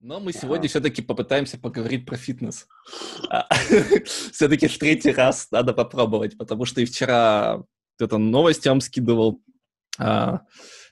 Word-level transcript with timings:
Но 0.00 0.20
мы 0.20 0.32
сегодня 0.32 0.66
ага. 0.66 0.68
все-таки 0.68 1.02
попытаемся 1.02 1.58
поговорить 1.58 2.06
про 2.06 2.16
фитнес. 2.16 2.68
А, 3.28 3.48
все-таки 4.04 4.68
в 4.68 4.78
третий 4.78 5.10
раз 5.10 5.50
надо 5.50 5.72
попробовать, 5.74 6.38
потому 6.38 6.66
что 6.66 6.80
и 6.80 6.84
вчера 6.84 7.64
это 7.98 8.18
новость 8.18 8.66
вам 8.66 8.80
скидывал. 8.80 9.42
А, 9.98 10.42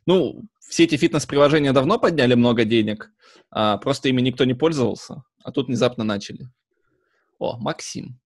ну, 0.06 0.42
все 0.58 0.84
эти 0.84 0.96
фитнес-приложения 0.96 1.72
давно 1.72 2.00
подняли 2.00 2.34
много 2.34 2.64
денег, 2.64 3.12
а, 3.50 3.78
просто 3.78 4.08
ими 4.08 4.20
никто 4.22 4.44
не 4.44 4.54
пользовался, 4.54 5.22
а 5.44 5.52
тут 5.52 5.68
внезапно 5.68 6.02
начали. 6.02 6.48
О, 7.38 7.58
Максим. 7.58 8.18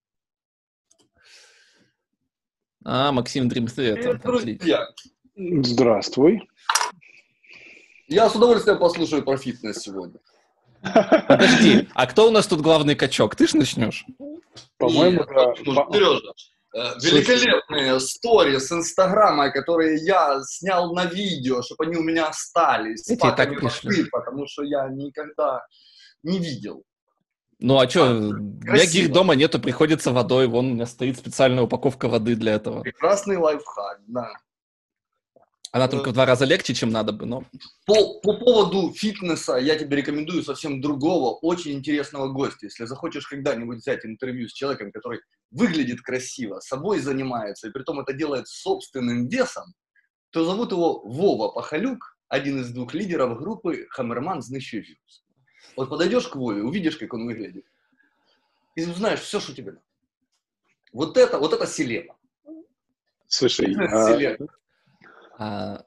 А, 2.85 3.13
Максим 3.13 3.49
Theater. 3.49 4.19
Здравствуй. 5.37 6.49
Я 8.09 8.31
с 8.31 8.35
удовольствием 8.35 8.79
послушаю 8.79 9.23
про 9.23 9.37
фитнес 9.37 9.77
сегодня. 9.77 10.19
Подожди, 10.83 11.89
а 11.95 12.07
кто 12.07 12.29
у 12.29 12.31
нас 12.31 12.47
тут 12.47 12.61
главный 12.61 12.95
качок? 12.95 13.37
Ты 13.37 13.47
ж 13.47 13.55
начнешь? 13.55 14.07
По-моему, 14.79 15.25
да. 15.25 15.55
Сережа, 15.55 16.33
э, 16.75 16.79
великолепные 17.03 18.01
стори 18.01 18.59
с 18.59 18.73
Инстаграма, 18.73 19.51
которые 19.51 19.97
я 20.05 20.41
снял 20.45 20.95
на 20.95 21.05
видео, 21.05 21.63
чтобы 21.63 21.85
они 21.85 21.97
у 21.97 22.03
меня 22.03 22.29
остались. 22.29 23.09
Эти 23.09 23.21
так 23.21 23.59
пришли. 23.59 24.05
Потому 24.11 24.47
что 24.47 24.63
я 24.63 24.89
никогда 24.89 25.63
не 26.23 26.39
видел. 26.39 26.83
Ну 27.59 27.79
а 27.79 27.89
что, 27.89 28.07
а, 28.07 28.11
многих 28.15 29.13
дома 29.13 29.35
нету, 29.35 29.59
приходится 29.59 30.13
водой, 30.13 30.47
вон 30.47 30.71
у 30.71 30.75
меня 30.75 30.87
стоит 30.87 31.19
специальная 31.19 31.65
упаковка 31.65 32.09
воды 32.09 32.35
для 32.35 32.55
этого. 32.55 32.81
Прекрасный 32.81 33.37
лайфхак, 33.37 34.01
да. 34.07 34.33
Она 35.73 35.87
только 35.87 36.11
в 36.11 36.13
два 36.13 36.27
раза 36.27 36.45
легче, 36.45 36.75
чем 36.75 36.91
надо 36.91 37.13
бы, 37.13 37.27
но... 37.27 37.45
По, 37.87 38.21
по 38.21 38.33
поводу 38.33 38.93
фитнеса 38.93 39.57
я 39.57 39.77
тебе 39.77 39.99
рекомендую 39.99 40.43
совсем 40.43 40.81
другого, 40.81 41.37
очень 41.37 41.73
интересного 41.73 42.29
гостя. 42.29 42.67
Если 42.67 42.87
захочешь 42.87 43.29
когда-нибудь 43.29 43.79
взять 43.79 44.05
интервью 44.05 44.49
с 44.49 44.53
человеком, 44.53 44.91
который 44.91 45.21
выглядит 45.53 46.01
красиво, 46.01 46.59
собой 46.59 46.99
занимается, 46.99 47.69
и 47.69 47.71
при 47.71 47.85
том 47.85 48.01
это 48.01 48.13
делает 48.13 48.49
собственным 48.49 49.29
весом, 49.29 49.75
то 50.31 50.45
зовут 50.45 50.73
его 50.73 51.03
Вова 51.05 51.49
Пахалюк, 51.53 52.17
один 52.29 52.61
из 52.61 52.71
двух 52.71 52.93
лидеров 52.95 53.39
группы 53.39 53.87
«Хаммерман 53.91 54.43
знищує 54.43 54.83
вирус». 54.83 55.25
Вот 55.77 55.89
подойдешь 55.89 56.27
к 56.29 56.35
Вове, 56.35 56.63
увидишь, 56.63 56.97
как 56.97 57.15
он 57.15 57.27
выглядит, 57.27 57.65
и 58.75 58.85
узнаешь 58.85 59.21
все, 59.21 59.39
что 59.39 59.55
тебе 59.55 59.73
надо. 59.73 59.85
Вот 60.93 61.17
это, 61.17 61.39
вот 61.39 61.53
это 61.53 61.67
селеба. 61.67 62.17
Слушай, 63.29 63.75
а, 63.79 64.37
а... 65.41 65.83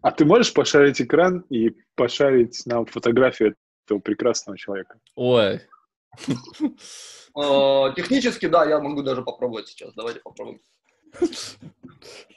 а 0.00 0.10
ты 0.12 0.24
можешь 0.24 0.54
пошарить 0.54 1.02
экран 1.02 1.44
и 1.50 1.76
пошарить 1.94 2.62
нам 2.64 2.86
фотографию 2.86 3.54
этого 3.84 3.98
прекрасного 3.98 4.56
человека? 4.56 4.98
Ой. 5.14 5.60
Технически, 7.94 8.46
да, 8.46 8.64
я 8.64 8.80
могу 8.80 9.02
даже 9.02 9.22
попробовать 9.22 9.68
сейчас. 9.68 9.92
Давайте 9.94 10.20
попробуем. 10.20 10.60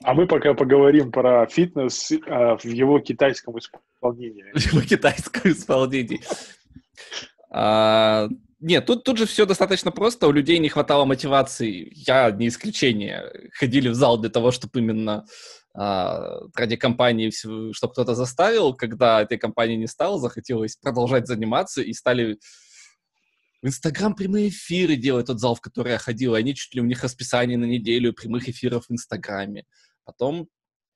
А 0.03 0.13
мы 0.13 0.27
пока 0.27 0.53
поговорим 0.53 1.11
про 1.11 1.47
фитнес 1.47 2.11
а, 2.27 2.57
в 2.57 2.65
его 2.65 2.99
китайском 2.99 3.57
исполнении. 3.57 4.51
В 4.53 4.73
его 4.73 4.81
китайском 4.81 5.51
исполнении. 5.51 6.21
А, 7.49 8.27
нет, 8.59 8.85
тут, 8.85 9.03
тут 9.03 9.17
же 9.17 9.25
все 9.25 9.45
достаточно 9.45 9.91
просто. 9.91 10.27
У 10.27 10.31
людей 10.31 10.59
не 10.59 10.69
хватало 10.69 11.05
мотивации. 11.05 11.91
Я 11.95 12.31
не 12.31 12.47
исключение. 12.47 13.49
Ходили 13.53 13.89
в 13.89 13.95
зал 13.95 14.17
для 14.17 14.29
того, 14.29 14.51
чтобы 14.51 14.79
именно 14.79 15.25
ради 15.73 16.75
компании, 16.75 17.29
чтобы 17.29 17.93
кто-то 17.93 18.13
заставил, 18.13 18.73
когда 18.73 19.21
этой 19.21 19.37
компании 19.37 19.77
не 19.77 19.87
стало, 19.87 20.19
захотелось 20.19 20.75
продолжать 20.75 21.27
заниматься 21.27 21.81
и 21.81 21.93
стали 21.93 22.39
в 23.61 23.67
Инстаграм 23.67 24.15
прямые 24.15 24.49
эфиры 24.49 24.95
делать, 24.95 25.27
тот 25.27 25.39
зал, 25.39 25.55
в 25.55 25.61
который 25.61 25.93
я 25.93 25.97
ходил, 25.99 26.33
они 26.33 26.55
чуть 26.55 26.73
ли 26.73 26.81
у 26.81 26.85
них 26.85 27.03
расписание 27.03 27.57
на 27.57 27.65
неделю 27.65 28.11
прямых 28.11 28.49
эфиров 28.49 28.87
в 28.87 28.91
Инстаграме. 28.91 29.65
Потом 30.03 30.47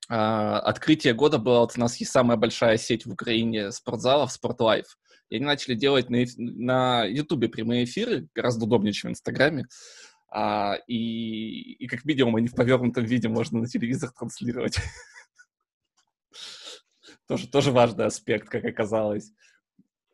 а, 0.09 0.59
открытие 0.59 1.13
года 1.13 1.37
было, 1.37 1.59
вот 1.59 1.73
у 1.77 1.79
нас 1.79 1.95
есть 1.97 2.11
самая 2.11 2.37
большая 2.37 2.77
сеть 2.77 3.05
в 3.05 3.11
Украине 3.11 3.71
спортзалов, 3.71 4.31
Спортлайф. 4.31 4.97
И 5.29 5.35
они 5.35 5.45
начали 5.45 5.75
делать 5.75 6.09
на, 6.09 6.25
на 6.37 7.05
Ютубе 7.05 7.49
прямые 7.49 7.85
эфиры, 7.85 8.27
гораздо 8.33 8.65
удобнее, 8.65 8.93
чем 8.93 9.11
в 9.11 9.13
Инстаграме. 9.13 9.67
А, 10.37 10.75
и, 10.87 11.75
и 11.75 11.87
как 11.87 12.03
минимум 12.03 12.35
они 12.35 12.49
в 12.49 12.55
повернутом 12.55 13.05
виде 13.05 13.29
можно 13.29 13.59
на 13.59 13.67
телевизор 13.67 14.11
транслировать. 14.11 14.75
тоже, 17.27 17.47
тоже 17.47 17.71
важный 17.71 18.03
аспект, 18.03 18.49
как 18.49 18.65
оказалось. 18.65 19.31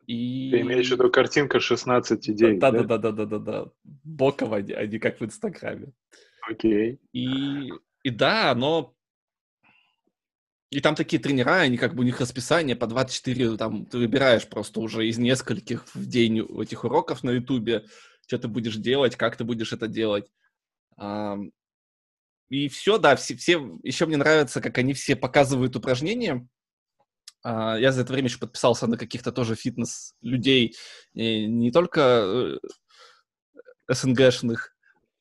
И... 0.06 0.48
Ты 0.52 0.60
имеешь 0.60 0.86
в 0.86 0.92
виду 0.92 1.10
картинка 1.10 1.58
16 1.58 2.30
идей, 2.30 2.56
да? 2.56 2.70
Да-да-да-да-да-да. 2.70 3.72
Боково, 3.82 4.58
а 4.58 4.86
не 4.86 5.00
как 5.00 5.18
в 5.18 5.24
Инстаграме. 5.24 5.92
Окей. 6.48 7.00
И, 7.12 7.72
и 8.04 8.10
да, 8.10 8.54
но... 8.54 8.94
И 10.70 10.80
там 10.80 10.94
такие 10.94 11.20
тренера, 11.20 11.62
они 11.62 11.78
как 11.78 11.96
бы 11.96 12.02
у 12.02 12.06
них 12.06 12.20
расписание 12.20 12.76
по 12.76 12.86
24, 12.86 13.56
там 13.56 13.86
ты 13.86 13.98
выбираешь 13.98 14.48
просто 14.48 14.78
уже 14.78 15.08
из 15.08 15.18
нескольких 15.18 15.92
в 15.96 16.06
день 16.06 16.46
этих 16.62 16.84
уроков 16.84 17.24
на 17.24 17.30
Ютубе, 17.30 17.86
что 18.32 18.38
ты 18.38 18.48
будешь 18.48 18.76
делать, 18.76 19.16
как 19.16 19.36
ты 19.36 19.44
будешь 19.44 19.72
это 19.72 19.88
делать. 19.88 20.32
И 22.48 22.68
все, 22.68 22.98
да, 22.98 23.16
все, 23.16 23.36
все, 23.36 23.78
еще 23.82 24.06
мне 24.06 24.16
нравится, 24.16 24.60
как 24.60 24.76
они 24.78 24.94
все 24.94 25.16
показывают 25.16 25.76
упражнения. 25.76 26.46
А, 27.42 27.76
я 27.78 27.92
за 27.92 28.02
это 28.02 28.12
время 28.12 28.28
еще 28.28 28.38
подписался 28.38 28.86
на 28.86 28.96
каких-то 28.96 29.32
тоже 29.32 29.54
фитнес-людей, 29.54 30.76
не 31.14 31.72
только 31.72 32.60
э, 33.88 33.94
СНГшных, 33.94 34.74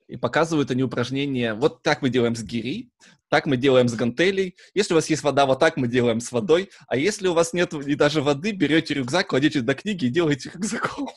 и 0.08 0.18
показывают 0.18 0.72
они 0.72 0.84
упражнения. 0.84 1.54
Вот 1.54 1.84
так 1.84 2.02
мы 2.02 2.10
делаем 2.10 2.36
с 2.36 2.44
гири, 2.44 2.92
так 3.30 3.46
мы 3.46 3.56
делаем 3.56 3.88
с 3.88 3.94
гантелей. 3.94 4.58
Если 4.74 4.94
у 4.94 4.98
вас 4.98 5.10
есть 5.10 5.24
вода, 5.24 5.46
вот 5.46 5.60
так 5.60 5.78
мы 5.78 5.88
делаем 5.88 6.20
с 6.20 6.34
водой. 6.34 6.70
А 6.88 6.98
если 6.98 7.30
у 7.30 7.34
вас 7.34 7.54
нет 7.54 7.74
и 7.74 7.96
даже 7.96 8.22
воды, 8.22 8.52
берете 8.52 8.94
рюкзак, 8.94 9.28
кладете 9.28 9.62
до 9.62 9.74
книги 9.74 10.06
и 10.06 10.10
делаете 10.10 10.52
рюкзаком. 10.54 11.10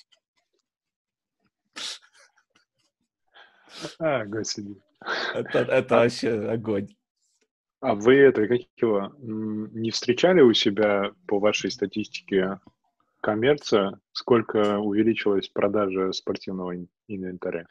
А, 3.98 4.24
господи. 4.24 4.76
Это, 5.34 5.58
это 5.58 5.96
вообще 5.96 6.30
огонь. 6.48 6.88
А 7.80 7.94
вы 7.94 8.16
это, 8.16 8.46
как 8.46 8.60
его, 8.76 9.12
не 9.18 9.90
встречали 9.90 10.40
у 10.40 10.54
себя 10.54 11.12
по 11.26 11.38
вашей 11.38 11.70
статистике 11.70 12.58
коммерция, 13.20 14.00
сколько 14.12 14.78
увеличилась 14.78 15.48
продажа 15.48 16.12
спортивного 16.12 16.76
инвентаря? 17.08 17.66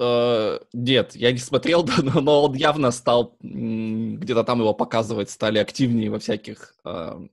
Uh, 0.00 0.66
нет, 0.72 1.14
я 1.14 1.30
не 1.30 1.38
смотрел, 1.38 1.86
но, 2.02 2.20
но 2.20 2.44
он 2.44 2.54
явно 2.54 2.90
стал, 2.90 3.36
где-то 3.40 4.44
там 4.44 4.60
его 4.60 4.72
показывать, 4.72 5.30
стали 5.30 5.58
активнее 5.58 6.10
во 6.10 6.18
всяких... 6.18 6.74
Uh... 6.84 7.28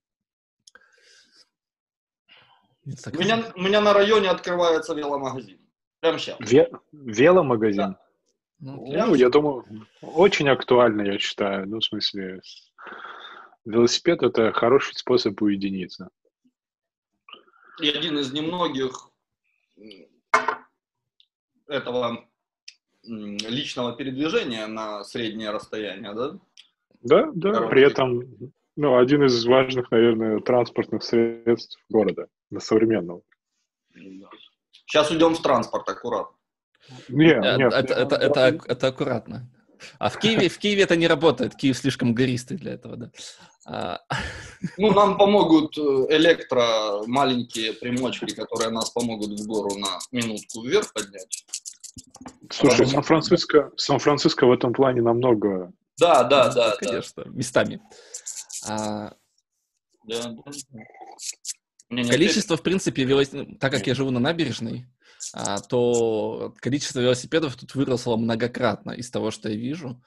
У, 2.85 3.17
меня, 3.19 3.43
у 3.55 3.61
меня 3.61 3.81
на 3.81 3.93
районе 3.93 4.29
открывается 4.29 4.93
веломагазин. 4.93 5.59
Ве- 6.03 6.69
веломагазин? 6.91 7.77
Да. 7.77 7.99
Ну, 8.59 8.87
ну 8.87 9.15
я 9.15 9.29
думаю, 9.29 9.65
очень 10.01 10.49
актуально, 10.49 11.03
я 11.03 11.19
считаю. 11.19 11.67
Ну, 11.67 11.79
в 11.79 11.85
смысле, 11.85 12.41
велосипед– 13.65 14.21
это 14.23 14.51
хороший 14.51 14.95
способ 14.95 15.39
уединиться. 15.41 16.09
И 17.81 17.89
один 17.89 18.17
из 18.17 18.33
немногих 18.33 19.11
этого 21.67 22.27
личного 23.03 23.95
передвижения 23.95 24.65
на 24.67 25.03
среднее 25.03 25.51
расстояние, 25.51 26.13
да? 26.13 26.39
Да, 27.01 27.31
да, 27.35 27.53
Короче. 27.53 27.69
при 27.69 27.83
этом 27.83 28.53
ну, 28.75 28.97
один 28.97 29.23
из 29.23 29.45
важных, 29.45 29.91
наверное, 29.91 30.39
транспортных 30.39 31.03
средств 31.03 31.79
города, 31.89 32.27
на 32.49 32.59
современного. 32.59 33.21
Сейчас 34.87 35.11
уйдем 35.11 35.35
в 35.35 35.41
транспорт, 35.41 35.87
аккуратно. 35.89 36.35
Нет, 37.09 37.43
э, 37.43 37.57
нет. 37.57 37.73
Это, 37.73 37.93
это, 37.93 38.15
это, 38.15 38.59
это 38.65 38.87
аккуратно. 38.87 39.49
А 39.99 40.09
в 40.09 40.17
Киеве, 40.17 40.49
в 40.49 40.57
Киеве 40.57 40.83
это 40.83 40.95
не 40.95 41.07
работает. 41.07 41.55
Киев 41.55 41.77
слишком 41.77 42.15
гористый 42.15 42.57
для 42.57 42.73
этого, 42.73 42.95
да. 42.95 43.11
А... 43.65 43.99
Ну, 44.77 44.93
нам 44.93 45.17
помогут 45.17 45.77
э, 45.77 45.81
электро 46.15 47.03
маленькие 47.05 47.73
примочки, 47.73 48.33
которые 48.33 48.69
нас 48.69 48.89
помогут 48.89 49.37
в 49.37 49.45
гору 49.45 49.77
на 49.77 49.99
минутку 50.11 50.63
вверх 50.63 50.93
поднять. 50.93 51.45
Слушай, 52.49 52.85
а 52.85 52.89
Сан-Франциско, 52.89 53.71
Сан-Франциско 53.75 54.47
в 54.47 54.51
этом 54.51 54.73
плане 54.73 55.01
намного... 55.01 55.73
Да, 55.99 56.23
да, 56.23 56.49
да. 56.53 56.77
Конечно, 56.77 57.25
да. 57.25 57.29
местами. 57.31 57.81
А... 58.67 59.13
Да, 60.05 60.23
да. 60.29 60.41
Количество, 61.89 62.57
в 62.57 62.63
принципе, 62.63 63.03
велос... 63.05 63.29
так 63.59 63.71
как 63.71 63.87
я 63.87 63.95
живу 63.95 64.11
на 64.11 64.19
набережной, 64.19 64.87
а, 65.33 65.59
то 65.59 66.53
количество 66.59 66.99
велосипедов 66.99 67.55
тут 67.55 67.75
выросло 67.75 68.17
многократно 68.17 68.91
из 68.91 69.09
того, 69.09 69.31
что 69.31 69.49
я 69.49 69.55
вижу. 69.55 70.01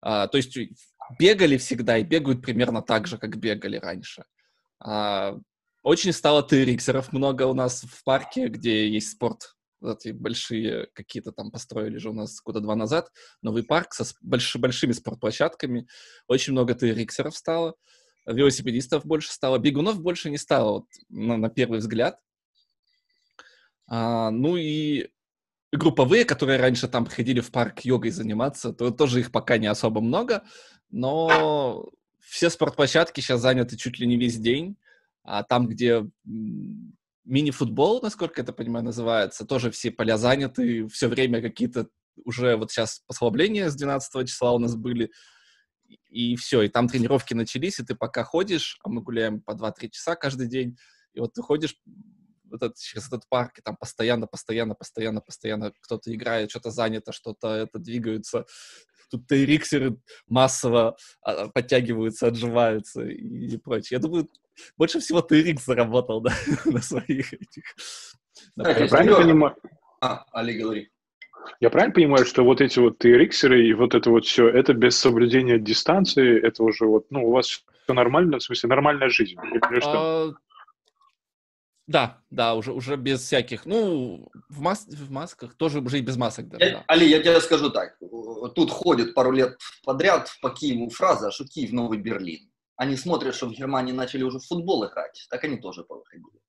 А, 0.00 0.26
то 0.28 0.36
есть 0.36 0.56
бегали 1.18 1.56
всегда 1.56 1.98
и 1.98 2.04
бегают 2.04 2.42
примерно 2.42 2.82
так 2.82 3.06
же, 3.06 3.18
как 3.18 3.38
бегали 3.38 3.76
раньше. 3.76 4.24
А, 4.78 5.38
Очень 5.82 6.12
стало 6.12 6.46
TRX-еров 6.46 7.12
много 7.12 7.44
у 7.44 7.54
нас 7.54 7.82
в 7.82 8.04
парке, 8.04 8.48
где 8.48 8.88
есть 8.88 9.12
спорт. 9.12 9.54
Эти 9.84 10.10
большие 10.10 10.86
какие-то 10.94 11.32
там 11.32 11.50
построили 11.50 11.98
же 11.98 12.10
у 12.10 12.12
нас 12.12 12.40
года 12.40 12.60
два 12.60 12.76
назад. 12.76 13.10
Новый 13.40 13.64
парк 13.64 13.94
со 13.94 14.04
больш 14.20 14.54
большими 14.56 14.92
спортплощадками. 14.92 15.88
Очень 16.28 16.52
много 16.52 16.74
TRX-еров 16.74 17.36
стало. 17.36 17.74
Велосипедистов 18.26 19.04
больше 19.04 19.32
стало. 19.32 19.58
Бегунов 19.58 20.00
больше 20.00 20.30
не 20.30 20.38
стало, 20.38 20.72
вот, 20.72 20.86
на, 21.08 21.36
на 21.36 21.48
первый 21.48 21.80
взгляд. 21.80 22.20
А, 23.88 24.30
ну 24.30 24.56
и 24.56 25.08
групповые, 25.72 26.24
которые 26.24 26.58
раньше 26.58 26.88
там 26.88 27.04
приходили 27.04 27.40
в 27.40 27.50
парк 27.50 27.80
йогой 27.80 28.10
заниматься, 28.10 28.72
то 28.72 28.90
тоже 28.90 29.20
их 29.20 29.32
пока 29.32 29.58
не 29.58 29.66
особо 29.66 30.00
много, 30.00 30.44
но 30.90 31.90
все 32.20 32.50
спортплощадки 32.50 33.20
сейчас 33.20 33.40
заняты 33.40 33.76
чуть 33.76 33.98
ли 33.98 34.06
не 34.06 34.16
весь 34.16 34.38
день, 34.38 34.76
а 35.24 35.42
там, 35.42 35.66
где 35.66 36.06
мини-футбол, 37.24 38.00
насколько 38.02 38.40
это 38.40 38.52
понимаю, 38.52 38.84
называется, 38.84 39.46
тоже 39.46 39.70
все 39.70 39.90
поля 39.90 40.18
заняты, 40.18 40.86
все 40.88 41.08
время 41.08 41.40
какие-то 41.40 41.88
уже 42.24 42.56
вот 42.56 42.70
сейчас 42.70 43.02
послабления 43.06 43.70
с 43.70 43.74
12 43.74 44.28
числа 44.28 44.52
у 44.52 44.58
нас 44.58 44.76
были, 44.76 45.10
и 46.08 46.36
все, 46.36 46.62
и 46.62 46.68
там 46.68 46.88
тренировки 46.88 47.34
начались, 47.34 47.78
и 47.80 47.84
ты 47.84 47.94
пока 47.94 48.24
ходишь, 48.24 48.78
а 48.84 48.88
мы 48.88 49.02
гуляем 49.02 49.40
по 49.40 49.52
2-3 49.52 49.90
часа 49.90 50.16
каждый 50.16 50.48
день, 50.48 50.76
и 51.14 51.20
вот 51.20 51.34
ты 51.34 51.42
ходишь 51.42 51.76
вот 52.52 52.62
этот, 52.62 52.76
через 52.76 53.08
этот 53.08 53.28
парк, 53.28 53.58
и 53.58 53.62
там 53.62 53.76
постоянно, 53.76 54.26
постоянно, 54.26 54.74
постоянно, 54.74 55.20
постоянно 55.20 55.72
кто-то 55.80 56.14
играет, 56.14 56.50
что-то 56.50 56.70
занято, 56.70 57.12
что-то 57.12 57.48
это 57.48 57.78
двигаются. 57.78 58.46
Тут 59.10 59.26
тейриксеры 59.26 59.98
массово 60.26 60.96
а, 61.22 61.48
подтягиваются, 61.48 62.28
отживаются 62.28 63.02
и, 63.04 63.54
и 63.54 63.56
прочее. 63.58 63.96
Я 63.96 63.98
думаю, 63.98 64.28
больше 64.76 65.00
всего 65.00 65.20
тейрикс 65.20 65.64
заработал 65.64 66.20
да, 66.20 66.32
на 66.64 66.80
своих 66.80 67.32
этих... 67.32 67.64
На 68.56 68.68
я 68.70 68.86
правильно 68.86 69.16
понимаю? 69.16 69.56
А, 70.00 70.24
Али, 70.32 70.58
говори. 70.58 70.90
Я 71.60 71.70
правильно 71.70 71.94
понимаю, 71.94 72.24
что 72.24 72.44
вот 72.44 72.60
эти 72.60 72.78
вот 72.78 73.04
TRX 73.04 73.56
и 73.58 73.72
вот 73.72 73.94
это 73.94 74.10
вот 74.10 74.24
все, 74.24 74.48
это 74.48 74.74
без 74.74 74.96
соблюдения 74.98 75.58
дистанции, 75.58 76.40
это 76.40 76.62
уже 76.62 76.86
вот, 76.86 77.06
ну, 77.10 77.28
у 77.28 77.32
вас 77.32 77.46
все 77.48 77.94
нормально, 77.94 78.38
в 78.38 78.42
смысле, 78.42 78.68
нормальная 78.68 79.08
жизнь? 79.08 79.36
Или 79.70 79.80
что? 79.80 79.90
А, 79.92 80.32
да, 81.86 82.18
да, 82.30 82.54
уже, 82.54 82.72
уже 82.72 82.96
без 82.96 83.20
всяких, 83.20 83.66
ну, 83.66 84.28
в, 84.48 84.60
мас 84.60 84.86
в 84.86 85.10
масках, 85.10 85.54
тоже 85.54 85.80
уже 85.80 85.98
и 85.98 86.02
без 86.02 86.16
масок. 86.16 86.48
Да, 86.48 86.64
я, 86.64 86.72
да. 86.72 86.84
Али, 86.86 87.08
я 87.08 87.20
тебе 87.20 87.40
скажу 87.40 87.70
так, 87.70 87.98
тут 88.54 88.70
ходит 88.70 89.14
пару 89.14 89.32
лет 89.32 89.58
подряд 89.84 90.30
по 90.40 90.50
Киеву 90.50 90.90
фраза, 90.90 91.30
что 91.30 91.44
Киев 91.44 91.72
новый 91.72 91.98
Берлин. 91.98 92.50
Они 92.76 92.96
смотрят, 92.96 93.34
что 93.34 93.46
в 93.46 93.52
Германии 93.52 93.92
начали 93.92 94.22
уже 94.22 94.38
в 94.38 94.46
футбол 94.46 94.86
играть, 94.86 95.26
так 95.28 95.44
они 95.44 95.58
тоже 95.58 95.84
повыходили. 95.84 96.40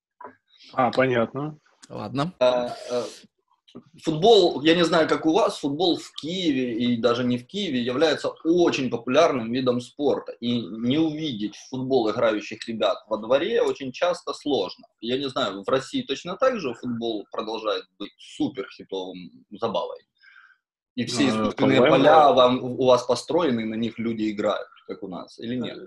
А, 0.74 0.92
понятно. 0.92 1.58
Ладно. 1.90 2.34
А, 2.40 2.76
а, 2.90 3.06
Футбол, 4.04 4.62
я 4.62 4.76
не 4.76 4.84
знаю, 4.84 5.08
как 5.08 5.26
у 5.26 5.34
вас, 5.34 5.58
футбол 5.60 5.98
в 5.98 6.12
Киеве 6.14 6.74
и 6.74 6.98
даже 6.98 7.24
не 7.24 7.38
в 7.38 7.48
Киеве 7.48 7.82
является 7.82 8.30
очень 8.44 8.90
популярным 8.90 9.52
видом 9.52 9.82
спорта. 9.82 10.32
И 10.34 10.62
не 10.62 10.98
увидеть 10.98 11.56
в 11.56 11.70
футбол 11.70 12.10
играющих 12.10 12.68
ребят 12.68 13.04
во 13.08 13.18
дворе 13.18 13.62
очень 13.62 13.92
часто 13.92 14.34
сложно. 14.34 14.88
Я 15.02 15.18
не 15.18 15.28
знаю, 15.30 15.64
в 15.64 15.70
России 15.70 16.04
точно 16.04 16.38
так 16.38 16.60
же 16.60 16.74
футбол 16.76 17.26
продолжает 17.32 17.86
быть 17.98 18.14
супер 18.18 18.68
хитовым 18.70 19.46
забавой. 19.52 20.00
И 20.96 21.06
все 21.06 21.26
а, 21.26 21.30
искусственные 21.30 21.80
а, 21.80 21.90
поля 21.90 22.32
вам, 22.32 22.64
у 22.64 22.86
вас 22.86 23.04
построены, 23.04 23.66
на 23.66 23.76
них 23.76 23.98
люди 23.98 24.30
играют, 24.30 24.70
как 24.88 25.02
у 25.02 25.08
нас, 25.08 25.40
или 25.40 25.56
нет? 25.56 25.80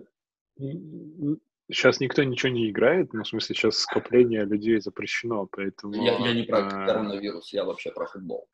Сейчас 1.70 1.98
никто 1.98 2.22
ничего 2.22 2.52
не 2.52 2.70
играет, 2.70 3.12
ну, 3.12 3.24
в 3.24 3.28
смысле, 3.28 3.54
сейчас 3.54 3.78
скопление 3.78 4.44
людей 4.44 4.80
запрещено, 4.80 5.46
поэтому... 5.50 5.94
Я, 5.94 6.16
я 6.18 6.32
не 6.32 6.44
про 6.44 6.58
а... 6.58 6.86
коронавирус, 6.86 7.52
я 7.52 7.64
вообще 7.64 7.90
про 7.90 8.06
футбол. 8.06 8.48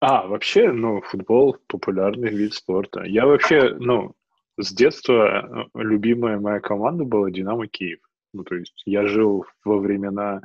А, 0.00 0.26
вообще, 0.26 0.72
ну, 0.72 1.00
футбол— 1.02 1.56
популярный 1.68 2.30
вид 2.30 2.54
спорта. 2.54 3.04
Я 3.04 3.26
вообще, 3.26 3.74
ну, 3.78 4.14
с 4.58 4.72
детства 4.72 5.68
э, 5.74 5.78
любимая 5.80 6.38
моя 6.38 6.60
команда 6.60 7.04
была 7.04 7.30
«Динамо 7.30 7.66
Киев». 7.68 8.00
Ну, 8.32 8.42
то 8.44 8.54
есть 8.54 8.82
я 8.86 9.06
жил 9.06 9.44
во 9.64 9.78
времена, 9.78 10.42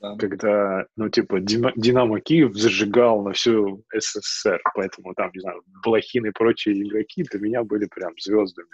да. 0.00 0.16
когда, 0.16 0.86
ну, 0.96 1.10
типа, 1.10 1.40
«Динамо 1.40 2.20
Киев» 2.20 2.54
зажигал 2.54 3.22
на 3.22 3.32
всю 3.32 3.84
СССР, 3.94 4.60
поэтому 4.74 5.14
там, 5.14 5.30
не 5.34 5.40
знаю, 5.40 5.62
Блохин 5.84 6.26
и 6.26 6.30
прочие 6.30 6.82
игроки 6.82 7.22
для 7.24 7.40
меня 7.40 7.64
были 7.64 7.86
прям 7.86 8.14
звездами. 8.18 8.68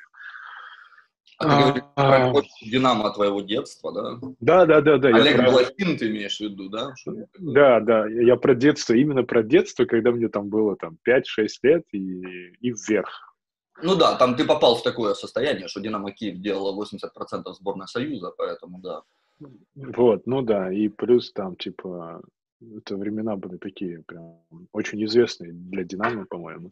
А 1.42 1.72
ты 1.72 1.82
а... 1.96 2.32
Динамо 2.60 3.10
твоего 3.14 3.40
детства, 3.40 3.92
да? 3.92 4.18
Да, 4.40 4.66
да, 4.66 4.80
да, 4.82 4.98
да. 4.98 5.08
Олег 5.08 5.36
про... 5.36 5.50
Блохин 5.50 5.96
ты 5.96 6.10
имеешь 6.10 6.36
в 6.36 6.40
виду, 6.40 6.68
да? 6.68 6.92
Да, 7.38 7.80
да, 7.80 8.06
я 8.06 8.36
про 8.36 8.54
детство, 8.54 8.92
именно 8.92 9.24
про 9.24 9.42
детство, 9.42 9.86
когда 9.86 10.10
мне 10.10 10.28
там 10.28 10.50
было 10.50 10.76
там 10.76 10.98
5-6 11.08 11.22
лет 11.62 11.84
и, 11.92 12.20
и 12.60 12.72
вверх. 12.72 13.34
Ну 13.82 13.96
да, 13.96 14.16
там 14.16 14.36
ты 14.36 14.44
попал 14.44 14.76
в 14.76 14.82
такое 14.82 15.14
состояние, 15.14 15.68
что 15.68 15.80
Динамо 15.80 16.12
Киев 16.12 16.38
делала 16.40 16.78
80% 16.78 17.52
сборной 17.54 17.88
Союза, 17.88 18.32
поэтому 18.36 18.78
да. 18.82 19.02
Вот, 19.74 20.26
ну 20.26 20.42
да, 20.42 20.70
и 20.70 20.88
плюс 20.88 21.32
там, 21.32 21.56
типа, 21.56 22.20
это 22.76 22.96
времена 22.96 23.36
были 23.36 23.56
такие 23.56 24.02
прям 24.06 24.42
очень 24.72 25.02
известные 25.06 25.52
для 25.52 25.84
Динамо, 25.84 26.26
по-моему. 26.26 26.68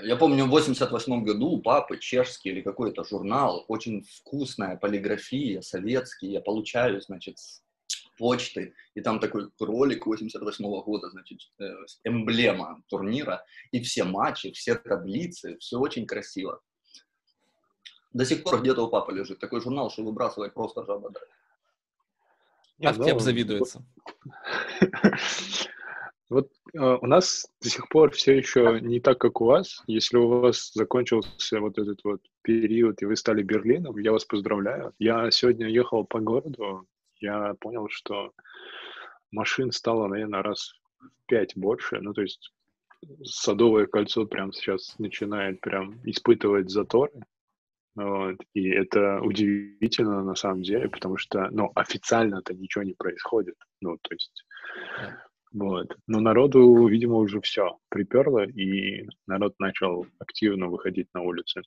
Я 0.00 0.16
помню, 0.16 0.46
в 0.46 0.48
88 0.48 1.22
году 1.22 1.50
у 1.50 1.60
папы 1.60 1.98
чешский 1.98 2.48
или 2.50 2.62
какой-то 2.62 3.04
журнал, 3.04 3.64
очень 3.68 4.02
вкусная 4.02 4.76
полиграфия, 4.76 5.60
советский, 5.60 6.28
я 6.28 6.40
получаю, 6.40 7.00
значит, 7.02 7.38
с 7.38 7.62
почты, 8.16 8.74
и 8.94 9.00
там 9.02 9.20
такой 9.20 9.50
ролик 9.60 10.06
88 10.06 10.64
года, 10.82 11.10
значит, 11.10 11.40
э, 11.58 11.70
эмблема 12.04 12.82
турнира, 12.88 13.44
и 13.70 13.80
все 13.82 14.04
матчи, 14.04 14.50
все 14.52 14.76
таблицы, 14.76 15.58
все 15.58 15.78
очень 15.78 16.06
красиво. 16.06 16.62
До 18.12 18.24
сих 18.24 18.44
пор 18.44 18.60
где-то 18.62 18.86
у 18.86 18.88
папы 18.88 19.12
лежит 19.12 19.40
такой 19.40 19.60
журнал, 19.60 19.90
что 19.90 20.04
выбрасывать 20.04 20.54
просто 20.54 20.84
жаба 20.84 21.10
драть. 21.10 21.28
А 22.84 22.92
в 22.92 23.20
завидуется. 23.20 23.84
Вот 26.32 26.50
э, 26.72 26.78
у 26.78 27.06
нас 27.06 27.46
до 27.60 27.68
сих 27.68 27.88
пор 27.90 28.10
все 28.12 28.36
еще 28.36 28.80
не 28.80 29.00
так, 29.00 29.18
как 29.18 29.42
у 29.42 29.44
вас. 29.44 29.82
Если 29.86 30.16
у 30.16 30.28
вас 30.28 30.72
закончился 30.72 31.60
вот 31.60 31.78
этот 31.78 32.02
вот 32.04 32.22
период, 32.40 33.02
и 33.02 33.04
вы 33.04 33.16
стали 33.16 33.42
Берлином, 33.42 33.98
я 33.98 34.12
вас 34.12 34.24
поздравляю. 34.24 34.94
Я 34.98 35.30
сегодня 35.30 35.68
ехал 35.68 36.06
по 36.06 36.20
городу, 36.20 36.86
я 37.20 37.54
понял, 37.60 37.86
что 37.90 38.32
машин 39.30 39.72
стало, 39.72 40.06
наверное, 40.08 40.42
раз 40.42 40.72
в 40.98 41.26
пять 41.26 41.54
больше. 41.54 42.00
Ну, 42.00 42.14
то 42.14 42.22
есть 42.22 42.50
Садовое 43.24 43.86
кольцо 43.86 44.26
прям 44.26 44.52
сейчас 44.52 44.98
начинает 44.98 45.60
прям 45.60 46.00
испытывать 46.04 46.70
заторы. 46.70 47.12
Вот. 47.94 48.36
И 48.54 48.70
это 48.70 49.20
удивительно 49.20 50.22
на 50.22 50.34
самом 50.34 50.62
деле, 50.62 50.88
потому 50.88 51.18
что, 51.18 51.48
ну, 51.50 51.70
официально-то 51.74 52.54
ничего 52.54 52.84
не 52.84 52.94
происходит. 52.94 53.56
Ну, 53.82 53.98
то 54.00 54.14
есть 54.14 54.46
вот. 55.52 55.96
Но 56.06 56.20
народу, 56.20 56.86
видимо, 56.86 57.16
уже 57.16 57.40
все 57.40 57.78
приперло, 57.88 58.44
и 58.44 59.08
народ 59.26 59.54
начал 59.58 60.06
активно 60.18 60.68
выходить 60.68 61.08
на 61.14 61.22
улицы. 61.22 61.62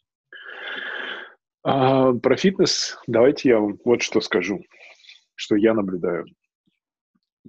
А, 1.63 2.13
про 2.13 2.35
фитнес 2.35 2.97
давайте 3.07 3.49
я 3.49 3.59
вам 3.59 3.79
вот 3.83 4.01
что 4.01 4.21
скажу, 4.21 4.63
что 5.35 5.55
я 5.55 5.73
наблюдаю. 5.73 6.25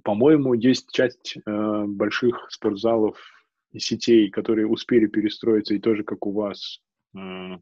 По-моему, 0.03 0.53
есть 0.53 0.91
часть 0.91 1.37
э, 1.37 1.83
больших 1.87 2.45
спортзалов 2.49 3.17
и 3.71 3.79
сетей, 3.79 4.29
которые 4.29 4.67
успели 4.67 5.07
перестроиться 5.07 5.73
и 5.73 5.79
тоже, 5.79 6.03
как 6.03 6.25
у 6.27 6.31
вас, 6.31 6.79
э, 7.15 7.57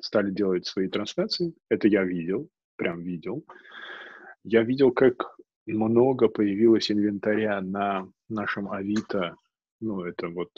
стали 0.00 0.30
делать 0.30 0.66
свои 0.66 0.88
трансляции. 0.88 1.52
Это 1.68 1.88
я 1.88 2.04
видел, 2.04 2.48
прям 2.76 3.02
видел. 3.02 3.44
Я 4.44 4.62
видел, 4.62 4.92
как 4.92 5.36
много 5.66 6.28
появилось 6.28 6.90
инвентаря 6.90 7.60
на 7.60 8.08
нашем 8.28 8.70
Авито, 8.70 9.36
ну, 9.80 10.02
это 10.02 10.28
вот 10.28 10.50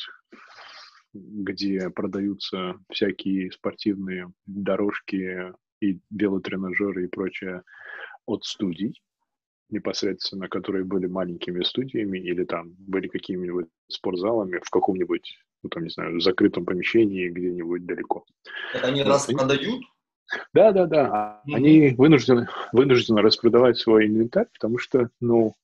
где 1.14 1.90
продаются 1.90 2.78
всякие 2.90 3.50
спортивные 3.52 4.32
дорожки 4.46 5.52
и 5.80 5.98
велотренажеры 6.10 7.04
и 7.04 7.08
прочее 7.08 7.62
от 8.24 8.44
студий, 8.44 9.02
непосредственно, 9.68 10.48
которые 10.48 10.84
были 10.84 11.06
маленькими 11.06 11.62
студиями 11.62 12.18
или 12.18 12.44
там 12.44 12.74
были 12.78 13.08
какими-нибудь 13.08 13.66
спортзалами 13.88 14.60
в 14.62 14.70
каком-нибудь, 14.70 15.38
ну, 15.62 15.68
там, 15.68 15.84
не 15.84 15.90
знаю, 15.90 16.20
закрытом 16.20 16.64
помещении 16.64 17.28
где-нибудь 17.28 17.84
далеко. 17.84 18.24
Это 18.74 18.86
они 18.86 19.02
распродают? 19.02 19.82
Да, 20.52 20.72
да, 20.72 20.86
да. 20.86 21.42
Mm-hmm. 21.46 21.54
Они 21.54 21.88
вынуждены, 21.90 22.48
вынуждены 22.72 23.22
распродавать 23.22 23.78
свой 23.78 24.06
инвентарь, 24.06 24.46
потому 24.52 24.78
что, 24.78 25.10
ну, 25.20 25.54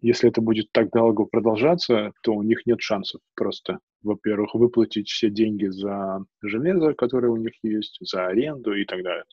если 0.00 0.28
это 0.28 0.40
будет 0.40 0.70
так 0.72 0.90
долго 0.90 1.24
продолжаться, 1.24 2.12
то 2.22 2.34
у 2.34 2.42
них 2.42 2.66
нет 2.66 2.80
шансов 2.80 3.20
просто, 3.34 3.78
во-первых, 4.02 4.54
выплатить 4.54 5.08
все 5.08 5.30
деньги 5.30 5.66
за 5.66 6.24
железо, 6.42 6.92
которое 6.92 7.28
у 7.28 7.36
них 7.36 7.52
есть, 7.62 7.96
за 8.00 8.26
аренду 8.26 8.74
и 8.74 8.84
так 8.84 9.02
далее. 9.02 9.24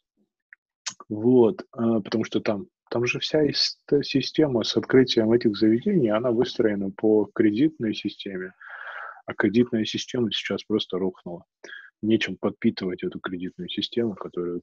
Вот, 1.10 1.66
а, 1.74 2.00
потому 2.00 2.24
что 2.24 2.40
там, 2.40 2.68
там 2.90 3.06
же 3.06 3.20
вся 3.20 3.52
система 3.52 4.64
с 4.64 4.78
открытием 4.78 5.32
этих 5.34 5.58
заведений, 5.58 6.10
она 6.10 6.32
выстроена 6.32 6.90
по 6.92 7.30
кредитной 7.34 7.94
системе, 7.94 8.54
а 9.26 9.34
кредитная 9.34 9.84
система 9.86 10.32
сейчас 10.32 10.64
просто 10.64 10.98
рухнула. 10.98 11.44
Нечем 12.02 12.38
подпитывать 12.38 13.04
эту 13.04 13.20
кредитную 13.20 13.70
систему, 13.70 14.16
которую 14.16 14.62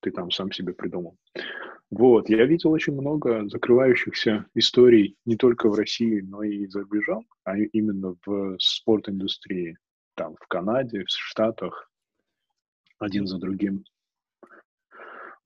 ты 0.00 0.10
там 0.10 0.30
сам 0.30 0.50
себе 0.52 0.72
придумал. 0.72 1.16
Вот, 1.90 2.30
я 2.30 2.46
видел 2.46 2.70
очень 2.70 2.94
много 2.94 3.48
закрывающихся 3.48 4.46
историй 4.54 5.16
не 5.24 5.36
только 5.36 5.68
в 5.68 5.74
России, 5.74 6.20
но 6.20 6.42
и 6.42 6.66
за 6.66 6.80
рубежом, 6.80 7.26
а 7.44 7.58
именно 7.58 8.16
в 8.24 8.56
спорт-индустрии, 8.58 9.76
там, 10.14 10.36
в 10.40 10.46
Канаде, 10.46 11.04
в 11.04 11.10
Штатах, 11.10 11.90
один 12.98 13.26
за 13.26 13.38
другим. 13.38 13.84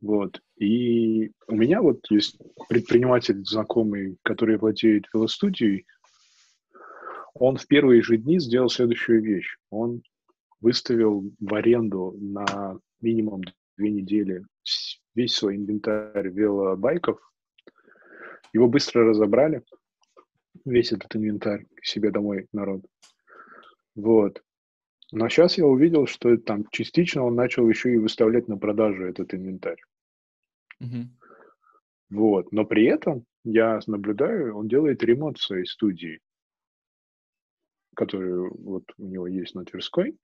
Вот. 0.03 0.43
И 0.57 1.33
у 1.47 1.55
меня 1.55 1.81
вот 1.81 2.05
есть 2.11 2.39
предприниматель 2.69 3.43
знакомый, 3.45 4.19
который 4.23 4.59
владеет 4.59 5.07
велостудией. 5.15 5.87
Он 7.33 7.57
в 7.57 7.67
первые 7.67 8.03
же 8.03 8.19
дни 8.19 8.39
сделал 8.39 8.69
следующую 8.69 9.23
вещь. 9.23 9.57
Он 9.71 10.03
выставил 10.65 11.31
в 11.39 11.55
аренду 11.55 12.17
на 12.19 12.79
минимум 13.03 13.43
две 13.77 13.91
недели 13.91 14.43
весь 15.15 15.35
свой 15.35 15.57
инвентарь 15.57 16.29
велобайков. 16.31 17.21
Его 18.55 18.67
быстро 18.67 19.05
разобрали, 19.05 19.63
весь 20.65 20.91
этот 20.91 21.15
инвентарь 21.17 21.67
к 21.77 21.85
себе 21.85 22.11
домой 22.11 22.49
народ. 22.53 22.81
Вот. 23.95 24.43
Но 25.13 25.29
сейчас 25.29 25.59
я 25.59 25.67
увидел, 25.67 26.07
что 26.07 26.35
там 26.39 26.65
частично 26.71 27.25
он 27.25 27.35
начал 27.35 27.69
еще 27.69 27.93
и 27.93 27.99
выставлять 27.99 28.49
на 28.49 28.57
продажу 28.57 29.05
этот 29.05 29.35
инвентарь. 29.35 29.83
Mm-hmm. 30.83 31.07
Вот. 32.09 32.53
Но 32.53 32.65
при 32.65 32.87
этом 32.87 33.27
я 33.45 33.81
наблюдаю, 33.87 34.57
он 34.57 34.69
делает 34.69 35.03
ремонт 35.03 35.37
в 35.37 35.43
своей 35.43 35.67
студии, 35.67 36.21
которую 37.95 38.57
вот 38.63 38.85
у 38.97 39.05
него 39.05 39.27
есть 39.27 39.55
на 39.55 39.67
Тверской. 39.67 40.17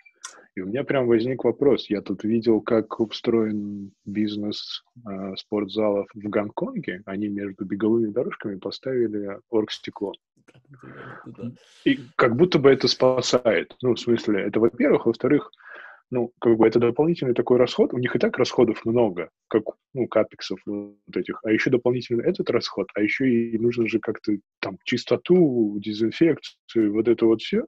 И 0.55 0.61
у 0.61 0.67
меня 0.67 0.85
прям 0.85 1.07
возник 1.07 1.45
вопрос. 1.45 1.89
Я 1.89 2.03
тут 2.03 2.25
видел, 2.25 2.61
как 2.61 3.01
устроен 3.01 3.93
бизнес 4.05 4.85
э, 5.09 5.37
спортзалов 5.37 6.09
в 6.15 6.29
Гонконге. 6.29 7.03
Они 7.07 7.29
между 7.29 7.65
беговыми 7.65 8.11
дорожками 8.11 8.59
поставили 8.59 9.39
оргстекло. 9.49 10.13
И 11.85 12.01
как 12.17 12.37
будто 12.37 12.59
бы 12.59 12.71
это 12.71 12.89
спасает. 12.89 13.77
Ну, 13.83 13.95
в 13.95 14.01
смысле, 14.01 14.43
это 14.43 14.61
во-первых. 14.61 15.07
Во-вторых, 15.07 15.51
ну, 16.11 16.33
как 16.41 16.57
бы 16.57 16.67
это 16.67 16.81
дополнительный 16.81 17.35
такой 17.35 17.59
расход. 17.59 17.95
У 17.95 17.99
них 17.99 18.15
и 18.17 18.19
так 18.19 18.37
расходов 18.37 18.85
много, 18.85 19.31
как, 19.49 19.63
ну, 19.95 20.09
капексов 20.09 20.59
вот 20.67 21.17
этих. 21.17 21.41
А 21.45 21.53
еще 21.53 21.71
дополнительно 21.71 22.23
этот 22.23 22.51
расход, 22.51 22.89
а 22.95 23.03
еще 23.03 23.29
и 23.29 23.59
нужно 23.59 23.87
же 23.89 24.01
как-то 24.01 24.33
там 24.61 24.77
чистоту, 24.85 25.79
дезинфекцию, 25.79 26.93
вот 26.93 27.07
это 27.07 27.27
вот 27.27 27.41
все. 27.41 27.65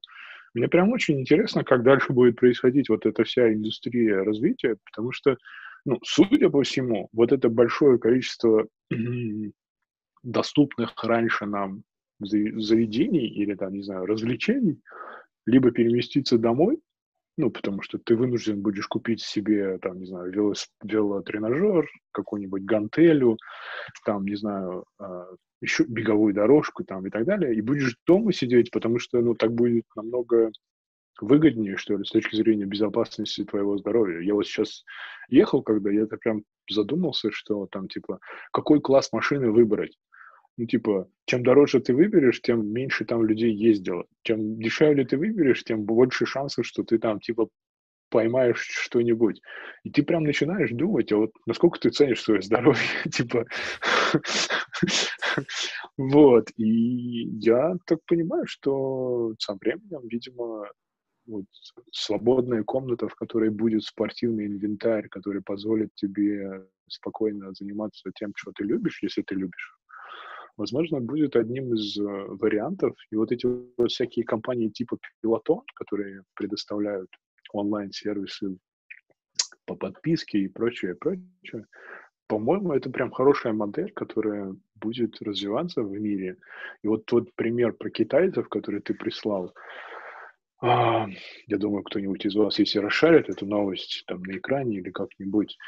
Мне 0.54 0.68
прям 0.68 0.90
очень 0.90 1.21
интересно, 1.21 1.64
как 1.64 1.82
дальше 1.82 2.12
будет 2.12 2.37
происходить 2.37 2.88
вот 2.88 3.06
эта 3.06 3.25
вся 3.25 3.52
индустрия 3.52 4.23
развития, 4.23 4.76
потому 4.90 5.12
что, 5.12 5.37
ну, 5.85 5.99
судя 6.04 6.50
по 6.50 6.62
всему, 6.62 7.09
вот 7.12 7.32
это 7.32 7.49
большое 7.49 7.99
количество 7.99 8.66
доступных 10.23 10.92
раньше 11.02 11.47
нам 11.47 11.82
заведений 12.21 13.26
или 13.26 13.54
там, 13.54 13.73
не 13.73 13.82
знаю, 13.82 14.06
развлечений, 14.06 14.80
либо 15.47 15.71
переместиться 15.71 16.38
домой, 16.38 16.78
ну, 17.36 17.50
потому 17.50 17.82
что 17.82 17.98
ты 17.98 18.14
вынужден 18.14 18.60
будешь 18.60 18.86
купить 18.86 19.22
себе, 19.22 19.78
там, 19.78 19.98
не 19.98 20.06
знаю, 20.06 20.30
велос, 20.30 20.68
велотренажер, 20.82 21.88
какую-нибудь 22.12 22.64
гантелю, 22.64 23.38
там, 24.04 24.24
не 24.26 24.36
знаю, 24.36 24.84
а, 24.98 25.26
еще 25.60 25.84
беговую 25.84 26.34
дорожку 26.34 26.84
там 26.84 27.06
и 27.06 27.10
так 27.10 27.24
далее, 27.24 27.54
и 27.54 27.60
будешь 27.60 27.96
дома 28.06 28.32
сидеть, 28.32 28.70
потому 28.70 28.98
что, 28.98 29.20
ну, 29.20 29.34
так 29.34 29.52
будет 29.52 29.84
намного 29.96 30.50
выгоднее, 31.20 31.76
что 31.76 31.96
ли, 31.96 32.04
с 32.04 32.10
точки 32.10 32.36
зрения 32.36 32.64
безопасности 32.64 33.44
твоего 33.44 33.78
здоровья. 33.78 34.20
Я 34.20 34.34
вот 34.34 34.46
сейчас 34.46 34.84
ехал, 35.28 35.62
когда 35.62 35.90
я 35.90 36.02
это 36.02 36.16
прям 36.16 36.42
задумался, 36.68 37.30
что 37.30 37.66
там, 37.70 37.88
типа, 37.88 38.18
какой 38.52 38.80
класс 38.80 39.12
машины 39.12 39.50
выбрать. 39.50 39.96
Ну, 40.59 40.66
типа, 40.66 41.09
чем 41.25 41.42
дороже 41.42 41.80
ты 41.80 41.94
выберешь, 41.94 42.40
тем 42.42 42.66
меньше 42.66 43.04
там 43.04 43.25
людей 43.25 43.52
ездило. 43.52 44.04
Чем 44.23 44.59
дешевле 44.59 45.04
ты 45.04 45.16
выберешь, 45.16 45.64
тем 45.64 45.85
больше 45.85 46.26
шансов, 46.26 46.66
что 46.66 46.82
ты 46.85 46.99
там, 46.99 47.21
типа, 47.21 47.49
поймаешь 48.11 48.61
что-нибудь. 48.61 49.40
И 49.85 49.90
ты 49.90 50.02
прям 50.02 50.25
начинаешь 50.25 50.71
думать, 50.71 51.11
а 51.12 51.16
вот 51.16 51.32
насколько 51.47 51.80
ты 51.80 51.90
ценишь 51.90 52.23
свое 52.23 52.42
здоровье, 52.42 52.82
типа, 53.11 53.47
вот. 55.97 56.49
И 56.56 57.25
я 57.38 57.75
так 57.87 57.99
понимаю, 58.06 58.47
что 58.47 59.35
со 59.38 59.54
временем, 59.54 60.06
видимо, 60.09 60.68
вот, 61.26 61.44
свободная 61.92 62.62
комната, 62.62 63.09
в 63.09 63.14
которой 63.14 63.50
будет 63.50 63.85
спортивный 63.85 64.47
инвентарь, 64.47 65.09
который 65.09 65.42
позволит 65.42 65.94
тебе 65.94 66.66
спокойно 66.88 67.52
заниматься 67.54 68.11
тем, 68.14 68.32
что 68.37 68.52
ты 68.52 68.64
любишь, 68.64 69.02
если 69.02 69.23
ты 69.23 69.35
любишь, 69.35 69.76
возможно, 70.56 71.00
будет 71.00 71.37
одним 71.37 71.75
из 71.75 71.99
э, 71.99 72.02
вариантов. 72.02 72.94
И 73.11 73.16
вот 73.16 73.32
эти 73.32 73.47
вот 73.47 73.90
всякие 73.90 74.25
компании 74.25 74.68
типа 74.68 74.99
Peloton, 75.25 75.62
которые 75.75 76.23
предоставляют 76.35 77.11
онлайн-сервисы 77.52 78.56
по 79.64 79.75
подписке 79.75 80.38
и 80.38 80.49
прочее, 80.49 80.94
прочее, 80.94 81.66
по-моему, 82.26 82.73
это 82.73 82.90
прям 82.90 83.11
хорошая 83.11 83.52
модель, 83.52 83.92
которая 83.92 84.56
будет 84.76 85.21
развиваться 85.21 85.82
в 85.82 85.92
мире. 85.92 86.38
И 86.82 86.88
вот 86.88 87.04
тот 87.04 87.35
пример 87.35 87.75
про 87.75 87.90
китайцев, 87.90 88.49
который 88.49 88.80
ты 88.80 88.94
прислал, 88.94 89.52
а, 90.62 91.09
я 91.49 91.59
думаю, 91.59 91.82
кто-нибудь 91.82 92.25
из 92.25 92.35
вас, 92.35 92.59
если 92.59 92.78
расшарит 92.78 93.28
эту 93.28 93.47
новость 93.47 94.04
там 94.06 94.23
на 94.23 94.37
экране 94.37 94.78
или 94.78 94.90
как-нибудь, 94.90 95.59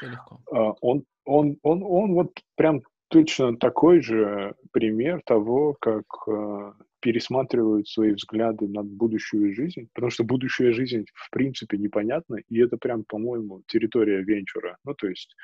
а, 0.51 0.71
он, 0.81 1.03
он, 1.25 1.57
он, 1.63 1.83
он 1.83 2.13
вот 2.13 2.31
прям 2.55 2.81
точно 3.09 3.57
такой 3.57 4.01
же 4.01 4.55
пример 4.71 5.21
того, 5.25 5.75
как 5.79 6.05
э, 6.27 6.73
пересматривают 6.99 7.87
свои 7.87 8.11
взгляды 8.11 8.67
на 8.67 8.83
будущую 8.83 9.53
жизнь, 9.53 9.89
потому 9.93 10.11
что 10.11 10.23
будущая 10.23 10.71
жизнь 10.71 11.05
в 11.13 11.29
принципе 11.29 11.77
непонятна, 11.77 12.37
и 12.49 12.59
это 12.59 12.77
прям, 12.77 13.03
по-моему, 13.03 13.61
территория 13.67 14.23
венчура. 14.23 14.77
Ну, 14.83 14.93
то 14.93 15.07
есть 15.07 15.35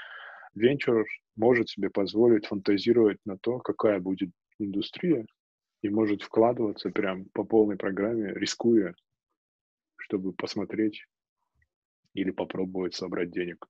венчур 0.55 1.05
может 1.35 1.69
себе 1.69 1.89
позволить 1.89 2.47
фантазировать 2.47 3.19
на 3.25 3.37
то, 3.37 3.59
какая 3.59 3.99
будет 3.99 4.31
индустрия, 4.59 5.25
и 5.81 5.89
может 5.89 6.21
вкладываться 6.21 6.89
прям 6.89 7.25
по 7.33 7.43
полной 7.43 7.77
программе, 7.77 8.33
рискуя, 8.33 8.93
чтобы 9.97 10.33
посмотреть 10.33 11.05
или 12.13 12.31
попробовать 12.31 12.93
собрать 12.93 13.31
денег. 13.31 13.67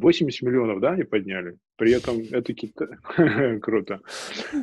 80 0.00 0.42
миллионов, 0.42 0.80
да, 0.80 0.92
они 0.92 1.04
подняли? 1.04 1.58
При 1.76 1.92
этом 1.92 2.20
это 2.30 2.52
Китай. 2.54 2.88
Круто. 3.60 4.00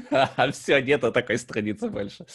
Все, 0.52 0.82
нету 0.82 1.12
такой 1.12 1.38
страницы 1.38 1.90
больше. 1.90 2.26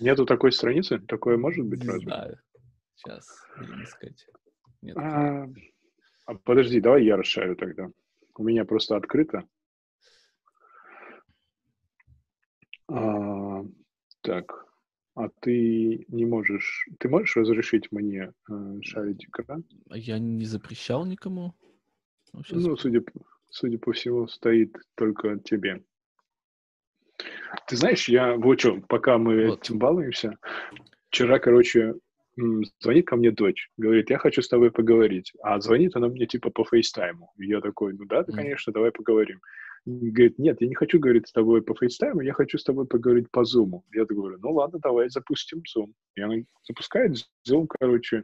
Нету 0.00 0.26
такой 0.26 0.52
страницы? 0.52 0.98
Такое 0.98 1.36
может 1.36 1.64
быть 1.66 1.84
разве? 1.84 2.06
знаю. 2.06 2.38
Сейчас, 2.94 3.26
не 3.58 3.84
сказать. 3.86 4.26
Нет. 4.80 4.96
А, 4.96 5.46
а, 6.26 6.34
подожди, 6.44 6.80
давай 6.80 7.04
я 7.04 7.16
расшарю 7.16 7.56
тогда. 7.56 7.88
У 8.36 8.44
меня 8.44 8.64
просто 8.64 8.96
открыто. 8.96 9.44
А, 12.88 13.64
так, 14.22 14.66
а 15.14 15.28
ты 15.40 16.04
не 16.08 16.24
можешь... 16.24 16.88
Ты 16.98 17.08
можешь 17.08 17.36
разрешить 17.36 17.92
мне 17.92 18.32
э, 18.48 18.78
шарить 18.82 19.24
экран? 19.24 19.64
А 19.90 19.96
я 19.96 20.18
не 20.18 20.44
запрещал 20.44 21.04
никому. 21.04 21.54
Ну, 22.32 22.42
сейчас... 22.42 22.64
ну 22.64 22.76
судя, 22.76 23.02
судя 23.50 23.78
по 23.78 23.92
всему, 23.92 24.26
стоит 24.28 24.76
только 24.94 25.38
тебе. 25.38 25.82
Ты 27.68 27.76
знаешь, 27.76 28.08
я 28.08 28.36
вот 28.36 28.60
что, 28.60 28.80
пока 28.88 29.18
мы 29.18 29.48
вот. 29.48 29.62
этим 29.62 29.78
балуемся, 29.78 30.38
вчера, 31.10 31.38
короче, 31.38 31.94
звонит 32.80 33.06
ко 33.06 33.16
мне 33.16 33.30
дочь, 33.30 33.70
говорит, 33.76 34.08
я 34.08 34.18
хочу 34.18 34.40
с 34.40 34.48
тобой 34.48 34.70
поговорить. 34.70 35.32
А 35.42 35.60
звонит 35.60 35.94
она 35.94 36.08
мне 36.08 36.26
типа 36.26 36.50
по 36.50 36.64
фейстайму. 36.64 37.32
И 37.36 37.46
я 37.46 37.60
такой, 37.60 37.92
ну 37.92 38.06
да, 38.06 38.24
ты, 38.24 38.32
конечно, 38.32 38.72
давай 38.72 38.90
поговорим 38.90 39.40
говорит, 39.84 40.38
нет, 40.38 40.58
я 40.60 40.68
не 40.68 40.74
хочу 40.74 40.98
говорить 40.98 41.28
с 41.28 41.32
тобой 41.32 41.62
по 41.62 41.74
фейстайму, 41.74 42.20
я 42.20 42.32
хочу 42.32 42.58
с 42.58 42.64
тобой 42.64 42.86
поговорить 42.86 43.30
по 43.30 43.44
зуму. 43.44 43.84
Я 43.92 44.04
говорю, 44.04 44.38
ну 44.40 44.52
ладно, 44.52 44.78
давай 44.80 45.08
запустим 45.08 45.62
зум. 45.66 45.94
И 46.14 46.20
она 46.20 46.36
запускает 46.66 47.16
зум, 47.44 47.66
короче, 47.66 48.22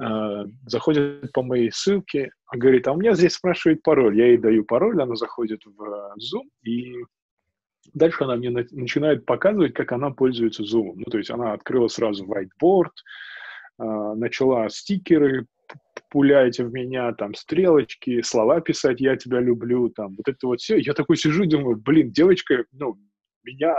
э, 0.00 0.44
заходит 0.66 1.32
по 1.32 1.42
моей 1.42 1.72
ссылке, 1.72 2.30
говорит, 2.52 2.86
а 2.86 2.92
у 2.92 2.96
меня 2.96 3.14
здесь 3.14 3.34
спрашивает 3.34 3.82
пароль. 3.82 4.16
Я 4.16 4.28
ей 4.28 4.38
даю 4.38 4.64
пароль, 4.64 5.00
она 5.02 5.16
заходит 5.16 5.62
в 5.64 6.14
зум, 6.18 6.48
и 6.62 6.94
дальше 7.92 8.24
она 8.24 8.36
мне 8.36 8.50
на- 8.50 8.66
начинает 8.70 9.26
показывать, 9.26 9.74
как 9.74 9.92
она 9.92 10.10
пользуется 10.10 10.62
зумом. 10.64 10.98
Ну, 10.98 11.04
то 11.10 11.18
есть 11.18 11.30
она 11.30 11.52
открыла 11.52 11.88
сразу 11.88 12.24
whiteboard, 12.24 12.92
а, 13.78 14.14
начала 14.14 14.68
стикеры 14.68 15.46
пулять 16.10 16.58
в 16.58 16.72
меня, 16.72 17.12
там, 17.12 17.34
стрелочки, 17.34 18.22
слова 18.22 18.60
писать 18.60 19.00
«я 19.00 19.16
тебя 19.16 19.40
люблю», 19.40 19.88
там, 19.88 20.14
вот 20.16 20.28
это 20.28 20.46
вот 20.46 20.60
все. 20.60 20.78
Я 20.78 20.94
такой 20.94 21.16
сижу 21.16 21.44
и 21.44 21.48
думаю, 21.48 21.76
блин, 21.76 22.12
девочка, 22.12 22.64
ну, 22.72 22.98
меня... 23.44 23.74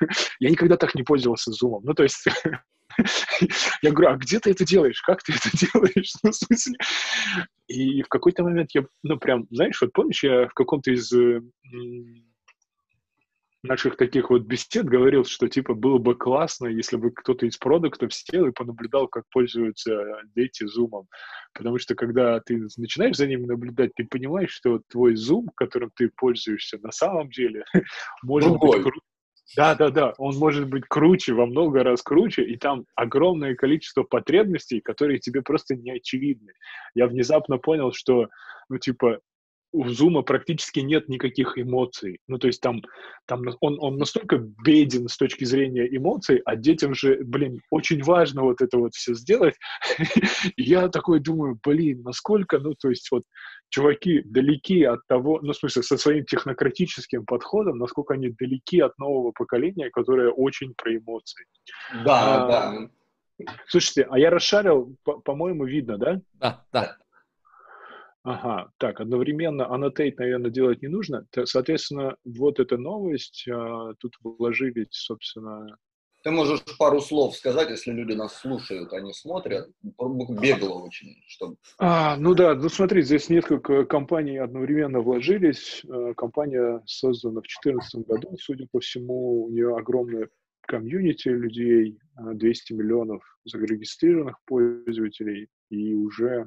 я 0.40 0.50
никогда 0.50 0.76
так 0.76 0.94
не 0.94 1.02
пользовался 1.02 1.50
Zoom. 1.50 1.80
Ну, 1.82 1.94
то 1.94 2.02
есть... 2.02 2.24
я 3.82 3.90
говорю, 3.90 4.10
а 4.10 4.16
где 4.16 4.38
ты 4.38 4.50
это 4.50 4.64
делаешь? 4.64 5.00
Как 5.02 5.22
ты 5.22 5.32
это 5.32 5.50
делаешь? 5.72 6.12
Ну, 6.22 6.30
в 6.30 6.34
смысле? 6.34 6.74
И 7.68 8.02
в 8.02 8.08
какой-то 8.08 8.42
момент 8.42 8.70
я, 8.74 8.84
ну, 9.02 9.16
прям, 9.18 9.46
знаешь, 9.50 9.80
вот 9.80 9.92
помнишь, 9.92 10.24
я 10.24 10.48
в 10.48 10.54
каком-то 10.54 10.90
из 10.90 11.10
наших 13.62 13.96
таких 13.96 14.30
вот 14.30 14.42
бесед 14.42 14.86
говорил, 14.86 15.24
что, 15.24 15.48
типа, 15.48 15.74
было 15.74 15.98
бы 15.98 16.14
классно, 16.14 16.66
если 16.66 16.96
бы 16.96 17.10
кто-то 17.10 17.46
из 17.46 17.56
продуктов 17.56 18.12
сел 18.12 18.46
и 18.46 18.52
понаблюдал, 18.52 19.08
как 19.08 19.24
пользуются 19.30 20.02
дети 20.34 20.66
зумом. 20.66 21.06
Потому 21.54 21.78
что, 21.78 21.94
когда 21.94 22.40
ты 22.40 22.66
начинаешь 22.76 23.16
за 23.16 23.26
ними 23.26 23.46
наблюдать, 23.46 23.92
ты 23.94 24.04
понимаешь, 24.04 24.50
что 24.50 24.80
твой 24.88 25.14
зум, 25.14 25.48
которым 25.54 25.90
ты 25.94 26.10
пользуешься, 26.16 26.78
на 26.82 26.90
самом 26.90 27.30
деле 27.30 27.64
может 28.22 28.50
Другой. 28.50 28.78
быть 28.78 28.82
кру... 28.82 29.00
Да, 29.56 29.74
да, 29.74 29.90
да. 29.90 30.14
Он 30.18 30.36
может 30.38 30.68
быть 30.68 30.84
круче, 30.88 31.34
во 31.34 31.46
много 31.46 31.84
раз 31.84 32.02
круче, 32.02 32.42
и 32.44 32.56
там 32.56 32.86
огромное 32.94 33.54
количество 33.54 34.02
потребностей, 34.02 34.80
которые 34.80 35.18
тебе 35.18 35.42
просто 35.42 35.76
не 35.76 35.92
очевидны. 35.92 36.52
Я 36.94 37.06
внезапно 37.06 37.58
понял, 37.58 37.92
что, 37.92 38.28
ну, 38.68 38.78
типа, 38.78 39.20
у 39.72 39.88
Зума 39.88 40.22
практически 40.22 40.80
нет 40.80 41.08
никаких 41.08 41.58
эмоций. 41.58 42.18
Ну, 42.28 42.38
то 42.38 42.46
есть 42.46 42.60
там, 42.60 42.82
там 43.26 43.42
он, 43.60 43.78
он 43.80 43.96
настолько 43.96 44.38
беден 44.38 45.08
с 45.08 45.16
точки 45.16 45.44
зрения 45.44 45.86
эмоций, 45.96 46.42
а 46.44 46.56
детям 46.56 46.94
же, 46.94 47.20
блин, 47.24 47.60
очень 47.70 48.02
важно 48.02 48.42
вот 48.42 48.60
это 48.60 48.78
вот 48.78 48.94
все 48.94 49.14
сделать. 49.14 49.54
Я 50.56 50.88
такой 50.88 51.20
думаю, 51.20 51.58
блин, 51.64 52.02
насколько, 52.02 52.58
ну, 52.58 52.74
то 52.74 52.90
есть 52.90 53.10
вот 53.10 53.24
чуваки 53.70 54.22
далеки 54.24 54.84
от 54.84 55.06
того, 55.06 55.40
ну, 55.42 55.52
в 55.52 55.56
смысле, 55.56 55.82
со 55.82 55.96
своим 55.96 56.24
технократическим 56.26 57.24
подходом, 57.24 57.78
насколько 57.78 58.14
они 58.14 58.28
далеки 58.28 58.80
от 58.80 58.96
нового 58.98 59.32
поколения, 59.32 59.90
которое 59.90 60.30
очень 60.30 60.74
про 60.74 60.96
эмоции. 60.96 61.46
Да, 62.04 62.44
а, 62.44 62.46
да. 62.46 62.90
Слушайте, 63.66 64.06
а 64.10 64.18
я 64.18 64.30
расшарил, 64.30 64.96
по-моему, 65.24 65.64
видно, 65.64 65.96
да? 65.96 66.20
Да, 66.34 66.64
да. 66.72 66.96
Ага, 68.24 68.70
так, 68.78 69.00
одновременно 69.00 69.62
annotate, 69.62 70.14
наверное, 70.16 70.50
делать 70.50 70.80
не 70.80 70.88
нужно. 70.88 71.26
Соответственно, 71.44 72.16
вот 72.24 72.60
эта 72.60 72.76
новость, 72.76 73.46
а, 73.48 73.94
тут 73.98 74.14
вложились, 74.22 74.88
собственно... 74.90 75.76
Ты 76.22 76.30
можешь 76.30 76.60
пару 76.78 77.00
слов 77.00 77.34
сказать, 77.34 77.70
если 77.70 77.90
люди 77.90 78.12
нас 78.12 78.38
слушают, 78.38 78.92
они 78.92 79.12
смотрят, 79.12 79.68
бегло 80.40 80.74
очень, 80.74 81.16
чтобы... 81.26 81.56
А, 81.78 82.16
ну 82.16 82.34
да, 82.34 82.54
ну 82.54 82.68
смотри, 82.68 83.02
здесь 83.02 83.28
несколько 83.28 83.84
компаний 83.84 84.38
одновременно 84.38 85.00
вложились. 85.00 85.82
А, 85.88 86.14
компания 86.14 86.80
создана 86.86 87.40
в 87.40 87.48
2014 87.64 88.06
году, 88.06 88.36
судя 88.38 88.68
по 88.70 88.78
всему, 88.78 89.46
у 89.46 89.50
нее 89.50 89.76
огромная 89.76 90.28
комьюнити 90.60 91.28
людей, 91.28 91.98
200 92.16 92.72
а, 92.72 92.76
миллионов 92.76 93.22
зарегистрированных 93.44 94.36
пользователей, 94.46 95.48
и 95.70 95.94
уже 95.94 96.46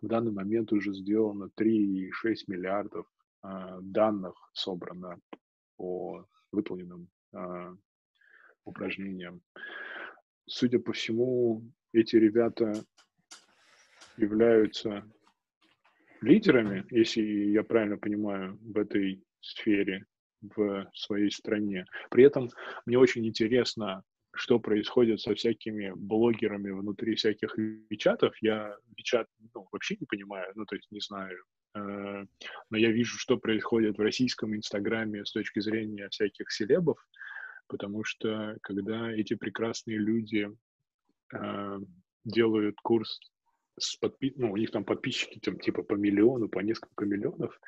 в 0.00 0.06
данный 0.06 0.32
момент 0.32 0.72
уже 0.72 0.94
сделано 0.94 1.50
3,6 1.58 2.34
миллиардов 2.46 3.06
э, 3.44 3.48
данных 3.82 4.34
собрано 4.52 5.18
по 5.76 6.26
выполненным 6.52 7.08
э, 7.32 7.74
упражнениям. 8.64 9.40
Судя 10.46 10.78
по 10.78 10.92
всему, 10.92 11.62
эти 11.92 12.16
ребята 12.16 12.72
являются 14.16 15.04
лидерами, 16.20 16.84
если 16.90 17.22
я 17.22 17.62
правильно 17.62 17.98
понимаю, 17.98 18.58
в 18.60 18.78
этой 18.78 19.22
сфере 19.40 20.04
в 20.40 20.88
своей 20.94 21.30
стране. 21.30 21.84
При 22.10 22.24
этом 22.24 22.50
мне 22.86 22.98
очень 22.98 23.26
интересно, 23.26 24.02
что 24.38 24.60
происходит 24.60 25.20
со 25.20 25.34
всякими 25.34 25.92
блогерами 25.94 26.70
внутри 26.70 27.16
всяких 27.16 27.56
вичатов, 27.90 28.34
я 28.40 28.76
вичат 28.96 29.26
ну, 29.54 29.66
вообще 29.72 29.96
не 29.98 30.06
понимаю, 30.06 30.52
ну, 30.54 30.64
то 30.64 30.76
есть 30.76 30.90
не 30.90 31.00
знаю. 31.00 31.36
Э, 31.74 32.24
но 32.70 32.78
я 32.78 32.90
вижу, 32.90 33.18
что 33.18 33.36
происходит 33.36 33.98
в 33.98 34.02
российском 34.02 34.54
Инстаграме 34.54 35.24
с 35.24 35.32
точки 35.32 35.60
зрения 35.60 36.08
всяких 36.08 36.50
селебов, 36.52 36.98
потому 37.66 38.04
что 38.04 38.56
когда 38.62 39.10
эти 39.12 39.34
прекрасные 39.34 39.98
люди 39.98 40.48
э, 41.34 41.78
делают 42.24 42.76
курс 42.82 43.20
с 43.78 43.96
подпи... 43.96 44.32
ну, 44.36 44.52
у 44.52 44.56
них 44.56 44.70
там 44.70 44.84
подписчики 44.84 45.38
там, 45.38 45.58
типа 45.58 45.82
по 45.82 45.94
миллиону, 45.94 46.48
по 46.48 46.60
несколько 46.60 47.04
миллионов, 47.04 47.58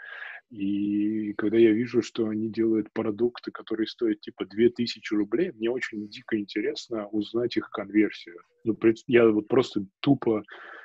и 0.50 1.32
когда 1.34 1.58
я 1.58 1.70
вижу, 1.70 2.02
что 2.02 2.26
они 2.28 2.48
делают 2.48 2.92
продукты, 2.92 3.52
которые 3.52 3.86
стоят 3.86 4.20
типа 4.20 4.46
2000 4.46 5.14
рублей, 5.14 5.52
мне 5.52 5.70
очень 5.70 6.08
дико 6.08 6.38
интересно 6.38 7.06
узнать 7.06 7.56
их 7.56 7.70
конверсию. 7.70 8.40
Ну, 8.64 8.76
я 9.06 9.28
вот 9.28 9.46
просто 9.46 9.86
тупо 10.00 10.42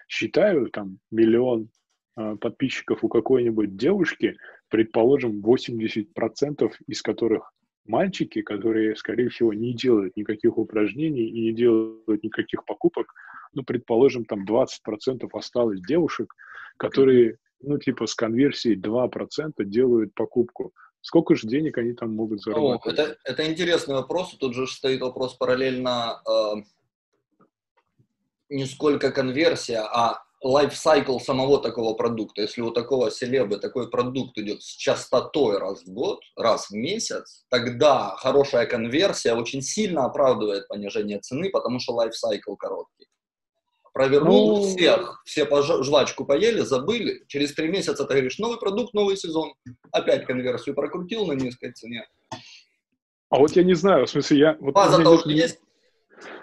считаю, 0.08 0.70
там, 0.70 1.00
миллион 1.10 1.70
э, 2.16 2.36
подписчиков 2.40 3.04
у 3.04 3.10
какой-нибудь 3.10 3.76
девушки, 3.76 4.38
предположим, 4.70 5.42
80% 5.44 6.72
из 6.88 7.02
которых 7.02 7.52
мальчики, 7.88 8.44
которые, 8.44 8.96
скорее 8.96 9.30
всего, 9.30 9.52
не 9.52 9.74
делают 9.74 10.16
никаких 10.16 10.60
упражнений 10.60 11.28
и 11.28 11.42
не 11.42 11.54
делают 11.54 12.24
никаких 12.24 12.66
покупок, 12.66 13.12
ну, 13.54 13.64
предположим, 13.64 14.26
там 14.26 14.46
20% 14.46 15.28
осталось 15.34 15.80
девушек, 15.82 16.34
которые 16.78 17.38
ну, 17.62 17.78
типа, 17.78 18.06
с 18.06 18.16
конверсией 18.16 18.80
2% 18.80 19.64
делают 19.66 20.14
покупку. 20.14 20.74
Сколько 21.02 21.36
же 21.36 21.48
денег 21.48 21.78
они 21.78 21.94
там 21.94 22.16
могут 22.16 22.42
зарабатывать? 22.42 22.86
О, 22.86 23.02
это, 23.02 23.18
это 23.24 23.46
интересный 23.46 23.96
вопрос. 23.96 24.36
Тут 24.40 24.56
же 24.56 24.68
стоит 24.68 25.02
вопрос 25.02 25.36
параллельно 25.36 26.22
э, 26.28 26.62
не 28.50 28.66
сколько 28.66 29.12
конверсия, 29.12 29.82
а 29.82 30.24
лайфсайкл 30.42 31.20
самого 31.20 31.62
такого 31.62 31.94
продукта. 31.94 32.42
Если 32.42 32.62
у 32.62 32.72
такого 32.72 33.12
селебы 33.12 33.58
такой 33.58 33.90
продукт 33.90 34.38
идет 34.38 34.64
с 34.64 34.76
частотой 34.76 35.60
раз 35.60 35.84
в 35.84 35.94
год, 35.94 36.22
раз 36.36 36.70
в 36.70 36.74
месяц, 36.74 37.46
тогда 37.50 38.16
хорошая 38.18 38.66
конверсия 38.66 39.34
очень 39.34 39.62
сильно 39.62 40.06
оправдывает 40.06 40.68
понижение 40.68 41.20
цены, 41.20 41.50
потому 41.52 41.80
что 41.80 41.94
лайфсайкл 41.94 42.56
короткий 42.56 43.08
провернул 43.96 44.58
ну... 44.58 44.68
всех, 44.68 45.22
все 45.24 45.46
по 45.46 45.62
жвачку 45.62 46.26
поели, 46.26 46.60
забыли, 46.60 47.24
через 47.28 47.54
три 47.54 47.70
месяца 47.70 48.04
ты 48.04 48.14
говоришь, 48.14 48.38
новый 48.40 48.60
продукт, 48.60 48.94
новый 48.94 49.16
сезон, 49.16 49.54
опять 49.90 50.26
конверсию 50.26 50.76
прокрутил 50.76 51.26
на 51.26 51.32
низкой 51.32 51.72
цене. 51.72 52.06
А 53.30 53.40
вот 53.40 53.56
я 53.56 53.64
не 53.64 53.74
знаю, 53.74 54.06
в 54.06 54.10
смысле, 54.10 54.38
я... 54.38 54.58
Вот 54.60 54.74
База-то 54.74 55.10
уже 55.10 55.32
есть? 55.32 55.60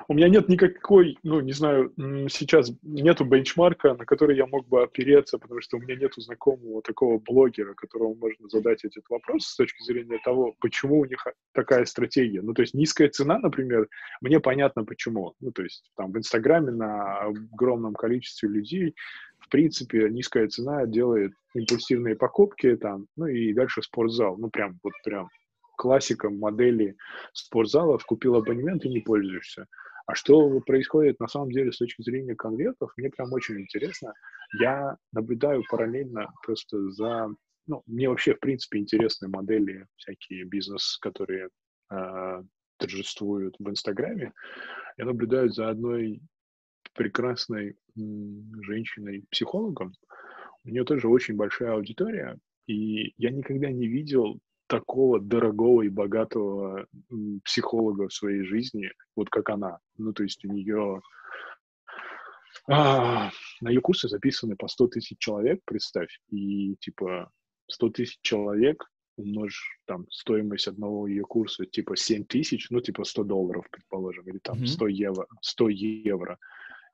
У 0.08 0.14
меня 0.14 0.28
нет 0.28 0.48
никакой, 0.48 1.18
ну, 1.22 1.40
не 1.40 1.52
знаю, 1.52 1.92
сейчас 2.28 2.72
нету 2.82 3.24
бенчмарка, 3.24 3.94
на 3.94 4.04
который 4.04 4.36
я 4.36 4.46
мог 4.46 4.66
бы 4.68 4.82
опереться, 4.82 5.38
потому 5.38 5.60
что 5.60 5.76
у 5.76 5.80
меня 5.80 5.96
нету 5.96 6.20
знакомого 6.20 6.82
такого 6.82 7.18
блогера, 7.18 7.74
которому 7.74 8.14
можно 8.14 8.48
задать 8.48 8.84
этот 8.84 9.04
вопрос 9.08 9.46
с 9.46 9.56
точки 9.56 9.82
зрения 9.82 10.18
того, 10.24 10.54
почему 10.60 11.00
у 11.00 11.04
них 11.04 11.26
такая 11.52 11.84
стратегия. 11.84 12.42
Ну, 12.42 12.54
то 12.54 12.62
есть 12.62 12.74
низкая 12.74 13.08
цена, 13.08 13.38
например, 13.38 13.88
мне 14.20 14.40
понятно 14.40 14.84
почему. 14.84 15.34
Ну, 15.40 15.52
то 15.52 15.62
есть 15.62 15.90
там 15.96 16.12
в 16.12 16.18
Инстаграме 16.18 16.70
на 16.70 17.20
огромном 17.20 17.94
количестве 17.94 18.48
людей 18.48 18.94
в 19.42 19.48
принципе, 19.48 20.08
низкая 20.08 20.46
цена 20.46 20.86
делает 20.86 21.32
импульсивные 21.54 22.14
покупки 22.14 22.76
там, 22.76 23.06
ну 23.16 23.26
и 23.26 23.52
дальше 23.52 23.82
спортзал, 23.82 24.36
ну 24.38 24.48
прям, 24.50 24.78
вот 24.84 24.92
прям 25.04 25.28
классика 25.76 26.30
модели 26.30 26.96
спортзалов, 27.32 28.04
купил 28.04 28.36
абонемент 28.36 28.84
и 28.84 28.88
не 28.88 29.00
пользуешься. 29.00 29.66
А 30.06 30.14
что 30.14 30.60
происходит 30.60 31.20
на 31.20 31.28
самом 31.28 31.50
деле 31.50 31.72
с 31.72 31.78
точки 31.78 32.02
зрения 32.02 32.34
конвертов, 32.34 32.92
мне 32.96 33.10
прям 33.10 33.32
очень 33.32 33.60
интересно. 33.60 34.14
Я 34.60 34.96
наблюдаю 35.12 35.62
параллельно 35.68 36.32
просто 36.44 36.90
за... 36.90 37.28
Ну, 37.66 37.82
мне 37.86 38.08
вообще, 38.08 38.34
в 38.34 38.40
принципе, 38.40 38.78
интересны 38.78 39.28
модели, 39.28 39.86
всякие 39.96 40.44
бизнес, 40.44 40.98
которые 40.98 41.48
э, 41.90 42.42
торжествуют 42.78 43.54
в 43.58 43.70
Инстаграме. 43.70 44.32
Я 44.96 45.04
наблюдаю 45.04 45.50
за 45.50 45.68
одной 45.68 46.20
прекрасной 46.94 47.76
женщиной-психологом. 47.94 49.92
У 50.64 50.68
нее 50.68 50.84
тоже 50.84 51.08
очень 51.08 51.36
большая 51.36 51.72
аудитория, 51.74 52.38
и 52.66 53.14
я 53.16 53.30
никогда 53.30 53.70
не 53.70 53.86
видел 53.86 54.38
такого 54.66 55.20
дорогого 55.20 55.82
и 55.82 55.88
богатого 55.88 56.86
психолога 57.44 58.08
в 58.08 58.14
своей 58.14 58.42
жизни, 58.44 58.90
вот 59.16 59.28
как 59.28 59.50
она. 59.50 59.78
Ну, 60.02 60.12
то 60.12 60.22
есть 60.22 60.44
у 60.44 60.48
нее 60.52 61.00
а, 62.68 63.30
на 63.60 63.68
ее 63.68 63.80
курсы 63.80 64.08
записаны 64.08 64.56
по 64.56 64.68
100 64.68 64.88
тысяч 64.88 65.18
человек, 65.18 65.60
представь, 65.64 66.20
и 66.28 66.76
типа 66.76 67.30
100 67.68 67.90
тысяч 67.90 68.18
человек 68.22 68.84
умножь 69.16 69.78
там 69.86 70.06
стоимость 70.10 70.68
одного 70.68 71.06
ее 71.06 71.24
курса 71.24 71.66
типа 71.66 71.96
7 71.96 72.24
тысяч, 72.24 72.70
ну 72.70 72.80
типа 72.80 73.04
100 73.04 73.24
долларов, 73.24 73.66
предположим, 73.70 74.24
или 74.28 74.38
там 74.38 74.58
mm-hmm. 74.58 74.66
100 74.66 74.86
евро, 74.88 75.26
100 75.40 75.68
евро. 75.68 76.38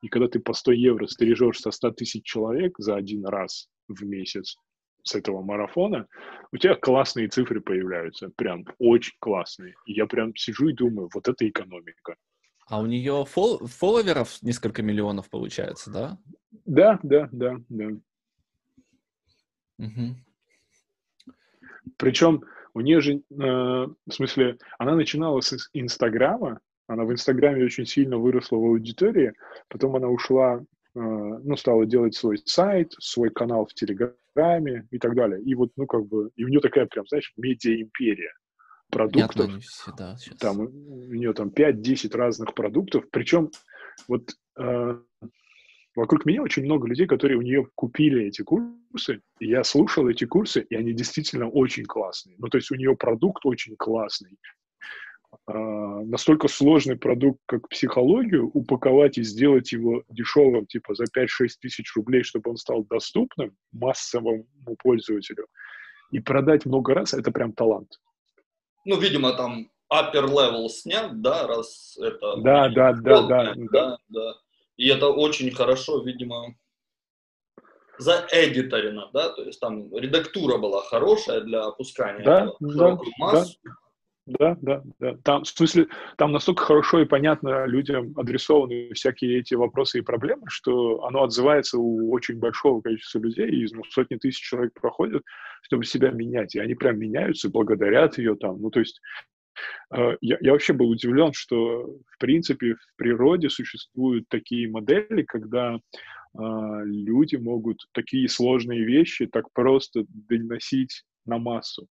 И 0.01 0.07
когда 0.07 0.27
ты 0.27 0.39
по 0.39 0.53
100 0.53 0.71
евро 0.73 1.07
стрижешь 1.07 1.59
со 1.59 1.71
100 1.71 1.91
тысяч 1.91 2.23
человек 2.23 2.75
за 2.77 2.95
один 2.95 3.25
раз 3.25 3.69
в 3.87 4.03
месяц 4.03 4.55
с 5.03 5.15
этого 5.15 5.41
марафона, 5.41 6.07
у 6.51 6.57
тебя 6.57 6.75
классные 6.75 7.27
цифры 7.27 7.61
появляются, 7.61 8.29
прям 8.35 8.65
очень 8.79 9.15
классные. 9.19 9.75
И 9.85 9.93
я 9.93 10.05
прям 10.05 10.35
сижу 10.35 10.69
и 10.69 10.73
думаю, 10.73 11.09
вот 11.13 11.27
это 11.27 11.47
экономика. 11.47 12.15
А 12.69 12.79
у 12.79 12.85
нее 12.85 13.25
фол 13.25 13.57
фолловеров 13.65 14.41
несколько 14.43 14.83
миллионов 14.83 15.29
получается, 15.29 15.91
да? 15.91 16.17
Да, 16.65 16.99
да, 17.01 17.27
да, 17.31 17.57
да. 17.67 17.87
Угу. 19.79 20.15
Причем 21.97 22.43
у 22.75 22.81
нее 22.81 23.01
же, 23.01 23.13
э, 23.15 23.21
в 23.39 24.11
смысле, 24.11 24.57
она 24.77 24.95
начинала 24.95 25.41
с 25.41 25.69
Инстаграма, 25.73 26.59
она 26.87 27.05
в 27.05 27.11
Инстаграме 27.11 27.65
очень 27.65 27.85
сильно 27.85 28.17
выросла 28.17 28.57
в 28.57 28.65
аудитории, 28.65 29.33
потом 29.67 29.95
она 29.95 30.07
ушла, 30.07 30.59
э, 30.59 30.63
ну, 30.93 31.55
стала 31.55 31.87
делать 31.87 32.13
свой 32.13 32.37
сайт, 32.45 32.93
свой 32.99 33.31
канал 33.31 33.65
в 33.65 33.73
Телеграме 33.73 34.87
и 34.91 34.99
так 34.99 35.15
далее. 35.15 35.41
И 35.41 35.55
вот, 35.55 35.71
ну, 35.75 35.87
как 35.87 36.05
бы, 36.05 36.29
и 36.35 36.43
у 36.43 36.49
нее 36.49 36.61
такая 36.61 36.85
прям, 36.85 37.07
знаешь, 37.07 37.33
медиа-империя 37.35 38.33
продуктов. 38.89 39.35
Понятно, 39.35 39.59
все, 39.61 39.91
да, 39.97 40.17
там 40.39 40.59
у 40.59 41.13
нее 41.13 41.33
там 41.33 41.49
5-10 41.49 42.15
разных 42.15 42.53
продуктов. 42.53 43.05
Причем 43.11 43.51
вот 44.07 44.31
э, 44.57 44.99
вокруг 45.95 46.25
меня 46.25 46.41
очень 46.41 46.63
много 46.63 46.87
людей, 46.87 47.07
которые 47.07 47.37
у 47.37 47.41
нее 47.41 47.67
купили 47.75 48.25
эти 48.25 48.41
курсы, 48.41 49.21
и 49.39 49.47
я 49.47 49.63
слушал 49.63 50.07
эти 50.07 50.25
курсы, 50.25 50.61
и 50.61 50.75
они 50.75 50.93
действительно 50.93 51.49
очень 51.49 51.85
классные. 51.85 52.35
Ну, 52.39 52.47
то 52.47 52.57
есть 52.57 52.71
у 52.71 52.75
нее 52.75 52.95
продукт 52.95 53.45
очень 53.45 53.75
классный. 53.75 54.37
Uh, 55.47 56.03
настолько 56.05 56.47
сложный 56.47 56.97
продукт, 56.97 57.39
как 57.45 57.69
психологию, 57.69 58.49
упаковать 58.51 59.19
и 59.19 59.23
сделать 59.23 59.71
его 59.71 60.03
дешевым, 60.09 60.65
типа 60.65 60.95
за 60.95 61.03
5-6 61.03 61.27
тысяч 61.61 61.95
рублей, 61.95 62.23
чтобы 62.23 62.49
он 62.49 62.57
стал 62.57 62.83
доступным 62.85 63.55
массовому 63.71 64.47
пользователю, 64.79 65.45
и 66.11 66.19
продать 66.19 66.65
много 66.65 66.95
раз, 66.95 67.13
это 67.13 67.31
прям 67.31 67.53
талант. 67.53 67.99
Ну, 68.85 68.97
видимо, 68.99 69.33
там 69.33 69.69
upper 69.91 70.25
level 70.25 70.69
снят, 70.69 71.21
да, 71.21 71.47
раз 71.47 71.97
это... 71.97 72.37
Да, 72.37 72.69
да, 72.69 72.93
да, 72.93 73.21
да, 73.23 73.53
да, 73.55 73.97
да. 74.07 74.35
И 74.77 74.87
это 74.87 75.09
очень 75.09 75.51
хорошо, 75.51 76.01
видимо, 76.01 76.55
заэдиторено, 77.97 79.09
да, 79.13 79.29
то 79.29 79.43
есть 79.43 79.59
там 79.59 79.93
редактура 79.93 80.57
была 80.57 80.81
хорошая 80.83 81.41
для 81.41 81.65
опускания 81.65 82.23
да, 82.23 82.53
да, 82.59 82.97
масс. 83.17 83.57
Да. 83.63 83.71
Да, 84.37 84.57
да, 84.61 84.83
да. 84.99 85.17
Там, 85.23 85.43
в 85.43 85.47
смысле, 85.47 85.87
там 86.17 86.31
настолько 86.31 86.63
хорошо 86.63 87.01
и 87.01 87.05
понятно 87.05 87.65
людям 87.65 88.13
адресованы 88.15 88.93
всякие 88.93 89.39
эти 89.39 89.55
вопросы 89.55 89.99
и 89.99 90.01
проблемы, 90.01 90.43
что 90.47 91.03
оно 91.03 91.23
отзывается 91.23 91.79
у 91.79 92.11
очень 92.11 92.37
большого 92.37 92.81
количества 92.81 93.19
людей, 93.19 93.49
и 93.49 93.67
ну, 93.73 93.83
сотни 93.89 94.17
тысяч 94.17 94.41
человек 94.41 94.73
проходят, 94.73 95.23
чтобы 95.63 95.83
себя 95.85 96.11
менять. 96.11 96.55
И 96.55 96.59
они 96.59 96.75
прям 96.75 96.99
меняются, 96.99 97.49
благодарят 97.49 98.17
ее 98.17 98.35
там. 98.35 98.61
Ну, 98.61 98.69
то 98.69 98.79
есть 98.79 99.01
Э, 99.93 100.15
я, 100.21 100.37
я 100.41 100.51
вообще 100.51 100.73
был 100.73 100.89
удивлен, 100.89 101.33
что 101.33 101.85
в 101.85 102.17
принципе 102.19 102.75
в 102.75 102.95
природе 102.95 103.49
существуют 103.49 104.27
такие 104.29 104.69
модели, 104.69 105.23
когда 105.23 105.75
э, 105.75 105.79
люди 106.85 107.35
могут 107.35 107.87
такие 107.93 108.27
сложные 108.29 108.83
вещи 108.83 109.27
так 109.27 109.51
просто 109.53 110.05
доносить 110.07 111.03
на 111.25 111.37
массу. 111.37 111.87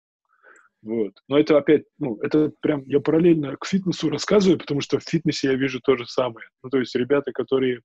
Вот. 0.82 1.12
Но 1.28 1.38
это 1.38 1.58
опять, 1.58 1.84
ну, 1.98 2.18
это 2.22 2.52
прям, 2.60 2.84
я 2.86 3.00
параллельно 3.00 3.56
к 3.56 3.66
фитнесу 3.66 4.08
рассказываю, 4.08 4.58
потому 4.58 4.80
что 4.80 4.98
в 4.98 5.04
фитнесе 5.04 5.48
я 5.48 5.54
вижу 5.54 5.80
то 5.80 5.96
же 5.96 6.06
самое. 6.06 6.46
Ну, 6.62 6.70
то 6.70 6.78
есть 6.78 6.94
ребята, 6.94 7.32
которые 7.32 7.80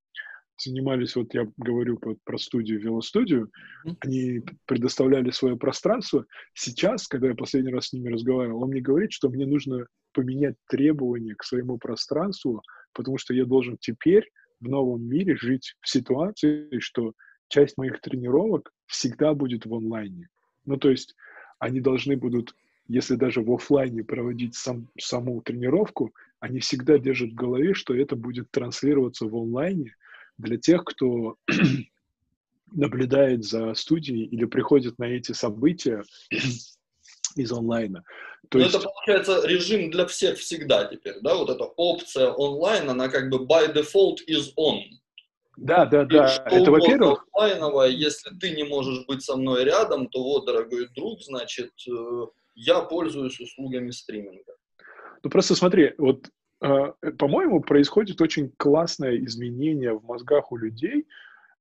занимались, 0.64 1.16
вот 1.16 1.34
я 1.34 1.48
говорю 1.58 1.98
про, 1.98 2.16
про 2.24 2.38
студию, 2.38 2.80
велостудию, 2.80 3.50
mm-hmm. 3.86 3.96
они 4.02 4.42
предоставляли 4.66 5.32
свое 5.32 5.58
пространство. 5.58 6.26
Сейчас, 6.54 7.08
когда 7.08 7.30
я 7.30 7.36
последний 7.36 7.74
раз 7.74 7.88
с 7.88 7.94
ними 7.94 8.10
разговаривал, 8.10 8.64
он 8.64 8.70
мне 8.70 8.82
говорит, 8.82 9.12
что 9.12 9.30
мне 9.30 9.46
нужно 9.46 9.88
поменять 10.14 10.56
требования 10.70 11.36
к 11.36 11.44
своему 11.44 11.78
пространству, 11.78 12.62
потому 12.94 13.18
что 13.18 13.34
я 13.34 13.46
должен 13.46 13.78
теперь 13.80 14.30
в 14.60 14.68
новом 14.68 15.04
мире 15.08 15.36
жить 15.36 15.74
в 15.82 15.90
ситуации, 15.90 16.68
что 16.80 17.14
часть 17.48 17.78
моих 17.78 18.00
тренировок 18.02 18.72
всегда 18.88 19.34
будет 19.34 19.66
в 19.66 19.74
онлайне. 19.74 20.28
Ну, 20.66 20.78
то 20.78 20.90
есть 20.90 21.16
они 21.60 21.82
должны 21.82 22.16
будут, 22.16 22.54
если 22.92 23.16
даже 23.16 23.42
в 23.42 23.52
офлайне 23.54 24.04
проводить 24.04 24.56
сам, 24.56 24.90
саму 25.00 25.42
тренировку, 25.42 26.14
они 26.42 26.60
всегда 26.60 26.98
держат 26.98 27.32
в 27.32 27.36
голове, 27.36 27.74
что 27.74 27.96
это 27.96 28.18
будет 28.18 28.52
транслироваться 28.52 29.26
в 29.26 29.36
онлайне, 29.36 29.96
для 30.38 30.58
тех, 30.58 30.84
кто 30.84 31.36
наблюдает 32.72 33.46
за 33.46 33.74
студией 33.76 34.26
или 34.26 34.44
приходит 34.44 35.00
на 35.00 35.06
эти 35.06 35.32
события 35.32 36.04
из 37.36 37.52
онлайна. 37.52 38.04
То 38.50 38.58
ну, 38.58 38.66
есть... 38.66 38.76
Это 38.76 38.84
получается 38.84 39.48
режим 39.48 39.90
для 39.90 40.06
всех 40.06 40.38
всегда 40.38 40.84
теперь, 40.86 41.16
да? 41.22 41.36
Вот 41.36 41.50
эта 41.50 41.64
опция 41.64 42.30
онлайн, 42.30 42.90
она 42.90 43.08
как 43.08 43.30
бы 43.30 43.38
by 43.38 43.74
default 43.74 44.18
is 44.28 44.50
on. 44.58 44.82
Да, 45.56 45.86
да, 45.86 46.04
да. 46.04 46.28
Что 46.28 46.44
это 46.44 46.72
во-первых. 46.72 47.26
Онлайновое, 47.32 47.88
если 47.90 48.36
ты 48.38 48.52
не 48.52 48.64
можешь 48.64 49.06
быть 49.06 49.24
со 49.24 49.38
мной 49.38 49.64
рядом, 49.64 50.10
то 50.10 50.22
вот, 50.22 50.46
дорогой 50.46 50.90
друг, 50.90 51.22
значит, 51.22 51.72
э, 51.88 52.26
я 52.56 52.82
пользуюсь 52.82 53.40
услугами 53.40 53.92
стриминга. 53.92 54.56
Ну 55.24 55.30
просто 55.30 55.56
смотри, 55.56 55.94
вот 55.98 56.30
а, 56.62 56.94
по-моему, 57.18 57.62
происходит 57.62 58.22
очень 58.22 58.52
классное 58.58 59.18
изменение 59.18 59.94
в 59.98 60.04
мозгах 60.04 60.52
у 60.52 60.58
людей, 60.58 61.08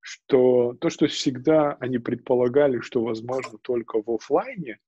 что 0.00 0.76
то, 0.80 0.90
что 0.90 1.06
всегда 1.06 1.76
они 1.80 1.98
предполагали, 1.98 2.80
что 2.80 3.02
возможно 3.02 3.58
только 3.62 4.02
в 4.02 4.10
офлайне, 4.10 4.78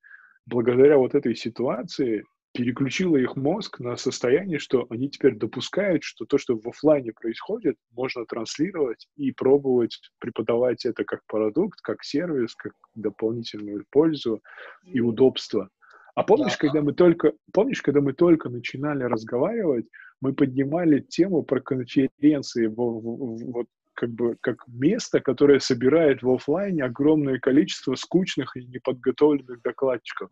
благодаря 0.47 0.99
вот 0.99 1.15
этой 1.15 1.35
ситуации 1.35 2.25
переключило 2.53 3.17
их 3.17 3.37
мозг 3.37 3.81
на 3.81 3.97
состояние, 3.97 4.59
что 4.59 4.87
они 4.91 5.09
теперь 5.09 5.37
допускают, 5.37 6.03
что 6.03 6.27
то, 6.27 6.37
что 6.37 6.59
в 6.59 6.69
офлайне 6.69 7.13
происходит, 7.13 7.77
можно 7.93 8.27
транслировать 8.27 9.09
и 9.17 9.33
пробовать 9.33 9.99
преподавать 10.19 10.85
это 10.85 11.05
как 11.05 11.25
продукт, 11.27 11.81
как 11.81 12.05
сервис, 12.05 12.55
как 12.55 12.73
дополнительную 12.95 13.87
пользу 13.91 14.43
и 14.85 15.01
удобство. 15.01 15.71
А 16.15 16.23
помнишь, 16.23 16.53
да. 16.53 16.69
когда 16.69 16.83
мы 16.83 16.93
только, 16.93 17.33
помнишь, 17.53 17.83
когда 17.83 18.01
мы 18.01 18.13
только 18.13 18.49
начинали 18.49 19.05
разговаривать, 19.05 19.87
мы 20.21 20.35
поднимали 20.35 21.01
тему 21.01 21.43
про 21.43 21.61
конференции, 21.61 22.67
вот 22.67 23.67
как 23.95 24.11
бы 24.11 24.37
как 24.41 24.65
место, 24.69 25.21
которое 25.21 25.61
собирает 25.61 26.23
в 26.23 26.31
офлайне 26.31 26.85
огромное 26.85 27.39
количество 27.39 27.95
скучных 27.95 28.57
и 28.57 28.65
неподготовленных 28.67 29.63
докладчиков. 29.63 30.31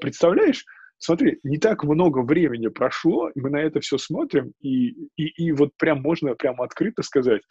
Представляешь? 0.00 0.64
Смотри, 0.98 1.38
не 1.42 1.58
так 1.58 1.84
много 1.84 2.20
времени 2.20 2.68
прошло, 2.68 3.30
мы 3.34 3.50
на 3.50 3.58
это 3.58 3.80
все 3.80 3.98
смотрим, 3.98 4.52
и, 4.60 5.08
и, 5.16 5.26
и 5.26 5.52
вот 5.52 5.70
прям 5.76 6.00
можно 6.00 6.34
прямо 6.34 6.64
открыто 6.64 7.02
сказать, 7.02 7.42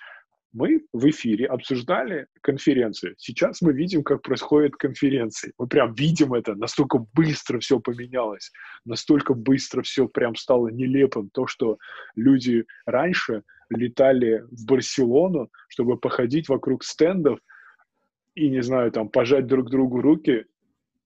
мы 0.56 0.86
в 0.94 1.10
эфире 1.10 1.48
обсуждали 1.48 2.28
конференции. 2.40 3.14
Сейчас 3.18 3.62
мы 3.62 3.74
видим, 3.74 4.04
как 4.04 4.22
происходят 4.22 4.78
конференции. 4.78 5.52
Мы 5.58 5.68
прям 5.68 5.94
видим 5.94 6.34
это, 6.34 6.56
настолько 6.56 7.06
быстро 7.14 7.60
все 7.60 7.82
поменялось, 7.82 8.52
настолько 8.86 9.34
быстро 9.34 9.82
все 9.82 10.08
прям 10.08 10.36
стало 10.36 10.70
нелепым. 10.70 11.30
То, 11.30 11.46
что 11.46 11.78
люди 12.16 12.66
раньше 12.86 13.44
летали 13.70 14.46
в 14.50 14.66
Барселону, 14.66 15.50
чтобы 15.68 15.98
походить 15.98 16.48
вокруг 16.48 16.86
стендов 16.86 17.40
и, 18.34 18.48
не 18.48 18.64
знаю, 18.64 18.94
там, 18.94 19.10
пожать 19.10 19.48
друг 19.48 19.70
другу 19.70 20.02
руки 20.02 20.46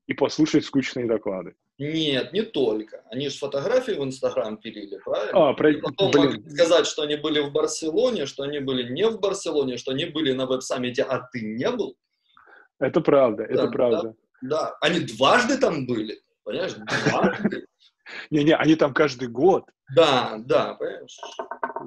и 0.05 0.13
послушать 0.13 0.63
скучные 0.63 1.07
доклады. 1.07 1.55
Нет, 1.79 2.33
не 2.33 2.41
только. 2.41 3.03
Они 3.09 3.29
же 3.29 3.37
фотографии 3.37 3.93
в 3.93 4.03
Инстаграм 4.03 4.57
пилили, 4.57 4.97
правильно? 4.97 5.49
А, 5.49 5.53
про... 5.53 5.71
И 5.71 5.77
потом 5.77 6.11
Блин. 6.11 6.25
могли 6.25 6.49
сказать, 6.49 6.85
что 6.85 7.03
они 7.03 7.15
были 7.15 7.39
в 7.39 7.53
Барселоне, 7.53 8.25
что 8.25 8.43
они 8.43 8.59
были 8.59 8.91
не 8.91 9.07
в 9.07 9.21
Барселоне, 9.21 9.77
что 9.77 9.91
они 9.91 10.03
были 10.03 10.33
на 10.33 10.45
веб-саммите, 10.45 11.03
а 11.03 11.19
ты 11.31 11.39
не 11.39 11.71
был. 11.71 11.95
Это 12.79 12.99
правда, 12.99 13.45
да, 13.47 13.53
это 13.53 13.67
правда. 13.67 14.15
Да, 14.41 14.49
да, 14.49 14.77
они 14.81 14.99
дважды 14.99 15.57
там 15.57 15.87
были, 15.87 16.21
понимаешь, 16.43 16.73
дважды. 16.73 17.65
Не-не, 18.29 18.55
они 18.55 18.75
там 18.75 18.93
каждый 18.93 19.29
год. 19.29 19.63
Да, 19.95 20.35
да, 20.39 20.73
понимаешь. 20.73 21.17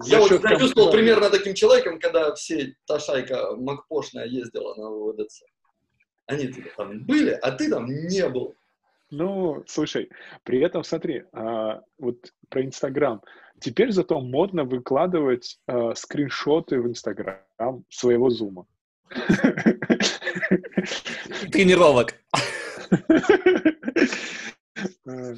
Я 0.07 0.21
вот 0.21 0.29
себя 0.29 0.59
чувствовал 0.59 0.91
примерно 0.91 1.29
таким 1.29 1.53
человеком, 1.53 2.01
когда 2.01 2.35
все 2.35 2.75
та 2.87 2.99
шайка 2.99 3.57
Макпошная 3.57 4.27
ездила 4.27 4.75
на 4.75 4.89
ВВДЦ. 4.89 5.43
Они 6.27 6.49
там 6.77 7.05
были, 7.05 7.33
а 7.33 7.51
ты 7.51 7.69
там 7.69 7.87
не 7.87 8.27
был. 8.29 8.57
Ну, 9.13 9.63
слушай, 9.67 10.11
при 10.43 10.61
этом 10.61 10.83
смотри, 10.85 11.25
а, 11.33 11.83
вот 11.99 12.33
про 12.49 12.65
Инстаграм. 12.65 13.21
Теперь 13.61 13.93
зато 13.93 14.19
модно 14.21 14.65
выкладывать 14.65 15.59
а, 15.67 15.95
скриншоты 15.95 16.81
в 16.81 16.89
Инстаграм 16.89 17.85
своего 17.91 18.31
зума. 18.31 18.67
Тренировок. 21.53 22.15
Ну, 25.05 25.37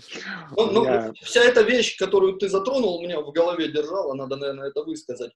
ну, 0.57 1.13
вся 1.23 1.43
эта 1.43 1.63
вещь, 1.63 1.99
которую 1.99 2.35
ты 2.35 2.49
затронул, 2.49 2.99
у 2.99 3.03
меня 3.03 3.21
в 3.21 3.33
голове 3.33 3.67
держала, 3.73 4.15
надо, 4.15 4.37
наверное, 4.37 4.69
это 4.69 4.85
высказать. 4.85 5.33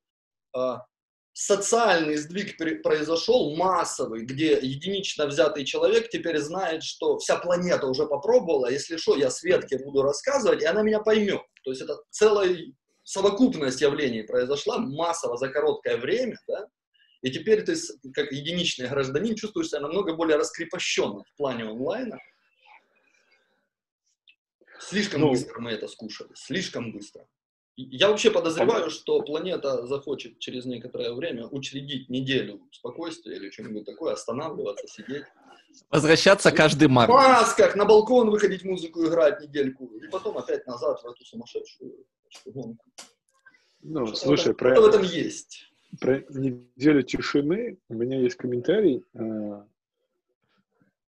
А, 0.55 0.87
социальный 1.39 2.17
сдвиг 2.17 2.57
произошел, 2.83 3.55
массовый, 3.55 4.25
где 4.25 4.59
единично 4.61 5.25
взятый 5.27 5.65
человек 5.65 6.09
теперь 6.09 6.39
знает, 6.39 6.83
что 6.83 7.17
вся 7.19 7.37
планета 7.37 7.87
уже 7.87 8.07
попробовала, 8.07 8.69
если 8.69 8.97
что, 8.97 9.17
я 9.17 9.31
Светке 9.31 9.79
буду 9.79 10.03
рассказывать, 10.03 10.63
и 10.63 10.67
она 10.67 10.83
меня 10.83 10.99
поймет. 10.99 11.43
То 11.63 11.71
есть 11.71 11.81
это 11.81 11.97
целая 12.11 12.59
совокупность 13.05 13.81
явлений 13.81 14.23
произошла 14.23 14.79
массово 14.79 15.37
за 15.37 15.49
короткое 15.49 15.97
время, 15.97 16.41
да, 16.49 16.67
и 17.23 17.31
теперь 17.31 17.63
ты, 17.63 17.77
как 18.13 18.33
единичный 18.33 18.89
гражданин, 18.89 19.37
чувствуешь 19.37 19.69
себя 19.69 19.81
намного 19.81 20.17
более 20.17 20.39
раскрепощенным 20.39 21.23
в 21.23 21.37
плане 21.37 21.67
онлайна. 21.67 22.19
Слишком 24.81 25.21
ну, 25.21 25.31
быстро 25.31 25.61
мы 25.61 25.71
это 25.71 25.87
скушали, 25.87 26.31
слишком 26.35 26.91
быстро. 26.91 27.29
Я 27.81 28.09
вообще 28.09 28.33
подозреваю, 28.33 28.91
что 28.91 29.23
планета 29.23 29.87
захочет 29.87 30.41
через 30.41 30.65
некоторое 30.65 31.13
время 31.13 31.47
учредить 31.47 32.09
неделю 32.11 32.61
спокойствия 32.73 33.37
или 33.37 33.51
что-нибудь 33.51 33.85
такое, 33.85 34.15
останавливаться, 34.15 34.89
сидеть. 34.89 35.23
Возвращаться 35.89 36.51
каждый 36.51 36.89
март. 36.89 37.09
В 37.09 37.15
масках, 37.15 37.77
на 37.77 37.85
балкон 37.85 38.31
выходить, 38.31 38.65
музыку 38.65 39.07
играть 39.07 39.41
недельку, 39.41 39.87
и 39.87 40.09
потом 40.09 40.39
опять 40.39 40.67
назад 40.67 41.01
в 41.01 41.07
эту 41.07 41.25
сумасшедшую 41.25 42.05
гонку. 42.47 42.85
Ну, 43.83 44.09
что 44.09 44.17
слушай, 44.17 44.55
про... 44.55 44.75
Что 44.75 44.83
в 44.83 44.87
этом 44.89 45.03
есть? 45.03 45.71
Про 46.01 46.25
неделю 46.31 47.03
тишины 47.03 47.79
у 47.89 47.95
меня 47.95 48.21
есть 48.21 48.35
комментарий. 48.35 49.05
Э, 49.15 49.63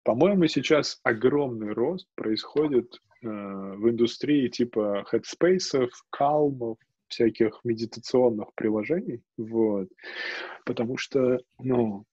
по-моему, 0.05 0.47
сейчас 0.47 1.01
огромный 1.03 1.73
рост 1.73 2.07
происходит 2.15 3.01
в 3.23 3.91
индустрии 3.91 4.49
типа 4.49 5.05
headspace, 5.13 5.89
калмов, 6.11 6.79
всяких 7.09 7.61
медитационных 7.65 8.55
приложений, 8.55 9.23
вот, 9.37 9.89
потому 10.65 10.97
что, 10.97 11.41
ну, 11.59 12.05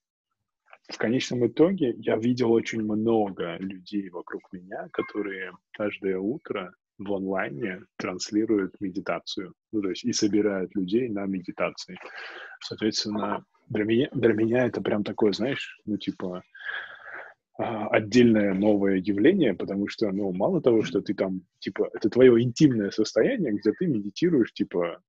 в 0.90 0.96
конечном 0.96 1.46
итоге 1.46 1.94
я 1.98 2.16
видел 2.16 2.52
очень 2.52 2.82
много 2.82 3.56
людей 3.58 4.08
вокруг 4.10 4.42
меня, 4.52 4.88
которые 4.92 5.52
каждое 5.72 6.18
утро 6.18 6.72
в 6.98 7.12
онлайне 7.12 7.82
транслируют 7.96 8.74
медитацию, 8.80 9.54
ну, 9.70 9.82
то 9.82 9.90
есть 9.90 10.04
и 10.04 10.12
собирают 10.12 10.74
людей 10.74 11.08
на 11.08 11.26
медитации. 11.26 11.96
Соответственно, 12.60 13.44
для 13.68 13.84
меня, 13.84 14.08
для 14.12 14.32
меня 14.32 14.66
это 14.66 14.80
прям 14.80 15.04
такое, 15.04 15.32
знаешь, 15.32 15.78
ну, 15.84 15.96
типа, 15.96 16.42
отдельное 17.58 18.54
новое 18.54 18.96
явление, 18.96 19.52
потому 19.52 19.88
что, 19.88 20.10
ну, 20.12 20.32
мало 20.32 20.62
того, 20.62 20.82
что 20.82 21.00
ты 21.00 21.12
там, 21.14 21.42
типа, 21.58 21.90
это 21.92 22.08
твое 22.08 22.40
интимное 22.40 22.90
состояние, 22.90 23.52
где 23.52 23.72
ты 23.72 23.86
медитируешь, 23.86 24.52
типа, 24.52 25.00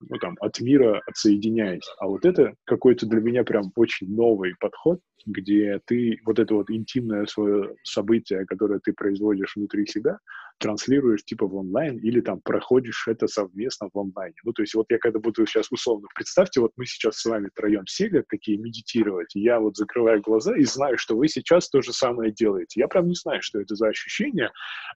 ну, 0.00 0.18
там, 0.18 0.36
от 0.40 0.58
мира 0.60 1.02
отсоединяясь. 1.06 1.86
А 1.98 2.06
вот 2.06 2.24
это 2.24 2.54
какой-то 2.64 3.06
для 3.06 3.20
меня 3.20 3.44
прям 3.44 3.72
очень 3.76 4.14
новый 4.14 4.54
подход, 4.58 5.00
где 5.26 5.80
ты 5.84 6.18
вот 6.24 6.38
это 6.38 6.54
вот 6.54 6.70
интимное 6.70 7.26
свое 7.26 7.74
событие, 7.82 8.46
которое 8.46 8.80
ты 8.80 8.92
производишь 8.94 9.56
внутри 9.56 9.86
себя, 9.86 10.18
транслируешь 10.58 11.24
типа 11.24 11.46
в 11.46 11.54
онлайн 11.54 11.98
или 11.98 12.20
там 12.20 12.40
проходишь 12.40 13.06
это 13.06 13.26
совместно 13.28 13.88
в 13.92 13.98
онлайне. 13.98 14.34
Ну, 14.44 14.52
то 14.52 14.62
есть 14.62 14.74
вот 14.74 14.86
я 14.90 14.98
когда 14.98 15.18
буду 15.18 15.46
сейчас 15.46 15.70
условно, 15.70 16.08
представьте, 16.14 16.60
вот 16.60 16.72
мы 16.76 16.86
сейчас 16.86 17.18
с 17.18 17.24
вами 17.24 17.50
троем 17.54 17.86
сели 17.86 18.24
такие 18.28 18.58
медитировать, 18.58 19.34
я 19.34 19.60
вот 19.60 19.76
закрываю 19.76 20.20
глаза 20.20 20.56
и 20.56 20.64
знаю, 20.64 20.98
что 20.98 21.16
вы 21.16 21.28
сейчас 21.28 21.68
то 21.68 21.80
же 21.80 21.92
самое 21.98 22.32
делаете. 22.32 22.80
Я 22.80 22.88
прям 22.88 23.08
не 23.08 23.14
знаю, 23.14 23.42
что 23.42 23.60
это 23.60 23.74
за 23.74 23.88
ощущение, 23.88 24.50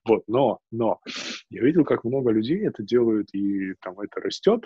вот, 0.05 0.23
но, 0.27 0.59
но 0.71 0.99
я 1.49 1.63
видел, 1.63 1.83
как 1.83 2.03
много 2.03 2.31
людей 2.31 2.65
это 2.65 2.83
делают, 2.83 3.27
и 3.33 3.73
там 3.81 3.99
это 3.99 4.19
растет, 4.19 4.65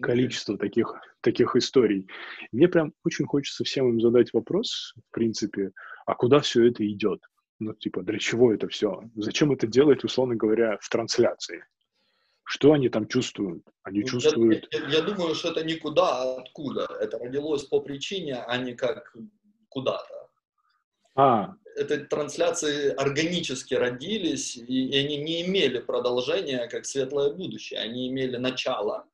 количество 0.00 0.58
таких, 0.58 0.94
таких 1.20 1.56
историй. 1.56 2.08
Мне 2.52 2.68
прям 2.68 2.92
очень 3.04 3.26
хочется 3.26 3.64
всем 3.64 3.88
им 3.88 4.00
задать 4.00 4.32
вопрос, 4.32 4.94
в 5.08 5.14
принципе, 5.14 5.72
а 6.06 6.14
куда 6.14 6.40
все 6.40 6.66
это 6.66 6.86
идет? 6.86 7.20
Ну, 7.60 7.72
типа, 7.74 8.02
для 8.02 8.18
чего 8.18 8.52
это 8.52 8.68
все? 8.68 9.02
Зачем 9.14 9.52
это 9.52 9.66
делать, 9.66 10.04
условно 10.04 10.34
говоря, 10.34 10.78
в 10.80 10.88
трансляции? 10.88 11.64
Что 12.44 12.72
они 12.72 12.88
там 12.88 13.06
чувствуют? 13.06 13.64
Они 13.82 14.00
ну, 14.00 14.06
чувствуют... 14.06 14.68
Я, 14.70 14.80
я, 14.80 14.88
я 14.88 15.02
думаю, 15.02 15.34
что 15.34 15.50
это 15.50 15.64
никуда, 15.64 16.22
а 16.22 16.40
откуда. 16.40 16.86
Это 17.00 17.18
родилось 17.18 17.64
по 17.64 17.80
причине, 17.80 18.36
а 18.36 18.58
не 18.58 18.74
как 18.74 19.16
куда-то. 19.68 20.23
А. 21.14 21.54
Это 21.76 22.04
трансляции 22.04 22.90
органически 22.90 23.74
родились, 23.74 24.56
и, 24.56 24.88
и 24.88 24.96
они 24.96 25.16
не 25.16 25.42
имели 25.42 25.80
продолжения, 25.80 26.68
как 26.68 26.86
светлое 26.86 27.32
будущее. 27.32 27.80
Они 27.80 28.08
имели 28.08 28.36
начало. 28.36 29.06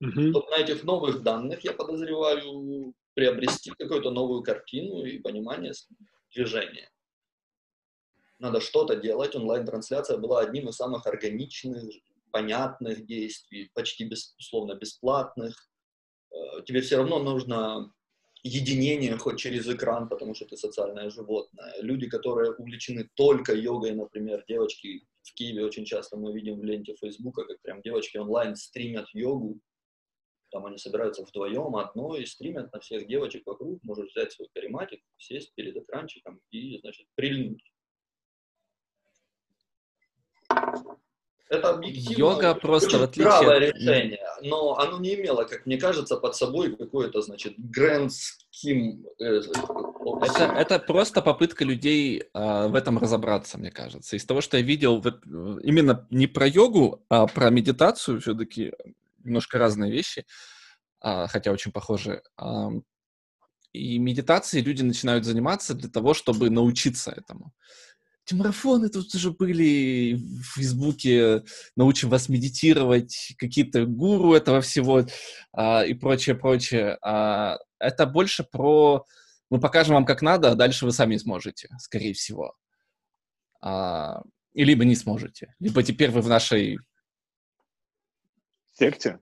Угу. 0.00 0.32
Вот 0.32 0.50
на 0.50 0.56
этих 0.56 0.82
новых 0.82 1.22
данных, 1.22 1.62
я 1.64 1.72
подозреваю, 1.72 2.94
приобрести 3.14 3.70
какую-то 3.70 4.10
новую 4.10 4.42
картину 4.42 5.04
и 5.04 5.18
понимание 5.18 5.72
движения 6.34 6.92
надо 8.42 8.60
что-то 8.60 8.96
делать. 8.96 9.34
Онлайн-трансляция 9.36 10.18
была 10.18 10.40
одним 10.40 10.68
из 10.68 10.74
самых 10.74 11.06
органичных, 11.06 11.84
понятных 12.32 13.06
действий, 13.06 13.70
почти 13.72 14.04
без, 14.04 14.34
условно 14.36 14.74
бесплатных. 14.74 15.70
Э, 16.32 16.62
тебе 16.66 16.80
все 16.80 16.96
равно 16.96 17.20
нужно 17.20 17.92
единение 18.42 19.16
хоть 19.16 19.38
через 19.38 19.68
экран, 19.68 20.08
потому 20.08 20.34
что 20.34 20.46
ты 20.46 20.56
социальное 20.56 21.10
животное. 21.10 21.74
Люди, 21.80 22.08
которые 22.08 22.52
увлечены 22.52 23.08
только 23.14 23.54
йогой, 23.54 23.92
например, 23.92 24.44
девочки 24.48 25.06
в 25.22 25.34
Киеве 25.34 25.64
очень 25.64 25.84
часто 25.84 26.16
мы 26.16 26.32
видим 26.32 26.58
в 26.58 26.64
ленте 26.64 26.94
Фейсбука, 26.96 27.44
как 27.44 27.60
прям 27.62 27.80
девочки 27.82 28.16
онлайн 28.16 28.56
стримят 28.56 29.06
йогу, 29.12 29.60
там 30.50 30.66
они 30.66 30.76
собираются 30.76 31.24
вдвоем, 31.24 31.76
одной, 31.76 32.22
и 32.22 32.26
стримят 32.26 32.72
на 32.72 32.80
всех 32.80 33.06
девочек 33.06 33.46
вокруг, 33.46 33.82
можешь 33.82 34.10
взять 34.10 34.32
свой 34.32 34.48
карематик, 34.52 35.00
сесть 35.16 35.54
перед 35.54 35.76
экранчиком 35.76 36.40
и, 36.50 36.78
значит, 36.78 37.06
прильнуть. 37.14 37.72
Это 41.52 41.68
объективно 41.68 42.18
Йога 42.18 42.54
просто 42.54 42.98
в 42.98 43.02
отличие 43.02 43.30
от... 43.30 43.74
решение, 43.74 44.24
но 44.40 44.78
оно 44.78 44.98
не 44.98 45.16
имело, 45.16 45.44
как 45.44 45.66
мне 45.66 45.76
кажется, 45.76 46.16
под 46.16 46.34
собой 46.34 46.74
какое-то, 46.74 47.20
значит. 47.20 47.56
Э, 47.58 49.40
это, 50.22 50.44
это 50.56 50.78
просто 50.78 51.20
попытка 51.20 51.66
людей 51.66 52.24
а, 52.32 52.68
в 52.68 52.74
этом 52.74 52.96
разобраться, 52.96 53.58
мне 53.58 53.70
кажется. 53.70 54.16
Из 54.16 54.24
того, 54.24 54.40
что 54.40 54.56
я 54.56 54.62
видел, 54.62 55.04
именно 55.62 56.06
не 56.08 56.26
про 56.26 56.46
йогу, 56.46 57.04
а 57.10 57.26
про 57.26 57.50
медитацию, 57.50 58.22
все-таки 58.22 58.72
немножко 59.22 59.58
разные 59.58 59.92
вещи, 59.92 60.24
а, 61.00 61.26
хотя 61.26 61.52
очень 61.52 61.70
похожие. 61.70 62.22
А, 62.38 62.70
и 63.74 63.98
медитацией 63.98 64.64
люди 64.64 64.80
начинают 64.80 65.26
заниматься 65.26 65.74
для 65.74 65.90
того, 65.90 66.14
чтобы 66.14 66.48
научиться 66.48 67.10
этому 67.10 67.52
эти 68.32 68.38
марафоны 68.38 68.88
тут 68.88 69.14
уже 69.14 69.30
были 69.30 70.14
в 70.14 70.54
Фейсбуке, 70.54 71.44
научим 71.76 72.08
вас 72.08 72.28
медитировать, 72.28 73.34
какие-то 73.38 73.84
гуру 73.84 74.34
этого 74.34 74.60
всего 74.60 75.04
а, 75.52 75.82
и 75.82 75.94
прочее, 75.94 76.34
прочее. 76.34 76.98
А, 77.02 77.58
это 77.78 78.06
больше 78.06 78.44
про 78.44 79.04
мы 79.50 79.60
покажем 79.60 79.94
вам, 79.94 80.06
как 80.06 80.22
надо, 80.22 80.50
а 80.50 80.54
дальше 80.54 80.86
вы 80.86 80.92
сами 80.92 81.16
сможете, 81.18 81.68
скорее 81.78 82.14
всего. 82.14 82.54
А, 83.60 84.22
и 84.54 84.64
либо 84.64 84.84
не 84.84 84.96
сможете, 84.96 85.54
либо 85.60 85.82
теперь 85.82 86.10
вы 86.10 86.22
в 86.22 86.28
нашей... 86.28 86.78
Секте? 88.72 89.18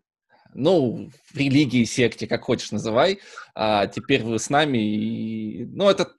Ну, 0.55 1.11
в 1.33 1.37
религии, 1.37 1.85
секте, 1.85 2.27
как 2.27 2.43
хочешь 2.43 2.73
называй. 2.73 3.21
А 3.55 3.87
теперь 3.87 4.23
вы 4.23 4.39
с 4.39 4.51
нами. 4.51 4.79
И... 4.79 5.65
Ну, 5.67 5.89
это 5.89 6.13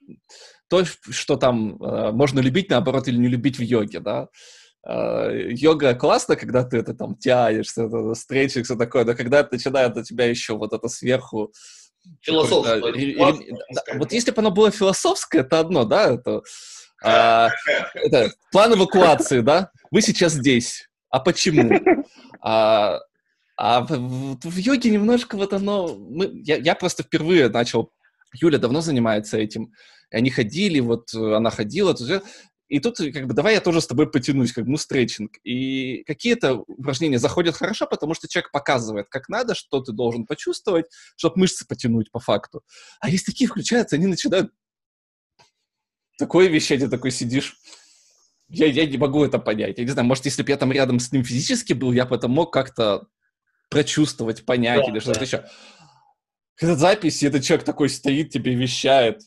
то, 0.71 0.85
что 0.85 1.35
там 1.35 1.75
э, 1.83 2.11
можно 2.13 2.39
любить, 2.39 2.69
наоборот, 2.69 3.09
или 3.09 3.17
не 3.17 3.27
любить 3.27 3.59
в 3.59 3.61
йоге, 3.61 3.99
да. 3.99 4.29
Э, 4.87 5.49
йога 5.49 5.93
классно, 5.95 6.37
когда 6.37 6.63
ты 6.63 6.77
это 6.77 6.93
там 6.93 7.17
тянешься, 7.17 7.83
это, 7.83 8.13
стретчинг, 8.13 8.63
все 8.63 8.77
такое, 8.77 9.03
но 9.03 9.13
когда 9.13 9.41
это 9.41 9.49
начинает 9.55 9.97
у 9.97 10.03
тебя 10.03 10.27
еще 10.27 10.55
вот 10.55 10.71
это 10.71 10.87
сверху... 10.87 11.51
Философское. 12.21 12.79
Да, 12.79 13.81
вот 13.95 14.13
если 14.13 14.31
бы 14.31 14.39
оно 14.39 14.51
было 14.51 14.71
философское, 14.71 15.39
это 15.39 15.59
одно, 15.59 15.83
да, 15.83 16.13
это, 16.13 16.41
а, 17.03 17.49
это 17.93 18.31
план 18.53 18.73
эвакуации, 18.73 19.41
да, 19.41 19.71
вы 19.91 20.01
сейчас 20.01 20.33
здесь, 20.33 20.87
а 21.09 21.19
почему? 21.19 21.69
А, 22.43 22.97
а 23.55 23.81
в, 23.81 23.89
в, 23.89 24.49
в 24.49 24.57
йоге 24.57 24.89
немножко 24.89 25.37
вот 25.37 25.53
оно... 25.53 25.95
Мы, 25.95 26.31
я, 26.43 26.55
я 26.55 26.73
просто 26.73 27.03
впервые 27.03 27.49
начал... 27.49 27.91
Юля 28.33 28.57
давно 28.57 28.81
занимается 28.81 29.37
этим. 29.37 29.73
И 30.11 30.15
они 30.15 30.29
ходили, 30.29 30.79
вот 30.79 31.13
э, 31.13 31.35
она 31.35 31.49
ходила, 31.49 31.95
и 32.71 32.79
тут 32.79 32.99
как 32.99 33.27
бы 33.27 33.33
давай 33.33 33.55
я 33.55 33.59
тоже 33.59 33.81
с 33.81 33.87
тобой 33.87 34.09
потянусь, 34.09 34.53
как 34.53 34.63
бы, 34.63 34.71
ну, 34.71 34.77
стретчинг. 34.77 35.33
И 35.43 36.03
какие-то 36.07 36.63
упражнения 36.67 37.19
заходят 37.19 37.57
хорошо, 37.57 37.85
потому 37.85 38.13
что 38.13 38.29
человек 38.29 38.49
показывает, 38.51 39.07
как 39.09 39.27
надо, 39.27 39.55
что 39.55 39.81
ты 39.81 39.91
должен 39.91 40.25
почувствовать, 40.25 40.85
чтобы 41.17 41.41
мышцы 41.41 41.67
потянуть 41.67 42.11
по 42.11 42.21
факту. 42.21 42.61
А 43.01 43.09
есть 43.09 43.25
такие 43.25 43.49
включаются, 43.49 43.97
они 43.97 44.07
начинают 44.07 44.53
такое 46.17 46.47
вещать, 46.47 46.79
ты 46.79 46.87
такой 46.87 47.11
сидишь. 47.11 47.57
Я, 48.47 48.67
я 48.67 48.85
не 48.85 48.97
могу 48.97 49.25
это 49.25 49.37
понять. 49.37 49.77
Я 49.77 49.83
не 49.83 49.89
знаю, 49.89 50.07
может, 50.07 50.23
если 50.23 50.41
бы 50.41 50.49
я 50.49 50.55
там 50.55 50.71
рядом 50.71 51.01
с 51.01 51.11
ним 51.11 51.25
физически 51.25 51.73
был, 51.73 51.91
я 51.91 52.05
бы 52.05 52.15
это 52.15 52.29
мог 52.29 52.53
как-то 52.53 53.05
прочувствовать, 53.69 54.45
понять 54.45 54.85
да, 54.85 54.91
или 54.91 54.99
что-то 54.99 55.19
да. 55.19 55.25
еще. 55.25 55.45
Запись, 56.61 57.23
и 57.23 57.27
этот 57.27 57.43
человек 57.43 57.65
такой 57.65 57.89
стоит, 57.89 58.29
тебе 58.29 58.53
вещает. 58.53 59.21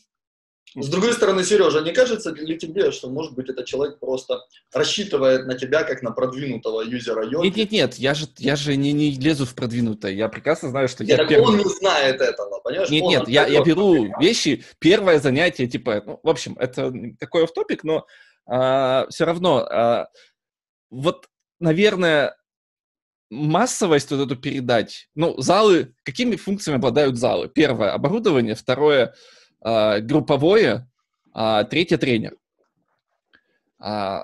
С 0.77 0.89
другой 0.89 1.13
стороны, 1.13 1.45
Сережа, 1.45 1.79
не 1.79 1.93
кажется 1.93 2.31
ли 2.31 2.57
тебе, 2.57 2.91
что, 2.91 3.09
может 3.09 3.33
быть, 3.33 3.49
этот 3.49 3.65
человек 3.65 3.97
просто 3.97 4.41
рассчитывает 4.73 5.45
на 5.47 5.57
тебя 5.57 5.83
как 5.83 6.01
на 6.01 6.11
продвинутого 6.11 6.81
юзера 6.81 7.25
йоги? 7.25 7.47
Нет, 7.47 7.55
нет, 7.55 7.71
нет, 7.71 7.95
я 7.95 8.13
же, 8.13 8.27
я 8.39 8.57
же 8.57 8.75
не, 8.75 8.91
не 8.91 9.11
лезу 9.11 9.45
в 9.45 9.55
продвинутое. 9.55 10.11
Я 10.11 10.27
прекрасно 10.27 10.69
знаю, 10.69 10.89
что 10.89 11.05
нет, 11.05 11.17
я 11.17 11.25
первый... 11.25 11.47
он 11.47 11.57
не 11.59 11.63
знает 11.63 12.19
этого, 12.19 12.59
понимаешь? 12.59 12.89
Нет, 12.89 13.03
он 13.03 13.09
нет, 13.09 13.27
я, 13.29 13.47
я 13.47 13.63
беру 13.63 14.11
вещи, 14.19 14.65
первое 14.79 15.19
занятие, 15.19 15.67
типа, 15.67 16.03
ну, 16.05 16.19
в 16.21 16.29
общем, 16.29 16.57
это 16.59 16.93
такой 17.19 17.45
офтопик, 17.45 17.85
но 17.85 18.05
а, 18.45 19.07
все 19.09 19.23
равно, 19.23 19.59
а, 19.59 20.09
вот, 20.89 21.27
наверное, 21.59 22.35
массовость 23.29 24.11
вот 24.11 24.25
эту 24.25 24.35
передать. 24.35 25.09
Ну, 25.15 25.39
залы, 25.41 25.93
какими 26.03 26.35
функциями 26.35 26.77
обладают 26.77 27.17
залы? 27.17 27.49
Первое, 27.49 27.93
оборудование. 27.93 28.55
Второе, 28.55 29.13
э, 29.63 29.99
групповое. 30.01 30.89
А 31.33 31.63
третье, 31.63 31.97
тренер. 31.97 32.37
А, 33.79 34.23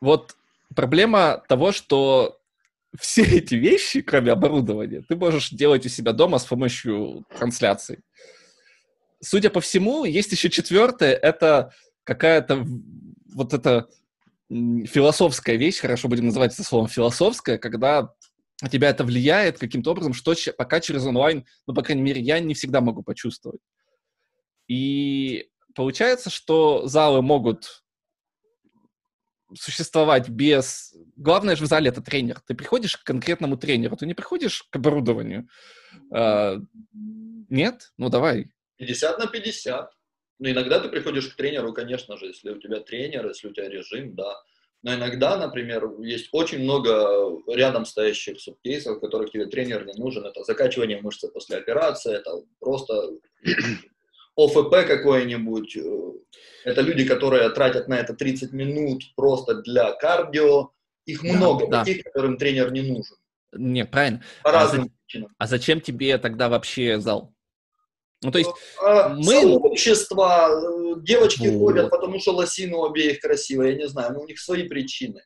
вот 0.00 0.36
проблема 0.74 1.42
того, 1.48 1.72
что 1.72 2.38
все 2.98 3.22
эти 3.38 3.54
вещи, 3.54 4.00
кроме 4.00 4.32
оборудования, 4.32 5.02
ты 5.06 5.16
можешь 5.16 5.50
делать 5.50 5.86
у 5.86 5.88
себя 5.88 6.12
дома 6.12 6.38
с 6.38 6.44
помощью 6.44 7.24
трансляции. 7.36 8.02
Судя 9.22 9.50
по 9.50 9.60
всему, 9.60 10.04
есть 10.04 10.32
еще 10.32 10.48
четвертое, 10.48 11.12
это 11.12 11.72
какая-то 12.04 12.64
вот 13.34 13.52
эта 13.52 13.88
философская 14.50 15.56
вещь, 15.56 15.78
хорошо 15.78 16.08
будем 16.08 16.26
называть 16.26 16.52
это 16.52 16.64
словом 16.64 16.88
философская, 16.88 17.58
когда 17.58 18.12
тебя 18.70 18.90
это 18.90 19.04
влияет 19.04 19.58
каким-то 19.58 19.92
образом, 19.92 20.12
что 20.12 20.34
пока 20.56 20.80
через 20.80 21.04
онлайн, 21.06 21.46
ну, 21.66 21.74
по 21.74 21.82
крайней 21.82 22.02
мере, 22.02 22.20
я 22.20 22.40
не 22.40 22.54
всегда 22.54 22.80
могу 22.80 23.02
почувствовать. 23.02 23.60
И 24.66 25.48
получается, 25.74 26.30
что 26.30 26.86
залы 26.86 27.22
могут 27.22 27.82
существовать 29.54 30.28
без... 30.28 30.94
Главное 31.16 31.56
же 31.56 31.64
в 31.64 31.68
зале 31.68 31.88
это 31.88 32.02
тренер. 32.02 32.40
Ты 32.46 32.54
приходишь 32.54 32.96
к 32.96 33.04
конкретному 33.04 33.56
тренеру, 33.56 33.96
ты 33.96 34.06
не 34.06 34.14
приходишь 34.14 34.64
к 34.70 34.76
оборудованию. 34.76 35.48
А, 36.12 36.56
нет? 36.92 37.92
Ну, 37.96 38.08
давай. 38.08 38.50
50 38.76 39.18
на 39.18 39.26
50. 39.26 39.90
Ну, 40.40 40.50
иногда 40.50 40.80
ты 40.80 40.88
приходишь 40.88 41.28
к 41.28 41.36
тренеру, 41.36 41.74
конечно 41.74 42.16
же, 42.16 42.26
если 42.26 42.50
у 42.50 42.58
тебя 42.58 42.80
тренер, 42.80 43.28
если 43.28 43.48
у 43.48 43.52
тебя 43.52 43.68
режим, 43.68 44.14
да. 44.14 44.34
Но 44.82 44.94
иногда, 44.94 45.36
например, 45.36 46.00
есть 46.00 46.30
очень 46.32 46.60
много 46.60 47.38
рядом 47.46 47.84
стоящих 47.84 48.40
субкейсов, 48.40 48.96
в 48.96 49.00
которых 49.00 49.30
тебе 49.30 49.44
тренер 49.44 49.84
не 49.84 49.92
нужен. 49.92 50.24
Это 50.24 50.42
закачивание 50.44 51.02
мышцы 51.02 51.28
после 51.28 51.58
операции, 51.58 52.14
это 52.14 52.42
просто 52.58 53.10
ОФП 54.36 54.70
какой-нибудь. 54.88 55.76
Это 56.64 56.80
люди, 56.80 57.04
которые 57.04 57.50
тратят 57.50 57.88
на 57.88 57.98
это 57.98 58.14
30 58.14 58.52
минут 58.52 59.02
просто 59.16 59.56
для 59.56 59.92
кардио. 59.92 60.70
Их 61.04 61.22
да, 61.22 61.32
много 61.34 61.66
да. 61.66 61.84
таких, 61.84 62.02
которым 62.04 62.38
тренер 62.38 62.72
не 62.72 62.80
нужен. 62.80 63.16
Нет, 63.52 63.90
правильно. 63.90 64.22
По 64.42 64.50
а 64.50 64.52
разным 64.52 64.84
за... 64.84 64.90
причинам. 65.04 65.34
А 65.36 65.46
зачем 65.46 65.82
тебе 65.82 66.16
тогда 66.16 66.48
вообще 66.48 66.98
зал? 66.98 67.34
Ну, 68.22 68.30
то 68.30 68.38
есть 68.38 68.50
а, 68.82 69.10
мы... 69.10 69.40
Сообщество, 69.40 70.48
э, 70.50 71.00
девочки 71.00 71.48
вот. 71.48 71.58
ходят, 71.58 71.90
потому 71.90 72.20
что 72.20 72.32
лосины 72.32 72.76
у 72.76 72.84
обеих 72.84 73.20
красивые, 73.20 73.72
я 73.72 73.78
не 73.78 73.88
знаю, 73.88 74.12
но 74.12 74.20
у 74.20 74.26
них 74.26 74.38
свои 74.38 74.68
причины. 74.68 75.22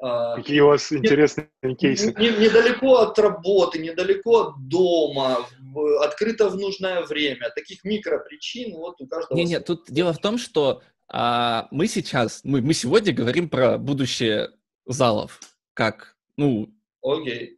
А, 0.00 0.36
Какие 0.36 0.60
у 0.60 0.68
вас 0.68 0.92
интересные 0.92 1.48
не, 1.62 1.74
кейсы? 1.74 2.14
Не, 2.16 2.30
недалеко 2.30 2.98
от 2.98 3.18
работы, 3.18 3.80
недалеко 3.80 4.42
от 4.42 4.68
дома, 4.68 5.44
в, 5.60 6.04
открыто 6.04 6.48
в 6.48 6.56
нужное 6.56 7.02
время. 7.02 7.50
Таких 7.50 7.82
микропричин 7.82 8.76
вот 8.76 9.00
у 9.00 9.06
каждого... 9.08 9.36
Не, 9.36 9.44
нет, 9.44 9.66
тут 9.66 9.90
дело 9.90 10.12
в 10.12 10.18
том, 10.18 10.38
что 10.38 10.82
а, 11.08 11.66
мы 11.72 11.88
сейчас, 11.88 12.42
мы, 12.44 12.60
мы 12.60 12.74
сегодня 12.74 13.12
говорим 13.12 13.48
про 13.48 13.76
будущее 13.76 14.50
залов, 14.86 15.40
как, 15.74 16.16
ну... 16.36 16.72
Окей. 17.02 17.57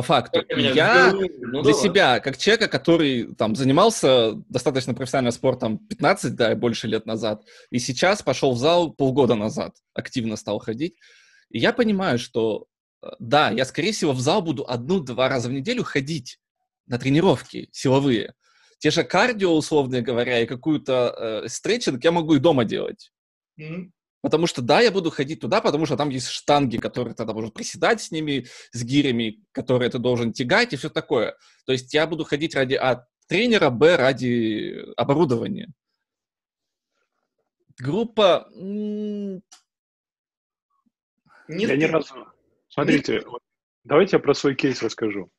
По 0.00 0.02
факту. 0.02 0.42
Я 0.56 1.12
ну, 1.12 1.62
для 1.62 1.72
давай. 1.72 1.74
себя, 1.74 2.20
как 2.20 2.38
человека, 2.38 2.68
который 2.68 3.34
там 3.34 3.54
занимался 3.54 4.32
достаточно 4.48 4.94
профессиональным 4.94 5.32
спортом 5.32 5.76
15, 5.76 6.34
да, 6.36 6.52
и 6.52 6.54
больше 6.54 6.88
лет 6.88 7.04
назад, 7.04 7.44
и 7.68 7.78
сейчас 7.78 8.22
пошел 8.22 8.54
в 8.54 8.58
зал 8.58 8.94
полгода 8.94 9.34
назад, 9.34 9.74
активно 9.92 10.36
стал 10.36 10.58
ходить, 10.58 10.96
и 11.50 11.58
я 11.58 11.74
понимаю, 11.74 12.18
что 12.18 12.64
э, 13.02 13.08
да, 13.18 13.50
я, 13.50 13.66
скорее 13.66 13.92
всего, 13.92 14.12
в 14.12 14.20
зал 14.20 14.40
буду 14.40 14.64
одну-два 14.66 15.28
раза 15.28 15.50
в 15.50 15.52
неделю 15.52 15.84
ходить 15.84 16.38
на 16.86 16.98
тренировки 16.98 17.68
силовые. 17.70 18.32
Те 18.78 18.90
же 18.90 19.04
кардио, 19.04 19.54
условно 19.54 20.00
говоря, 20.00 20.40
и 20.40 20.46
какую-то 20.46 21.42
э, 21.44 21.48
стретчинг 21.48 22.02
я 22.02 22.10
могу 22.10 22.36
и 22.36 22.38
дома 22.38 22.64
делать. 22.64 23.12
Mm-hmm. 23.60 23.90
Потому 24.22 24.46
что, 24.46 24.60
да, 24.60 24.80
я 24.80 24.90
буду 24.90 25.10
ходить 25.10 25.40
туда, 25.40 25.60
потому 25.60 25.86
что 25.86 25.96
там 25.96 26.10
есть 26.10 26.28
штанги, 26.28 26.76
которые 26.76 27.14
ты 27.14 27.24
должен 27.24 27.50
приседать 27.50 28.02
с 28.02 28.10
ними, 28.10 28.46
с 28.72 28.82
гирями, 28.82 29.42
которые 29.52 29.90
ты 29.90 29.98
должен 29.98 30.32
тягать 30.32 30.72
и 30.72 30.76
все 30.76 30.90
такое. 30.90 31.36
То 31.64 31.72
есть 31.72 31.94
я 31.94 32.06
буду 32.06 32.24
ходить 32.24 32.54
ради 32.54 32.74
А 32.74 33.06
тренера, 33.26 33.70
Б 33.70 33.96
ради 33.96 34.92
оборудования. 34.96 35.72
Группа... 37.78 38.48
Не 38.52 39.42
я 41.48 41.76
ни 41.76 41.84
разу... 41.84 42.26
Смотрите, 42.68 43.20
вот 43.26 43.42
Давайте 43.84 44.16
я 44.16 44.20
про 44.20 44.34
свой 44.34 44.54
кейс 44.54 44.82
расскажу. 44.82 45.30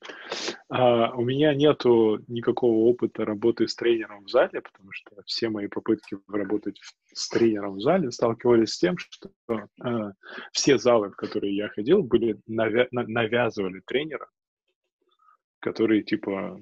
Uh, 0.73 1.11
у 1.15 1.21
меня 1.21 1.53
нету 1.53 2.23
никакого 2.27 2.89
опыта 2.89 3.23
работы 3.23 3.67
с 3.67 3.75
тренером 3.75 4.23
в 4.23 4.29
зале, 4.29 4.61
потому 4.61 4.91
что 4.93 5.21
все 5.25 5.49
мои 5.49 5.67
попытки 5.67 6.17
работать 6.27 6.79
с 7.13 7.29
тренером 7.29 7.75
в 7.75 7.81
зале 7.81 8.11
сталкивались 8.11 8.73
с 8.73 8.79
тем, 8.79 8.97
что 8.97 9.29
uh, 9.49 10.11
все 10.53 10.79
залы, 10.79 11.09
в 11.09 11.15
которые 11.15 11.55
я 11.55 11.69
ходил, 11.69 12.01
были 12.01 12.39
навя- 12.49 12.87
навязывали 12.91 13.81
тренера, 13.85 14.27
который 15.59 16.01
типа 16.01 16.59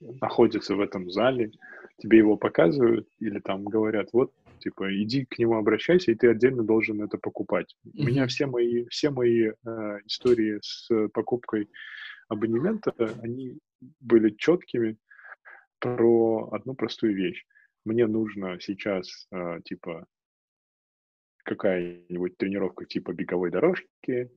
находится 0.00 0.74
в 0.74 0.80
этом 0.80 1.10
зале, 1.10 1.52
тебе 1.98 2.18
его 2.18 2.36
показывают 2.36 3.06
или 3.18 3.38
там 3.38 3.64
говорят, 3.64 4.08
вот 4.12 4.32
типа, 4.62 4.94
иди 5.02 5.24
к 5.24 5.38
нему 5.38 5.56
обращайся, 5.56 6.12
и 6.12 6.14
ты 6.14 6.28
отдельно 6.28 6.62
должен 6.62 7.02
это 7.02 7.18
покупать. 7.18 7.74
Mm-hmm. 7.84 8.00
У 8.00 8.04
меня 8.04 8.26
все 8.26 8.46
мои, 8.46 8.86
все 8.86 9.10
мои 9.10 9.50
э, 9.50 9.98
истории 10.06 10.58
с 10.62 10.88
покупкой 11.08 11.68
абонемента, 12.28 12.94
они 13.22 13.58
были 14.00 14.30
четкими 14.30 14.96
про 15.78 16.48
одну 16.52 16.74
простую 16.74 17.14
вещь. 17.14 17.44
Мне 17.84 18.06
нужно 18.06 18.60
сейчас, 18.60 19.26
э, 19.32 19.60
типа, 19.64 20.06
какая-нибудь 21.44 22.36
тренировка 22.36 22.86
типа 22.86 23.12
беговой 23.12 23.50
дорожки, 23.50 24.30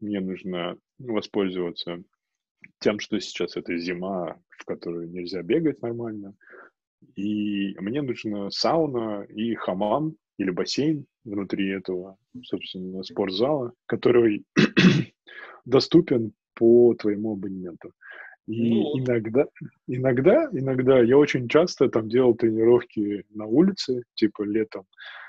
мне 0.00 0.20
нужно 0.20 0.76
воспользоваться 0.98 2.02
тем, 2.80 2.98
что 3.00 3.18
сейчас 3.20 3.56
это 3.56 3.76
зима, 3.78 4.38
в 4.50 4.64
которую 4.64 5.10
нельзя 5.10 5.42
бегать 5.42 5.80
нормально, 5.82 6.34
и 7.16 7.76
мне 7.78 8.02
нужна 8.02 8.50
сауна 8.50 9.24
и 9.28 9.54
хамам 9.54 10.16
или 10.38 10.50
бассейн 10.50 11.06
внутри 11.24 11.68
этого, 11.70 12.16
собственно, 12.42 13.02
спортзала, 13.02 13.72
который 13.86 14.44
доступен 15.64 16.32
по 16.54 16.94
твоему 16.94 17.32
абонементу. 17.32 17.92
И 18.46 18.74
ну, 18.74 18.98
иногда, 18.98 19.46
иногда, 19.86 20.48
иногда 20.52 21.00
я 21.00 21.16
очень 21.16 21.48
часто 21.48 21.88
там 21.88 22.08
делал 22.08 22.34
тренировки 22.34 23.24
на 23.30 23.46
улице, 23.46 24.02
типа 24.14 24.42
летом, 24.42 24.84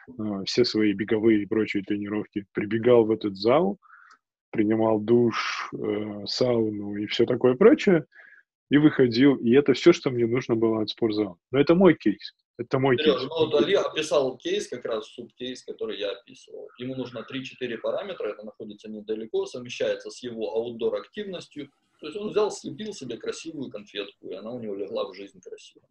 э, 0.09 0.43
все 0.45 0.65
свои 0.65 0.91
беговые 0.91 1.43
и 1.43 1.45
прочие 1.45 1.83
тренировки, 1.83 2.45
прибегал 2.51 3.05
в 3.05 3.11
этот 3.11 3.37
зал, 3.37 3.79
принимал 4.51 4.99
душ, 4.99 5.69
э, 5.73 6.25
сауну 6.25 6.97
и 6.97 7.05
все 7.05 7.25
такое 7.25 7.55
прочее, 7.55 8.05
и 8.69 8.77
выходил, 8.77 9.35
и 9.35 9.51
это 9.51 9.73
все, 9.73 9.93
что 9.93 10.09
мне 10.09 10.25
нужно 10.25 10.55
было 10.55 10.81
от 10.81 10.89
спортзала. 10.89 11.37
Но 11.51 11.59
это 11.59 11.75
мой 11.75 11.95
кейс. 11.95 12.33
Это 12.57 12.79
мой 12.79 12.97
Сереж, 12.97 13.19
кейс. 13.19 13.29
Ну, 13.29 13.47
Дали 13.47 13.73
описал 13.75 14.37
кейс, 14.37 14.67
как 14.67 14.85
раз 14.85 15.07
субкейс, 15.07 15.63
который 15.63 15.99
я 15.99 16.11
описывал. 16.11 16.69
Ему 16.79 16.95
нужно 16.95 17.25
3-4 17.29 17.77
параметра, 17.77 18.29
это 18.29 18.43
находится 18.43 18.89
недалеко, 18.89 19.45
совмещается 19.45 20.09
с 20.09 20.23
его 20.23 20.55
аутдор 20.55 20.95
активностью. 20.95 21.69
То 21.99 22.07
есть 22.07 22.17
он 22.17 22.29
взял, 22.29 22.51
слепил 22.51 22.93
себе 22.93 23.17
красивую 23.17 23.69
конфетку, 23.69 24.29
и 24.29 24.33
она 24.33 24.51
у 24.51 24.59
него 24.59 24.75
легла 24.75 25.09
в 25.09 25.15
жизнь 25.15 25.39
красиво. 25.41 25.85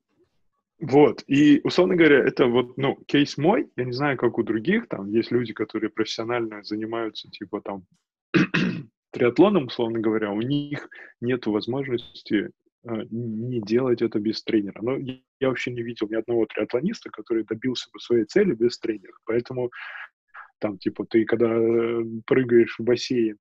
Вот, 0.81 1.23
и, 1.29 1.61
условно 1.63 1.95
говоря, 1.95 2.19
это 2.19 2.47
вот, 2.47 2.77
ну, 2.77 2.97
кейс 3.07 3.39
мой, 3.39 3.71
я 3.77 3.85
не 3.85 3.93
знаю, 3.93 4.19
как 4.19 4.39
у 4.39 4.43
других, 4.43 4.89
там 4.89 5.09
есть 5.09 5.31
люди, 5.31 5.53
которые 5.53 5.89
профессионально 5.89 6.63
занимаются, 6.65 7.31
типа, 7.31 7.61
там, 7.61 7.87
триатлоном, 9.13 9.67
условно 9.67 10.01
говоря, 10.01 10.33
у 10.33 10.43
них 10.43 10.89
нет 11.21 11.47
возможности 11.47 12.51
не 12.85 13.61
делать 13.61 14.03
это 14.03 14.19
без 14.19 14.43
тренера. 14.43 14.81
Но 14.83 14.97
я 14.97 15.49
вообще 15.49 15.73
не 15.73 15.83
видел 15.83 16.09
ни 16.09 16.15
одного 16.15 16.47
триатлониста, 16.47 17.11
который 17.11 17.45
добился 17.45 17.89
бы 17.93 17.99
своей 18.01 18.25
цели 18.25 18.55
без 18.55 18.79
тренера. 18.79 19.15
Поэтому 19.25 19.71
там, 20.59 20.79
типа, 20.79 21.05
ты 21.07 21.25
когда 21.25 21.55
э, 21.55 22.05
прыгаешь 22.27 22.77
в 22.79 22.85
бассейн 22.85 23.39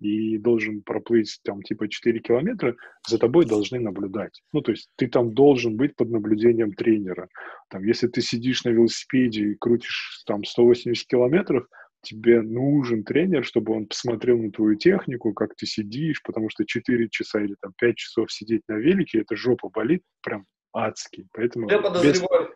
и 0.00 0.38
должен 0.38 0.82
проплыть 0.82 1.38
там 1.44 1.62
типа 1.62 1.88
4 1.88 2.20
километра, 2.20 2.76
за 3.08 3.18
тобой 3.18 3.46
должны 3.46 3.80
наблюдать. 3.80 4.42
Ну, 4.52 4.60
то 4.60 4.72
есть 4.72 4.90
ты 4.96 5.06
там 5.06 5.34
должен 5.34 5.76
быть 5.76 5.94
под 5.96 6.10
наблюдением 6.10 6.72
тренера. 6.72 7.28
Там, 7.70 7.84
если 7.84 8.08
ты 8.08 8.20
сидишь 8.20 8.64
на 8.64 8.70
велосипеде 8.70 9.50
и 9.50 9.54
крутишь 9.54 10.22
там 10.26 10.44
180 10.44 11.06
километров, 11.06 11.66
тебе 12.04 12.42
нужен 12.42 13.02
тренер, 13.04 13.44
чтобы 13.44 13.74
он 13.74 13.86
посмотрел 13.86 14.38
на 14.38 14.52
твою 14.52 14.76
технику, 14.76 15.32
как 15.32 15.56
ты 15.56 15.66
сидишь, 15.66 16.22
потому 16.22 16.48
что 16.50 16.64
4 16.64 17.08
часа 17.08 17.40
или 17.40 17.56
там 17.60 17.72
5 17.78 17.96
часов 17.96 18.32
сидеть 18.32 18.62
на 18.68 18.74
велике, 18.74 19.20
это 19.20 19.34
жопа 19.34 19.68
болит 19.68 20.02
прям 20.22 20.46
адски. 20.72 21.26
Поэтому 21.32 21.68
Я 21.68 21.80
подозреваю, 21.80 22.50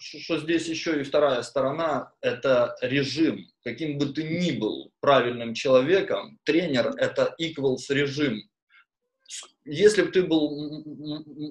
без... 0.00 0.22
что 0.22 0.38
здесь 0.38 0.66
еще 0.68 1.00
и 1.00 1.04
вторая 1.04 1.42
сторона– 1.42 2.12
это 2.20 2.74
режим. 2.80 3.46
Каким 3.62 3.98
бы 3.98 4.06
ты 4.06 4.24
ни 4.24 4.58
был 4.58 4.90
правильным 5.00 5.54
человеком, 5.54 6.38
тренер– 6.44 6.94
это 6.98 7.34
equals 7.40 7.90
режим 7.90 8.42
если 9.64 10.02
бы 10.02 10.10
ты 10.10 10.22
был 10.22 10.84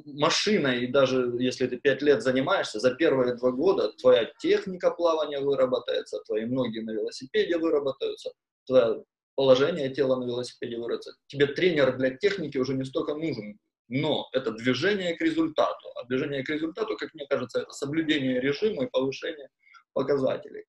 машиной, 0.05 0.83
и 0.83 0.87
даже 0.87 1.35
если 1.39 1.67
ты 1.67 1.77
пять 1.77 2.01
лет 2.01 2.21
занимаешься, 2.21 2.79
за 2.79 2.93
первые 2.93 3.35
два 3.35 3.51
года 3.51 3.91
твоя 3.93 4.31
техника 4.39 4.91
плавания 4.91 5.39
выработается, 5.39 6.19
твои 6.25 6.45
ноги 6.45 6.79
на 6.79 6.91
велосипеде 6.91 7.57
выработаются, 7.57 8.33
твое 8.65 9.03
положение 9.35 9.89
тела 9.89 10.17
на 10.17 10.25
велосипеде 10.25 10.77
выработается. 10.77 11.15
Тебе 11.27 11.47
тренер 11.47 11.97
для 11.97 12.11
техники 12.11 12.57
уже 12.57 12.75
не 12.75 12.83
столько 12.83 13.15
нужен, 13.15 13.57
но 13.87 14.27
это 14.31 14.51
движение 14.51 15.15
к 15.15 15.21
результату. 15.21 15.89
А 15.95 16.05
движение 16.05 16.43
к 16.43 16.49
результату, 16.49 16.95
как 16.97 17.13
мне 17.13 17.25
кажется, 17.27 17.61
это 17.61 17.71
соблюдение 17.71 18.39
режима 18.39 18.85
и 18.85 18.89
повышение 18.89 19.49
показателей. 19.93 20.65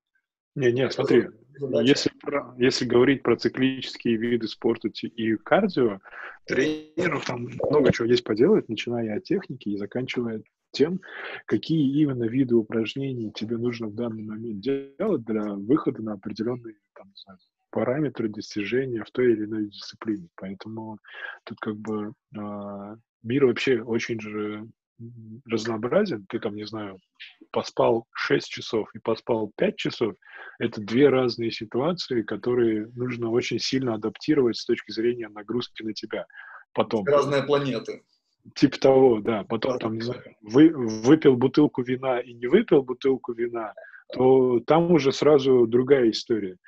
Не, 0.55 0.73
не, 0.73 0.91
смотри, 0.91 1.29
если, 1.83 2.11
про, 2.21 2.55
если 2.59 2.85
говорить 2.85 3.23
про 3.23 3.37
циклические 3.37 4.17
виды 4.17 4.47
спорта 4.47 4.89
и 4.89 5.37
кардио, 5.37 6.01
тренеру 6.47 7.21
там 7.27 7.49
много 7.69 7.93
чего 7.93 8.07
есть 8.07 8.25
поделать, 8.25 8.69
начиная 8.69 9.17
от 9.17 9.25
техники 9.25 9.69
и 9.69 9.77
заканчивая 9.77 10.43
тем, 10.71 11.01
какие 11.47 12.01
именно 12.03 12.25
виды 12.25 12.55
упражнений 12.57 13.33
тебе 13.33 13.57
нужно 13.57 13.89
в 13.89 13.95
данный 13.95 14.25
момент 14.25 14.61
делать 14.61 15.25
для 15.25 15.55
выхода 15.55 16.03
на 16.03 16.15
определенные 16.15 16.77
там, 16.95 17.13
знаю, 17.15 17.39
параметры 17.71 18.29
достижения 18.29 19.03
в 19.05 19.11
той 19.11 19.33
или 19.33 19.45
иной 19.45 19.67
дисциплине. 19.67 20.29
Поэтому 20.37 20.99
тут 21.45 21.59
как 21.61 21.77
бы 21.77 22.13
э, 22.37 22.97
мир 23.23 23.47
вообще 23.47 23.83
очень 23.83 24.21
же 24.21 24.69
разнообразен. 25.47 26.27
Ты 26.29 26.39
там, 26.39 26.55
не 26.55 26.67
знаю, 26.67 27.01
поспал 27.51 28.07
6 28.13 28.49
часов 28.49 28.89
и 28.95 28.99
поспал 28.99 29.53
5 29.57 29.77
часов, 29.77 30.15
это 30.59 30.81
две 30.81 31.09
разные 31.09 31.51
ситуации, 31.51 32.23
которые 32.23 32.87
нужно 32.95 33.31
очень 33.31 33.59
сильно 33.59 33.95
адаптировать 33.95 34.57
с 34.57 34.65
точки 34.65 34.93
зрения 34.93 35.29
нагрузки 35.29 35.83
на 35.83 35.93
тебя. 35.93 36.27
Потом. 36.73 37.05
Разные 37.05 37.43
планеты. 37.43 38.03
Типа 38.55 38.79
того, 38.79 39.21
да. 39.21 39.45
Потом, 39.45 39.79
там, 39.79 39.95
не 39.95 40.03
знаю, 40.03 40.23
вы, 40.43 40.71
выпил 40.71 41.37
бутылку 41.37 41.83
вина 41.83 42.21
и 42.21 42.35
не 42.35 42.47
выпил 42.47 42.83
бутылку 42.83 43.33
вина, 43.33 43.73
то 44.13 44.61
там 44.61 44.93
уже 44.93 45.13
сразу 45.13 45.67
другая 45.67 46.11
история 46.11 46.59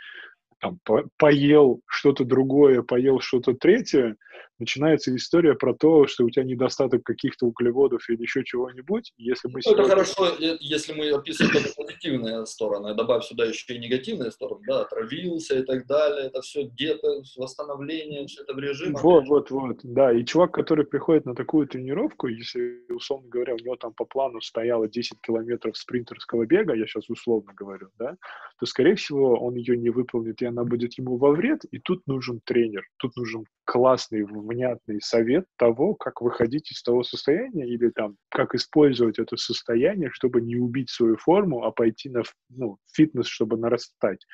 там, 0.61 0.79
по 0.85 1.05
поел 1.17 1.81
что-то 1.87 2.25
другое, 2.25 2.83
поел 2.83 3.21
что-то 3.21 3.55
третье, 3.55 4.17
начинается 4.59 5.15
история 5.15 5.55
про 5.55 5.75
то, 5.75 6.07
что 6.07 6.25
у 6.25 6.31
тебя 6.31 6.45
недостаток 6.45 7.03
каких-то 7.03 7.47
углеводов 7.47 8.09
или 8.09 8.23
еще 8.23 8.45
чего-нибудь. 8.45 9.13
Если 9.17 9.49
мы 9.49 9.55
ну, 9.55 9.61
сегодня... 9.61 9.85
Это 9.85 9.91
хорошо, 9.91 10.37
если 10.61 10.93
мы 10.93 11.11
описываем 11.11 11.53
только 11.53 11.69
позитивные 11.77 12.47
стороны, 12.47 12.95
добавь 12.95 13.25
сюда 13.25 13.45
еще 13.47 13.75
и 13.75 13.79
негативные 13.79 14.31
стороны, 14.31 14.63
да, 14.67 14.83
отравился 14.83 15.59
и 15.59 15.63
так 15.63 15.87
далее, 15.87 16.27
это 16.27 16.41
все 16.43 16.65
диета, 16.65 17.23
восстановление, 17.37 18.27
все 18.27 18.43
это 18.43 18.55
в 18.55 18.59
режиме. 18.59 18.97
Вот, 19.01 19.27
вот, 19.29 19.51
вот, 19.51 19.81
да, 19.83 20.13
и 20.13 20.25
чувак, 20.25 20.53
который 20.53 20.87
приходит 20.87 21.27
на 21.27 21.35
такую 21.35 21.67
тренировку, 21.67 22.29
если, 22.29 22.83
условно 22.91 23.29
говоря, 23.29 23.55
у 23.55 23.59
него 23.59 23.77
там 23.77 23.93
по 23.93 24.05
плану 24.05 24.41
стояло 24.41 24.89
10 24.89 25.21
километров 25.21 25.77
спринтерского 25.77 26.47
бега, 26.47 26.75
я 26.75 26.87
сейчас 26.87 27.09
условно 27.09 27.53
говорю, 27.55 27.89
да, 27.99 28.17
то, 28.59 28.67
скорее 28.67 28.95
всего, 28.95 29.37
он 29.39 29.55
ее 29.55 29.77
не 29.77 29.91
выполнит, 29.91 30.41
и 30.43 30.47
она 30.47 30.65
будет 30.65 30.99
ему 30.99 31.17
во 31.17 31.31
вред, 31.33 31.65
и 31.71 31.79
тут 31.79 32.07
нужен 32.07 32.41
тренер, 32.45 32.85
тут 32.99 33.17
нужен 33.17 33.45
классный, 33.65 34.25
внятный 34.47 35.01
совет 35.01 35.47
того, 35.57 35.95
как 35.95 36.21
выходить 36.21 36.71
из 36.71 36.83
того 36.83 37.03
состояния 37.03 37.67
или 37.67 37.91
там, 37.91 38.17
как 38.31 38.55
использовать 38.55 39.19
это 39.19 39.37
состояние, 39.37 40.11
чтобы 40.13 40.41
не 40.41 40.57
убить 40.57 40.91
свою 40.91 41.17
форму, 41.17 41.65
а 41.65 41.71
пойти 41.71 42.09
на 42.09 42.23
ну, 42.49 42.79
фитнес, 42.93 43.27
чтобы 43.27 43.57
нарастать, 43.57 44.25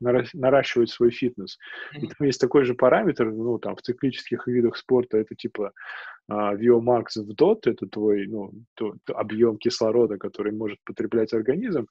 наращивать 0.00 0.90
свой 0.90 1.10
фитнес. 1.10 1.58
И 1.92 2.06
там 2.06 2.26
есть 2.26 2.40
такой 2.40 2.64
же 2.64 2.74
параметр, 2.74 3.30
ну, 3.30 3.58
там, 3.58 3.76
в 3.76 3.82
циклических 3.82 4.46
видах 4.46 4.76
спорта 4.76 5.18
это 5.18 5.34
типа 5.34 5.72
uh, 6.30 6.56
VO-max 6.58 7.16
в 7.16 7.30
DOT, 7.34 7.60
это 7.66 7.86
твой, 7.86 8.26
ну, 8.26 8.52
то 8.74 8.94
объем 9.14 9.58
кислорода, 9.58 10.18
который 10.18 10.52
может 10.52 10.78
потреблять 10.84 11.32
организм, 11.32 11.86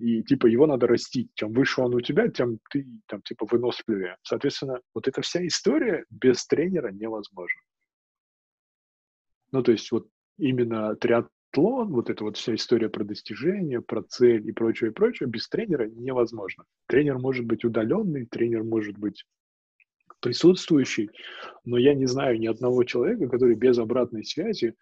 и 0.00 0.22
типа 0.22 0.46
его 0.46 0.66
надо 0.66 0.86
растить. 0.86 1.30
Чем 1.34 1.52
выше 1.52 1.82
он 1.82 1.94
у 1.94 2.00
тебя, 2.00 2.28
тем 2.28 2.58
ты 2.70 2.86
там 3.06 3.20
типа 3.22 3.46
выносливее. 3.50 4.16
Соответственно, 4.22 4.80
вот 4.94 5.06
эта 5.06 5.20
вся 5.20 5.46
история 5.46 6.04
без 6.10 6.46
тренера 6.46 6.90
невозможна. 6.90 7.60
Ну, 9.52 9.62
то 9.62 9.72
есть 9.72 9.90
вот 9.92 10.08
именно 10.38 10.94
триатлон, 10.96 11.92
вот 11.92 12.08
эта 12.08 12.24
вот 12.24 12.36
вся 12.36 12.54
история 12.54 12.88
про 12.88 13.04
достижения, 13.04 13.80
про 13.80 14.02
цель 14.02 14.48
и 14.48 14.52
прочее, 14.52 14.90
и 14.90 14.92
прочее, 14.92 15.28
без 15.28 15.48
тренера 15.48 15.86
невозможно. 15.86 16.64
Тренер 16.86 17.18
может 17.18 17.44
быть 17.44 17.64
удаленный, 17.64 18.26
тренер 18.26 18.62
может 18.64 18.96
быть 18.96 19.24
присутствующий, 20.20 21.10
но 21.64 21.78
я 21.78 21.94
не 21.94 22.06
знаю 22.06 22.38
ни 22.38 22.46
одного 22.46 22.84
человека, 22.84 23.28
который 23.28 23.54
без 23.54 23.78
обратной 23.78 24.24
связи 24.24 24.74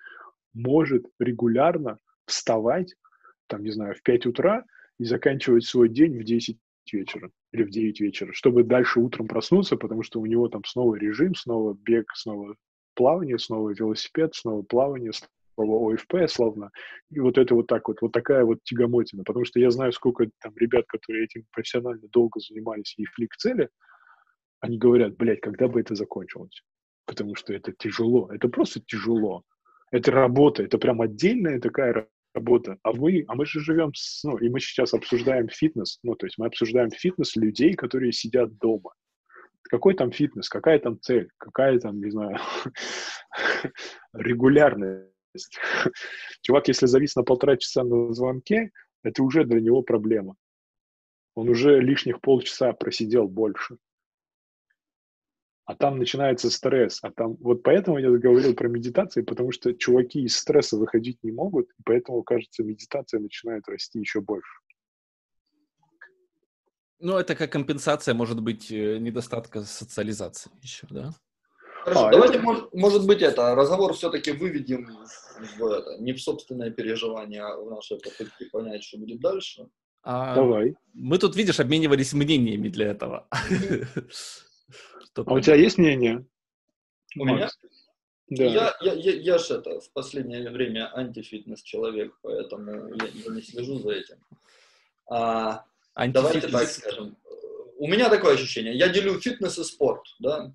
может 0.52 1.06
регулярно 1.18 1.98
вставать, 2.26 2.94
там, 3.46 3.62
не 3.62 3.70
знаю, 3.70 3.94
в 3.94 4.02
5 4.02 4.26
утра 4.26 4.64
и 4.98 5.04
заканчивать 5.04 5.64
свой 5.64 5.88
день 5.88 6.18
в 6.18 6.24
10 6.24 6.58
вечера 6.92 7.30
или 7.52 7.62
в 7.62 7.70
9 7.70 8.00
вечера, 8.00 8.32
чтобы 8.32 8.64
дальше 8.64 9.00
утром 9.00 9.28
проснуться, 9.28 9.76
потому 9.76 10.02
что 10.02 10.20
у 10.20 10.26
него 10.26 10.48
там 10.48 10.64
снова 10.64 10.96
режим, 10.96 11.34
снова 11.34 11.74
бег, 11.74 12.10
снова 12.14 12.56
плавание, 12.94 13.38
снова 13.38 13.70
велосипед, 13.70 14.34
снова 14.34 14.62
плавание, 14.62 15.12
снова 15.12 15.94
ОФП, 15.94 16.28
словно. 16.28 16.70
И 17.10 17.20
вот 17.20 17.38
это 17.38 17.54
вот 17.54 17.66
так 17.66 17.88
вот, 17.88 18.00
вот 18.00 18.12
такая 18.12 18.44
вот 18.44 18.62
тягомотина. 18.64 19.24
Потому 19.24 19.44
что 19.44 19.60
я 19.60 19.70
знаю, 19.70 19.92
сколько 19.92 20.28
там 20.40 20.52
ребят, 20.56 20.86
которые 20.86 21.24
этим 21.24 21.44
профессионально 21.52 22.08
долго 22.08 22.40
занимались 22.40 22.94
и 22.96 23.04
шли 23.04 23.26
к 23.26 23.36
цели, 23.36 23.68
они 24.60 24.78
говорят, 24.78 25.16
блядь, 25.16 25.40
когда 25.40 25.68
бы 25.68 25.80
это 25.80 25.94
закончилось? 25.94 26.62
Потому 27.06 27.34
что 27.36 27.54
это 27.54 27.72
тяжело, 27.72 28.28
это 28.32 28.48
просто 28.48 28.80
тяжело. 28.80 29.44
Это 29.90 30.10
работа, 30.10 30.62
это 30.62 30.76
прям 30.78 31.00
отдельная 31.00 31.60
такая 31.60 32.08
работа. 32.38 32.78
А 32.82 32.92
мы, 32.92 33.24
а 33.28 33.34
мы 33.34 33.44
же 33.46 33.60
живем, 33.60 33.92
с, 33.94 34.24
ну, 34.24 34.36
и 34.38 34.48
мы 34.48 34.60
сейчас 34.60 34.94
обсуждаем 34.94 35.48
фитнес, 35.48 35.98
ну, 36.02 36.14
то 36.14 36.26
есть 36.26 36.38
мы 36.38 36.46
обсуждаем 36.46 36.90
фитнес 36.90 37.36
людей, 37.36 37.74
которые 37.74 38.12
сидят 38.12 38.56
дома. 38.58 38.92
Какой 39.62 39.94
там 39.94 40.12
фитнес, 40.12 40.48
какая 40.48 40.78
там 40.78 40.98
цель, 41.00 41.28
какая 41.36 41.78
там, 41.78 42.00
не 42.00 42.10
знаю, 42.10 42.38
регулярность. 44.14 45.12
Чувак, 46.42 46.68
если 46.68 46.86
завис 46.86 47.16
на 47.16 47.22
полтора 47.22 47.56
часа 47.56 47.84
на 47.84 48.14
звонке, 48.14 48.70
это 49.02 49.22
уже 49.22 49.44
для 49.44 49.60
него 49.60 49.82
проблема. 49.82 50.36
Он 51.34 51.48
уже 51.48 51.80
лишних 51.80 52.20
полчаса 52.20 52.72
просидел 52.72 53.28
больше 53.28 53.76
а 55.68 55.74
там 55.74 55.98
начинается 55.98 56.50
стресс, 56.50 56.98
а 57.02 57.10
там, 57.10 57.36
вот 57.40 57.62
поэтому 57.62 57.98
я 57.98 58.08
говорил 58.08 58.54
про 58.54 58.68
медитации, 58.68 59.20
потому 59.20 59.52
что 59.52 59.74
чуваки 59.74 60.22
из 60.22 60.34
стресса 60.34 60.78
выходить 60.78 61.18
не 61.22 61.30
могут, 61.30 61.68
и 61.78 61.82
поэтому, 61.84 62.22
кажется, 62.22 62.64
медитация 62.64 63.20
начинает 63.20 63.68
расти 63.68 63.98
еще 63.98 64.22
больше. 64.22 64.48
Ну, 67.00 67.18
это 67.18 67.34
как 67.34 67.52
компенсация, 67.52 68.14
может 68.14 68.40
быть, 68.40 68.72
э, 68.72 68.96
недостатка 68.96 69.60
социализации 69.60 70.50
еще, 70.62 70.86
да? 70.88 71.10
Хорошо, 71.84 72.06
а, 72.06 72.12
давайте, 72.12 72.36
это... 72.36 72.44
может, 72.44 72.72
может 72.72 73.06
быть, 73.06 73.20
это 73.20 73.54
разговор 73.54 73.92
все-таки 73.92 74.32
выведем 74.32 74.88
в 75.58 75.66
это, 75.66 75.98
не 76.02 76.14
в 76.14 76.22
собственное 76.22 76.70
переживание, 76.70 77.42
а 77.42 77.58
в 77.58 77.68
наши 77.68 77.96
попытки 77.96 78.48
понять, 78.50 78.84
что 78.84 78.96
будет 78.96 79.20
дальше. 79.20 79.68
А, 80.02 80.34
Давай. 80.34 80.76
Мы 80.94 81.18
тут, 81.18 81.36
видишь, 81.36 81.60
обменивались 81.60 82.14
мнениями 82.14 82.70
для 82.70 82.86
этого. 82.86 83.28
а 85.26 85.34
у 85.34 85.40
тебя 85.40 85.56
есть 85.56 85.78
мнение? 85.78 86.24
У 87.16 87.24
меня? 87.24 87.48
Да. 88.30 88.44
Я, 88.44 88.76
я, 88.82 88.92
я, 88.92 89.12
я 89.14 89.38
же 89.38 89.54
это 89.54 89.80
в 89.80 89.90
последнее 89.92 90.50
время 90.50 90.94
антифитнес 90.94 91.62
человек, 91.62 92.14
поэтому 92.20 92.94
я, 92.94 93.06
я 93.06 93.30
не 93.34 93.40
слежу 93.40 93.78
за 93.78 93.92
этим. 93.92 94.16
А, 95.10 95.64
давайте 95.94 96.48
так 96.48 96.68
скажем. 96.68 97.16
У 97.78 97.86
меня 97.86 98.10
такое 98.10 98.34
ощущение. 98.34 98.76
Я 98.76 98.88
делю 98.88 99.18
фитнес 99.18 99.58
и 99.58 99.64
спорт, 99.64 100.04
да. 100.18 100.52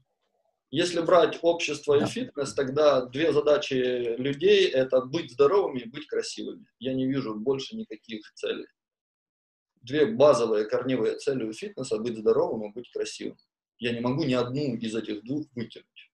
Если 0.70 1.02
брать 1.02 1.40
общество 1.42 2.04
и 2.04 2.06
фитнес, 2.06 2.54
тогда 2.54 3.06
две 3.06 3.32
задачи 3.32 3.74
людей– 4.18 4.68
это 4.70 5.02
быть 5.02 5.32
здоровыми 5.32 5.80
и 5.80 5.90
быть 5.90 6.08
красивыми. 6.08 6.66
Я 6.80 6.94
не 6.94 7.06
вижу 7.08 7.36
больше 7.36 7.76
никаких 7.76 8.32
целей. 8.34 8.66
Две 9.82 10.06
базовые 10.06 10.66
корневые 10.66 11.18
цели 11.18 11.44
у 11.44 11.54
фитнеса– 11.54 11.98
быть 12.00 12.18
здоровым 12.18 12.70
и 12.70 12.74
быть 12.74 12.92
красивым. 12.92 13.38
Я 13.80 13.92
не 13.92 14.00
могу 14.00 14.24
ни 14.24 14.34
одну 14.34 14.76
из 14.76 14.96
этих 14.96 15.24
двух 15.24 15.46
вытянуть. 15.56 16.12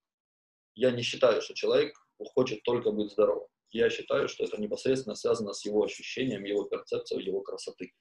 Я 0.75 0.91
не 0.91 1.01
считаю, 1.01 1.41
что 1.41 1.53
человек 1.53 1.93
хочет 2.17 2.63
только 2.63 2.91
быть 2.91 3.11
здоровым. 3.11 3.47
Я 3.71 3.89
считаю, 3.89 4.27
что 4.27 4.43
это 4.43 4.59
непосредственно 4.59 5.15
связано 5.15 5.53
с 5.53 5.65
его 5.65 5.83
ощущением, 5.83 6.43
его 6.43 6.63
перцепцией, 6.63 7.23
его 7.23 7.41
красоты. 7.41 7.91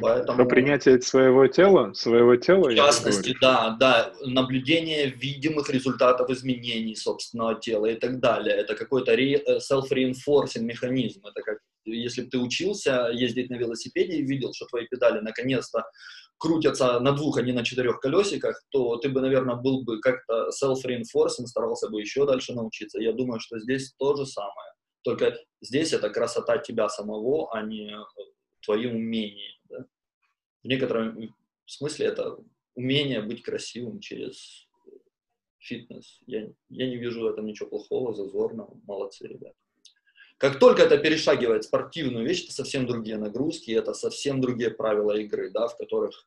Поэтому... 0.00 0.38
Про 0.38 0.46
принятие 0.46 1.02
своего 1.02 1.46
тела, 1.48 1.92
своего 1.92 2.36
тела. 2.36 2.70
В 2.70 2.74
частности, 2.74 3.36
да, 3.40 3.76
да, 3.78 4.14
наблюдение 4.24 5.10
видимых 5.10 5.68
результатов 5.68 6.30
изменений 6.30 6.96
собственного 6.96 7.60
тела 7.60 7.86
и 7.86 7.96
так 7.96 8.18
далее. 8.20 8.56
Это 8.56 8.74
какой-то 8.74 9.12
э, 9.12 9.58
self-reinforcing 9.58 10.62
механизм. 10.62 11.26
Это 11.26 11.42
как 11.42 11.58
если 11.84 12.22
бы 12.22 12.30
ты 12.30 12.38
учился 12.38 13.10
ездить 13.12 13.50
на 13.50 13.56
велосипеде 13.56 14.14
и 14.14 14.22
видел, 14.22 14.52
что 14.54 14.66
твои 14.66 14.86
педали 14.86 15.20
наконец-то 15.20 15.84
крутятся 16.42 16.98
на 16.98 17.12
двух, 17.12 17.38
а 17.38 17.42
не 17.42 17.52
на 17.52 17.64
четырех 17.64 18.00
колесиках, 18.00 18.60
то 18.70 18.96
ты 18.96 19.08
бы, 19.08 19.20
наверное, 19.20 19.54
был 19.54 19.84
бы 19.84 20.00
как-то 20.00 20.48
self-reinforcing, 20.48 21.46
старался 21.46 21.88
бы 21.88 22.00
еще 22.00 22.26
дальше 22.26 22.52
научиться. 22.52 23.00
Я 23.00 23.12
думаю, 23.12 23.38
что 23.38 23.60
здесь 23.60 23.94
то 23.96 24.16
же 24.16 24.26
самое. 24.26 24.72
Только 25.04 25.38
здесь 25.60 25.92
это 25.92 26.10
красота 26.10 26.58
тебя 26.58 26.88
самого, 26.88 27.48
а 27.54 27.62
не 27.62 27.96
твои 28.64 28.86
умения. 28.86 29.52
Да? 29.68 29.86
В 30.64 30.66
некотором 30.66 31.32
смысле 31.64 32.06
это 32.06 32.36
умение 32.74 33.22
быть 33.22 33.42
красивым 33.42 34.00
через 34.00 34.66
фитнес. 35.60 36.18
Я, 36.26 36.48
я 36.70 36.88
не 36.88 36.96
вижу 36.96 37.20
в 37.20 37.26
этом 37.26 37.46
ничего 37.46 37.68
плохого, 37.68 38.14
зазорного. 38.14 38.80
Молодцы, 38.84 39.28
ребята. 39.28 39.54
Как 40.42 40.58
только 40.58 40.82
это 40.82 40.98
перешагивает 40.98 41.62
спортивную 41.62 42.26
вещь, 42.26 42.42
это 42.42 42.52
совсем 42.52 42.84
другие 42.84 43.16
нагрузки, 43.16 43.70
это 43.70 43.94
совсем 43.94 44.40
другие 44.40 44.70
правила 44.70 45.12
игры, 45.12 45.50
да, 45.50 45.68
в 45.68 45.76
которых 45.76 46.26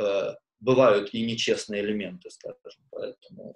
э, 0.00 0.34
бывают 0.60 1.12
и 1.12 1.26
нечестные 1.26 1.82
элементы, 1.82 2.30
скажем. 2.30 2.82
Поэтому 2.90 3.54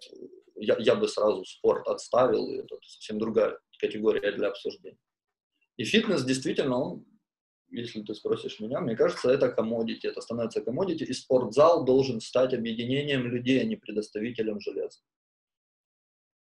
я, 0.56 0.76
я 0.78 0.94
бы 0.94 1.08
сразу 1.08 1.46
спорт 1.46 1.88
отставил, 1.88 2.50
и 2.50 2.58
это 2.58 2.76
совсем 2.82 3.18
другая 3.18 3.58
категория 3.80 4.30
для 4.32 4.48
обсуждения. 4.48 4.98
И 5.78 5.84
фитнес 5.84 6.22
действительно, 6.22 6.76
он, 6.76 7.06
если 7.70 8.02
ты 8.02 8.14
спросишь 8.14 8.60
меня, 8.60 8.80
мне 8.80 8.96
кажется, 8.96 9.30
это 9.30 9.50
комодити, 9.50 10.06
это 10.06 10.20
становится 10.20 10.60
комодити, 10.60 11.04
и 11.04 11.14
спортзал 11.14 11.86
должен 11.86 12.20
стать 12.20 12.52
объединением 12.52 13.26
людей, 13.26 13.58
а 13.58 13.64
не 13.64 13.76
предоставителем 13.76 14.60
железа. 14.60 14.98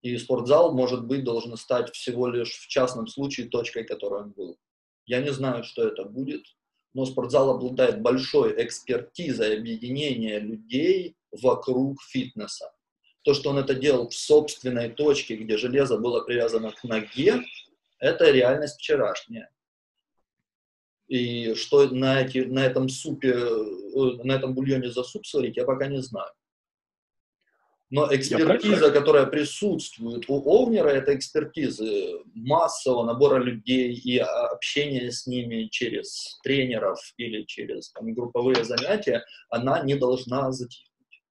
И 0.01 0.17
спортзал, 0.17 0.73
может 0.73 1.05
быть, 1.05 1.23
должен 1.23 1.57
стать 1.57 1.93
всего 1.93 2.27
лишь 2.27 2.53
в 2.53 2.67
частном 2.67 3.07
случае 3.07 3.49
точкой, 3.49 3.83
которой 3.83 4.23
он 4.23 4.31
был. 4.31 4.57
Я 5.05 5.21
не 5.21 5.31
знаю, 5.31 5.63
что 5.63 5.87
это 5.87 6.03
будет, 6.05 6.45
но 6.93 7.05
спортзал 7.05 7.49
обладает 7.49 8.01
большой 8.01 8.63
экспертизой 8.63 9.57
объединения 9.57 10.39
людей 10.39 11.15
вокруг 11.31 12.01
фитнеса. 12.01 12.71
То, 13.23 13.33
что 13.33 13.49
он 13.49 13.57
это 13.57 13.73
делал 13.73 14.09
в 14.09 14.13
собственной 14.13 14.89
точке, 14.89 15.35
где 15.35 15.57
железо 15.57 15.97
было 15.97 16.21
привязано 16.21 16.71
к 16.71 16.83
ноге, 16.83 17.43
это 17.99 18.31
реальность 18.31 18.79
вчерашняя. 18.79 19.51
И 21.07 21.55
что 21.55 21.87
на, 21.89 22.21
эти, 22.21 22.39
на 22.39 22.65
этом 22.65 22.87
супе, 22.87 23.33
э, 23.33 24.23
на 24.23 24.33
этом 24.33 24.53
бульоне 24.53 24.91
за 24.91 25.03
суп 25.03 25.25
сварить, 25.25 25.57
я 25.57 25.65
пока 25.65 25.87
не 25.87 26.01
знаю. 26.01 26.31
Но 27.91 28.07
экспертиза, 28.13 28.91
которая 28.91 29.25
присутствует 29.25 30.25
у 30.27 30.43
Овнера, 30.45 30.89
это 30.89 31.15
экспертизы 31.15 32.19
массового 32.35 33.03
набора 33.03 33.41
людей 33.41 33.93
и 33.93 34.19
общения 34.19 35.11
с 35.11 35.25
ними 35.25 35.65
через 35.71 36.39
тренеров 36.43 36.99
или 37.17 37.43
через 37.45 37.91
там, 37.91 38.13
групповые 38.13 38.63
занятия, 38.63 39.23
она 39.49 39.81
не 39.81 39.95
должна 39.95 40.51
затихнуть. 40.51 41.23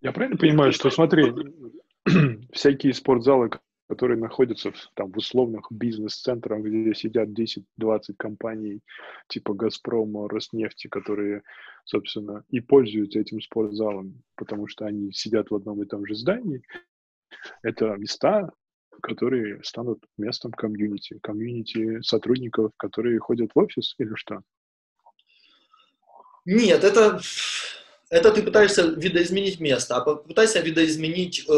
Я 0.00 0.12
правильно 0.12 0.38
понимаю, 0.38 0.72
что, 0.72 0.90
смотри, 0.90 1.30
всякие 2.52 2.94
спортзалы, 2.94 3.50
которые 3.92 4.18
находятся 4.18 4.72
в, 4.72 4.90
там, 4.94 5.12
в 5.12 5.18
условных 5.18 5.66
бизнес-центрах, 5.70 6.62
где 6.62 6.94
сидят 6.94 7.28
10-20 7.28 8.14
компаний 8.16 8.80
типа 9.28 9.52
«Газпрома», 9.52 10.30
«Роснефти», 10.30 10.88
которые, 10.88 11.42
собственно, 11.84 12.42
и 12.48 12.60
пользуются 12.60 13.18
этим 13.18 13.42
спортзалом, 13.42 14.22
потому 14.34 14.66
что 14.66 14.86
они 14.86 15.12
сидят 15.12 15.50
в 15.50 15.54
одном 15.54 15.82
и 15.82 15.86
том 15.86 16.06
же 16.06 16.14
здании. 16.14 16.62
Это 17.62 17.94
места, 17.98 18.50
которые 19.02 19.62
станут 19.62 20.02
местом 20.16 20.52
комьюнити, 20.52 21.18
комьюнити 21.22 22.00
сотрудников, 22.00 22.72
которые 22.78 23.18
ходят 23.18 23.50
в 23.54 23.58
офис 23.58 23.94
или 23.98 24.14
что? 24.14 24.40
Нет, 26.46 26.82
это 26.82 27.20
это 28.12 28.30
ты 28.30 28.42
пытаешься 28.42 28.82
видоизменить 28.82 29.58
место, 29.58 29.96
а 29.96 30.02
попытайся 30.02 30.60
видоизменить 30.60 31.46
э, 31.48 31.52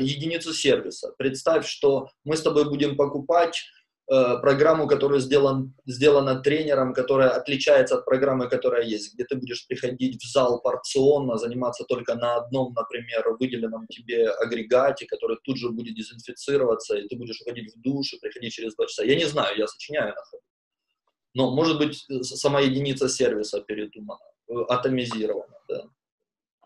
единицу 0.00 0.52
сервиса. 0.52 1.14
Представь, 1.16 1.64
что 1.64 2.08
мы 2.24 2.36
с 2.36 2.42
тобой 2.42 2.68
будем 2.68 2.96
покупать 2.96 3.62
э, 4.10 4.38
программу, 4.40 4.88
которая 4.88 5.20
сделан, 5.20 5.74
сделана 5.86 6.40
тренером, 6.40 6.92
которая 6.92 7.30
отличается 7.30 7.98
от 7.98 8.04
программы, 8.04 8.48
которая 8.48 8.82
есть, 8.82 9.14
где 9.14 9.24
ты 9.24 9.36
будешь 9.36 9.64
приходить 9.68 10.20
в 10.20 10.28
зал 10.28 10.60
порционно, 10.60 11.38
заниматься 11.38 11.84
только 11.84 12.16
на 12.16 12.34
одном, 12.34 12.74
например, 12.74 13.36
выделенном 13.38 13.86
тебе 13.86 14.28
агрегате, 14.28 15.06
который 15.06 15.36
тут 15.44 15.56
же 15.56 15.70
будет 15.70 15.94
дезинфицироваться, 15.94 16.96
и 16.96 17.06
ты 17.06 17.14
будешь 17.14 17.40
уходить 17.42 17.76
в 17.76 17.80
душ 17.80 18.12
и 18.12 18.18
приходить 18.18 18.52
через 18.54 18.74
два 18.74 18.86
часа. 18.86 19.04
Я 19.04 19.14
не 19.14 19.26
знаю, 19.26 19.56
я 19.56 19.68
сочиняю 19.68 20.08
на 20.08 20.22
ходу. 20.24 20.42
Но, 21.34 21.54
может 21.54 21.78
быть, 21.78 22.04
сама 22.24 22.60
единица 22.60 23.08
сервиса 23.08 23.60
передумана, 23.60 24.31
атомизирована, 24.68 25.54
да. 25.68 25.84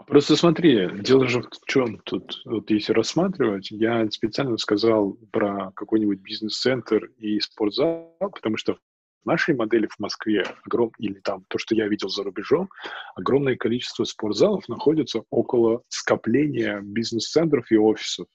Просто 0.07 0.37
смотри, 0.37 0.89
дело 1.01 1.26
же 1.26 1.43
в 1.43 1.66
чем 1.66 1.99
тут, 2.05 2.43
вот 2.45 2.70
если 2.70 2.93
рассматривать, 2.93 3.70
я 3.70 4.09
специально 4.11 4.57
сказал 4.59 5.16
про 5.32 5.72
какой-нибудь 5.74 6.20
бизнес-центр 6.20 7.11
и 7.16 7.41
спортзал, 7.41 8.14
потому 8.20 8.57
что 8.57 8.74
в 8.74 9.26
нашей 9.26 9.57
модели 9.57 9.89
в 9.89 9.99
Москве, 9.99 10.45
огром, 10.64 10.93
или 10.99 11.18
там 11.20 11.45
то, 11.49 11.59
что 11.59 11.74
я 11.74 11.89
видел 11.89 12.09
за 12.09 12.22
рубежом, 12.22 12.68
огромное 13.16 13.57
количество 13.57 14.05
спортзалов 14.05 14.68
находится 14.68 15.22
около 15.30 15.82
скопления 15.89 16.80
бизнес-центров 16.82 17.72
и 17.72 17.76
офисов. 17.76 18.26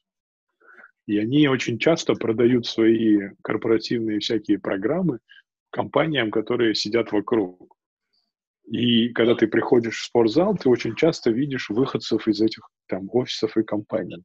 И 1.08 1.18
они 1.18 1.48
очень 1.48 1.80
часто 1.80 2.16
продают 2.16 2.66
свои 2.66 3.30
корпоративные 3.44 4.20
всякие 4.20 4.60
программы 4.60 5.20
компаниям, 5.70 6.32
которые 6.32 6.76
сидят 6.76 7.12
вокруг. 7.12 7.76
И 8.66 9.10
когда 9.10 9.36
ты 9.36 9.48
приходишь 9.48 10.00
в 10.00 10.06
спортзал, 10.06 10.56
ты 10.56 10.70
очень 10.70 10.96
часто 10.96 11.32
видишь 11.32 11.70
выходцев 11.70 12.28
из 12.28 12.42
этих 12.42 12.70
там 12.88 13.10
офисов 13.12 13.58
и 13.58 13.64
компаний. 13.64 14.24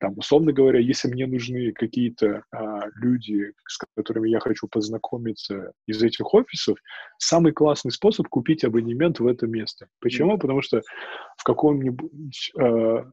Там, 0.00 0.14
условно 0.16 0.52
говоря, 0.52 0.80
если 0.80 1.08
мне 1.08 1.26
нужны 1.26 1.72
какие-то 1.72 2.42
а, 2.50 2.88
люди, 2.96 3.52
с 3.68 3.78
которыми 3.94 4.28
я 4.28 4.40
хочу 4.40 4.66
познакомиться 4.66 5.72
из 5.86 6.02
этих 6.02 6.32
офисов, 6.34 6.78
самый 7.18 7.52
классный 7.52 7.92
способ 7.92 8.28
купить 8.28 8.64
абонемент 8.64 9.20
в 9.20 9.26
это 9.26 9.46
место. 9.46 9.88
Почему? 10.00 10.38
Потому 10.38 10.62
что 10.62 10.82
в 11.36 11.44
каком-нибудь 11.44 12.52
а, 12.58 13.10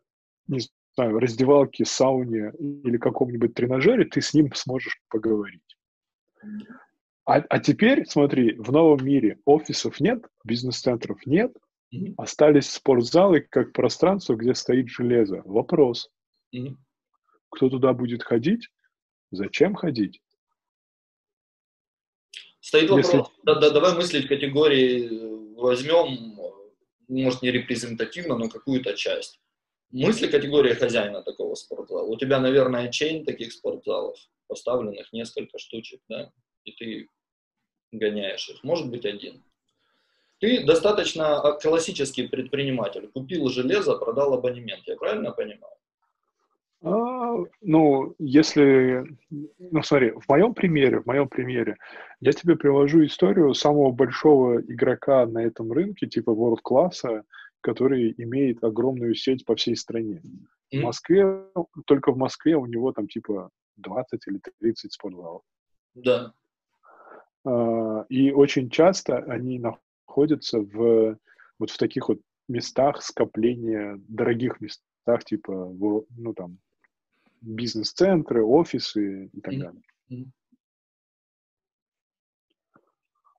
не 0.47 0.59
знаю, 0.95 1.20
раздевалке, 1.20 1.86
сауне 1.86 2.51
или 2.59 2.97
каком-нибудь 2.97 3.53
тренажере 3.53 4.05
ты 4.05 4.22
с 4.22 4.34
ним 4.34 4.51
сможешь 4.53 4.99
поговорить. 5.09 5.61
А, 7.26 7.36
а 7.49 7.59
теперь, 7.59 8.05
смотри, 8.05 8.55
в 8.55 8.71
новом 8.71 9.05
мире 9.05 9.39
офисов 9.45 9.99
нет, 9.99 10.26
бизнес-центров 10.43 11.26
нет, 11.26 11.55
mm-hmm. 11.93 12.15
остались 12.17 12.69
спортзалы 12.69 13.41
как 13.41 13.71
пространство, 13.71 14.36
где 14.36 14.53
стоит 14.53 14.89
железо. 14.89 15.41
Вопрос. 15.45 16.09
Mm-hmm. 16.53 16.76
Кто 17.49 17.69
туда 17.69 17.93
будет 17.93 18.24
ходить? 18.24 18.67
Зачем 19.32 19.74
ходить? 19.76 20.21
Стоит 22.59 22.89
Если... 22.89 23.17
вопрос. 23.17 23.32
Да, 23.43 23.55
да, 23.55 23.69
давай 23.69 23.95
мыслить 23.95 24.26
в 24.26 24.30
категории, 24.30 25.55
возьмем, 25.55 26.38
может, 27.07 27.41
не 27.41 27.51
репрезентативно, 27.51 28.38
но 28.38 28.49
какую-то 28.49 28.95
часть. 28.95 29.39
Мысли 29.91 30.28
категории 30.28 30.74
хозяина 30.74 31.21
такого 31.21 31.55
спортзала. 31.55 32.07
У 32.07 32.17
тебя, 32.17 32.39
наверное, 32.39 32.91
чейн 32.91 33.24
таких 33.26 33.53
спортзалов, 33.53 34.17
поставленных 34.47 35.13
несколько 35.13 35.59
штучек, 35.59 36.01
да? 36.09 36.32
и 36.63 36.71
ты 36.71 37.09
гоняешь 37.93 38.49
их, 38.49 38.63
может 38.63 38.89
быть 38.89 39.05
один. 39.05 39.41
Ты 40.39 40.65
достаточно 40.65 41.41
а, 41.41 41.53
классический 41.53 42.27
предприниматель. 42.27 43.07
Купил 43.13 43.47
железо, 43.47 43.95
продал 43.95 44.33
абонемент. 44.33 44.81
Я 44.85 44.97
правильно 44.97 45.31
понимаю? 45.31 45.73
А, 46.81 47.37
ну, 47.61 48.13
если, 48.19 49.05
ну 49.29 49.83
смотри, 49.83 50.11
в 50.11 50.27
моем 50.27 50.53
примере, 50.53 50.99
в 50.99 51.05
моем 51.05 51.29
примере, 51.29 51.77
я 52.19 52.33
тебе 52.33 52.57
привожу 52.57 53.05
историю 53.05 53.53
самого 53.53 53.91
большого 53.91 54.59
игрока 54.61 55.25
на 55.25 55.39
этом 55.39 55.71
рынке, 55.71 56.07
типа 56.07 56.31
World 56.31 56.59
класса, 56.61 57.23
который 57.61 58.13
имеет 58.17 58.61
огромную 58.63 59.15
сеть 59.15 59.45
по 59.45 59.55
всей 59.55 59.77
стране. 59.77 60.21
Mm-hmm. 60.23 60.79
В 60.79 60.83
Москве, 60.83 61.45
только 61.85 62.11
в 62.11 62.17
Москве 62.17 62.57
у 62.57 62.65
него 62.65 62.91
там 62.91 63.07
типа 63.07 63.49
20 63.77 64.27
или 64.27 64.41
30 64.59 64.91
спортзалов. 64.91 65.41
Да. 65.95 66.33
А, 67.45 68.05
и 68.09 68.31
очень 68.31 68.69
часто 68.69 69.17
они 69.17 69.59
находятся 69.59 70.59
в 70.59 71.17
вот 71.59 71.69
в 71.69 71.77
таких 71.77 72.09
вот 72.09 72.19
местах 72.47 73.01
скопления, 73.01 73.99
дорогих 74.07 74.59
местах, 74.59 75.23
типа, 75.23 75.73
ну, 76.17 76.33
там, 76.33 76.57
бизнес-центры, 77.41 78.43
офисы 78.43 79.29
и 79.31 79.41
так 79.41 79.53
далее. 79.57 79.81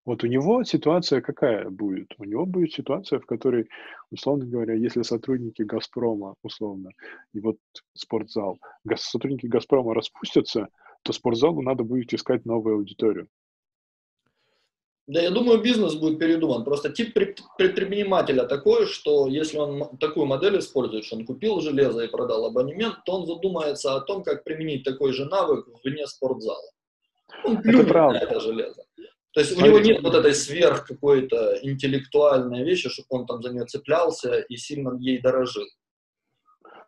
Вот 0.05 0.23
у 0.23 0.27
него 0.27 0.65
ситуация 0.65 1.23
какая 1.23 1.71
будет? 1.71 2.15
У 2.19 2.25
него 2.25 2.45
будет 2.45 2.73
ситуация, 2.73 3.21
в 3.21 3.27
которой, 3.27 3.71
условно 4.11 4.45
говоря, 4.45 4.75
если 4.75 5.01
сотрудники 5.01 5.63
«Газпрома», 5.63 6.35
условно, 6.43 6.91
и 7.33 7.41
вот 7.41 7.57
спортзал, 7.95 8.59
сотрудники 8.97 9.47
«Газпрома» 9.47 9.95
распустятся, 9.95 10.69
то 11.03 11.13
спортзалу 11.15 11.63
надо 11.63 11.85
будет 11.85 12.13
искать 12.13 12.45
новую 12.45 12.77
аудиторию. 12.77 13.29
Да, 15.07 15.21
я 15.21 15.31
думаю, 15.31 15.61
бизнес 15.61 15.95
будет 15.95 16.19
передуман. 16.19 16.65
Просто 16.65 16.89
тип 16.91 17.13
предпринимателя 17.59 18.45
такой, 18.45 18.87
что 18.87 19.27
если 19.27 19.59
он 19.59 19.99
такую 19.99 20.25
модель 20.25 20.59
использует, 20.59 21.05
что 21.05 21.17
он 21.17 21.27
купил 21.27 21.61
железо 21.61 22.01
и 22.01 22.09
продал 22.09 22.47
абонемент, 22.47 23.05
то 23.05 23.13
он 23.13 23.27
задумается 23.27 23.95
о 23.95 24.01
том, 24.01 24.23
как 24.23 24.45
применить 24.45 24.83
такой 24.83 25.13
же 25.13 25.27
навык 25.27 25.67
вне 25.85 26.07
спортзала. 26.07 26.71
Он 27.45 27.59
это 27.59 27.85
правда. 27.85 28.19
это 28.19 28.41
железо. 28.41 28.85
То 29.35 29.41
есть 29.41 29.53
Смотрите. 29.53 29.77
у 29.77 29.81
него 29.81 29.87
нет 29.87 30.03
вот 30.03 30.15
этой 30.15 30.33
сверх 30.33 30.87
какой-то 30.87 31.59
интеллектуальной 31.63 32.63
вещи, 32.63 32.89
чтобы 32.89 33.09
он 33.11 33.27
там 33.27 33.43
за 33.43 33.53
нее 33.53 33.67
цеплялся 33.67 34.39
и 34.39 34.57
сильно 34.57 34.97
ей 34.99 35.21
дорожил. 35.21 35.65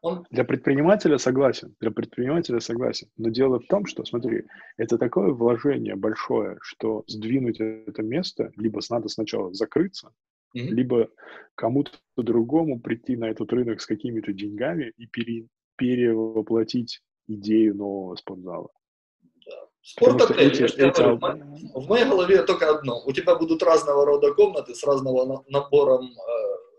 Он... 0.07 0.24
Для 0.30 0.44
предпринимателя 0.44 1.18
согласен, 1.18 1.74
для 1.80 1.90
предпринимателя 1.90 2.61
согласен. 2.61 3.09
Но 3.16 3.28
дело 3.30 3.59
в 3.59 3.66
том, 3.66 3.86
что, 3.86 4.04
смотри, 4.04 4.44
это 4.76 4.98
такое 4.98 5.32
вложение 5.32 5.96
большое, 5.96 6.59
что 6.61 7.02
сдвинуть 7.09 7.61
это 7.61 8.04
место, 8.04 8.52
либо 8.57 8.80
надо 8.88 9.09
сначала 9.09 9.52
закрыться, 9.52 10.12
mm-hmm. 10.57 10.68
либо 10.68 11.09
кому-то 11.57 11.90
другому 12.16 12.80
прийти 12.80 13.16
на 13.16 13.30
этот 13.30 13.52
рынок 13.52 13.80
с 13.80 13.86
какими-то 13.86 14.32
деньгами 14.32 14.92
и 14.96 15.07
пере, 15.09 15.48
перевоплотить 15.76 17.02
идею 17.26 17.74
нового 17.74 18.14
спортзала. 18.14 18.68
Спорт-отель, 19.82 20.38
эти, 20.38 20.62
эти... 20.62 21.00
Говорю, 21.00 21.18
в 21.74 21.88
моей 21.88 22.04
голове 22.04 22.42
только 22.44 22.70
одно. 22.70 23.02
У 23.04 23.12
тебя 23.12 23.34
будут 23.34 23.61
разного 23.64 24.04
рода 24.04 24.32
комнаты 24.34 24.72
с 24.72 24.84
разного 24.84 25.44
набором 25.48 26.11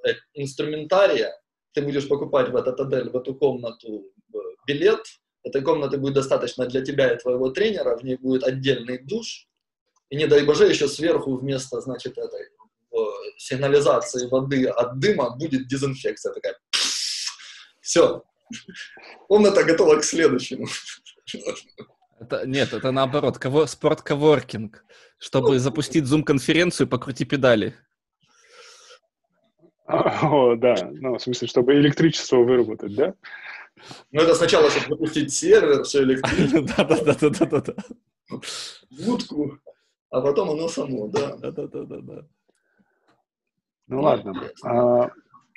э, 0.05 0.13
инструментария. 0.33 1.33
Ты 1.77 1.83
будешь 1.83 2.07
покупать 2.07 2.49
в 2.49 2.55
этот 2.55 2.79
отель, 2.79 3.11
в 3.11 3.15
эту 3.15 3.35
комнату 3.35 4.11
э, 4.33 4.37
билет. 4.65 4.99
Этой 5.43 5.61
комнаты 5.61 5.99
будет 5.99 6.15
достаточно 6.15 6.65
для 6.65 6.81
тебя 6.81 7.13
и 7.13 7.19
твоего 7.19 7.51
тренера. 7.51 7.95
В 7.95 8.03
ней 8.03 8.17
будет 8.17 8.43
отдельный 8.43 8.97
душ. 8.97 9.47
И 10.09 10.15
не 10.15 10.25
дай 10.25 10.43
боже, 10.43 10.67
еще 10.67 10.87
сверху 10.87 11.35
вместо, 11.35 11.79
значит, 11.81 12.17
этой 12.17 12.41
э, 12.41 12.97
сигнализации 13.37 14.27
воды 14.27 14.65
от 14.65 14.97
дыма 14.97 15.37
будет 15.37 15.67
дезинфекция 15.67 16.33
такая. 16.33 16.57
Все. 17.79 18.23
Комната 19.27 19.63
готова 19.63 19.97
к 19.97 20.03
следующему. 20.03 20.65
Это, 22.19 22.47
нет, 22.47 22.73
это 22.73 22.89
наоборот, 22.89 23.37
кого, 23.37 23.67
спорт-коворкинг. 23.67 24.83
Чтобы 25.19 25.59
запустить 25.59 26.07
зум-конференцию, 26.07 26.87
покрути 26.87 27.23
педали. 27.23 27.75
О, 30.21 30.55
да. 30.55 30.75
Ну, 30.91 31.17
в 31.17 31.21
смысле, 31.21 31.47
чтобы 31.47 31.73
электричество 31.75 32.37
выработать, 32.37 32.93
да? 32.95 33.13
Ну, 34.11 34.21
это 34.21 34.35
сначала, 34.35 34.69
чтобы 34.69 34.95
запустить 34.95 35.33
сервер, 35.33 35.83
все 35.83 36.03
электричество. 36.03 36.61
Да-да-да-да-да. 36.77 37.73
Будку, 38.89 39.59
а 40.09 40.21
потом 40.21 40.51
оно 40.51 40.67
само, 40.67 41.07
да. 41.07 41.37
Да-да-да-да. 41.37 42.25
Ну, 43.87 44.01
ладно. 44.01 44.51
А, 44.65 45.09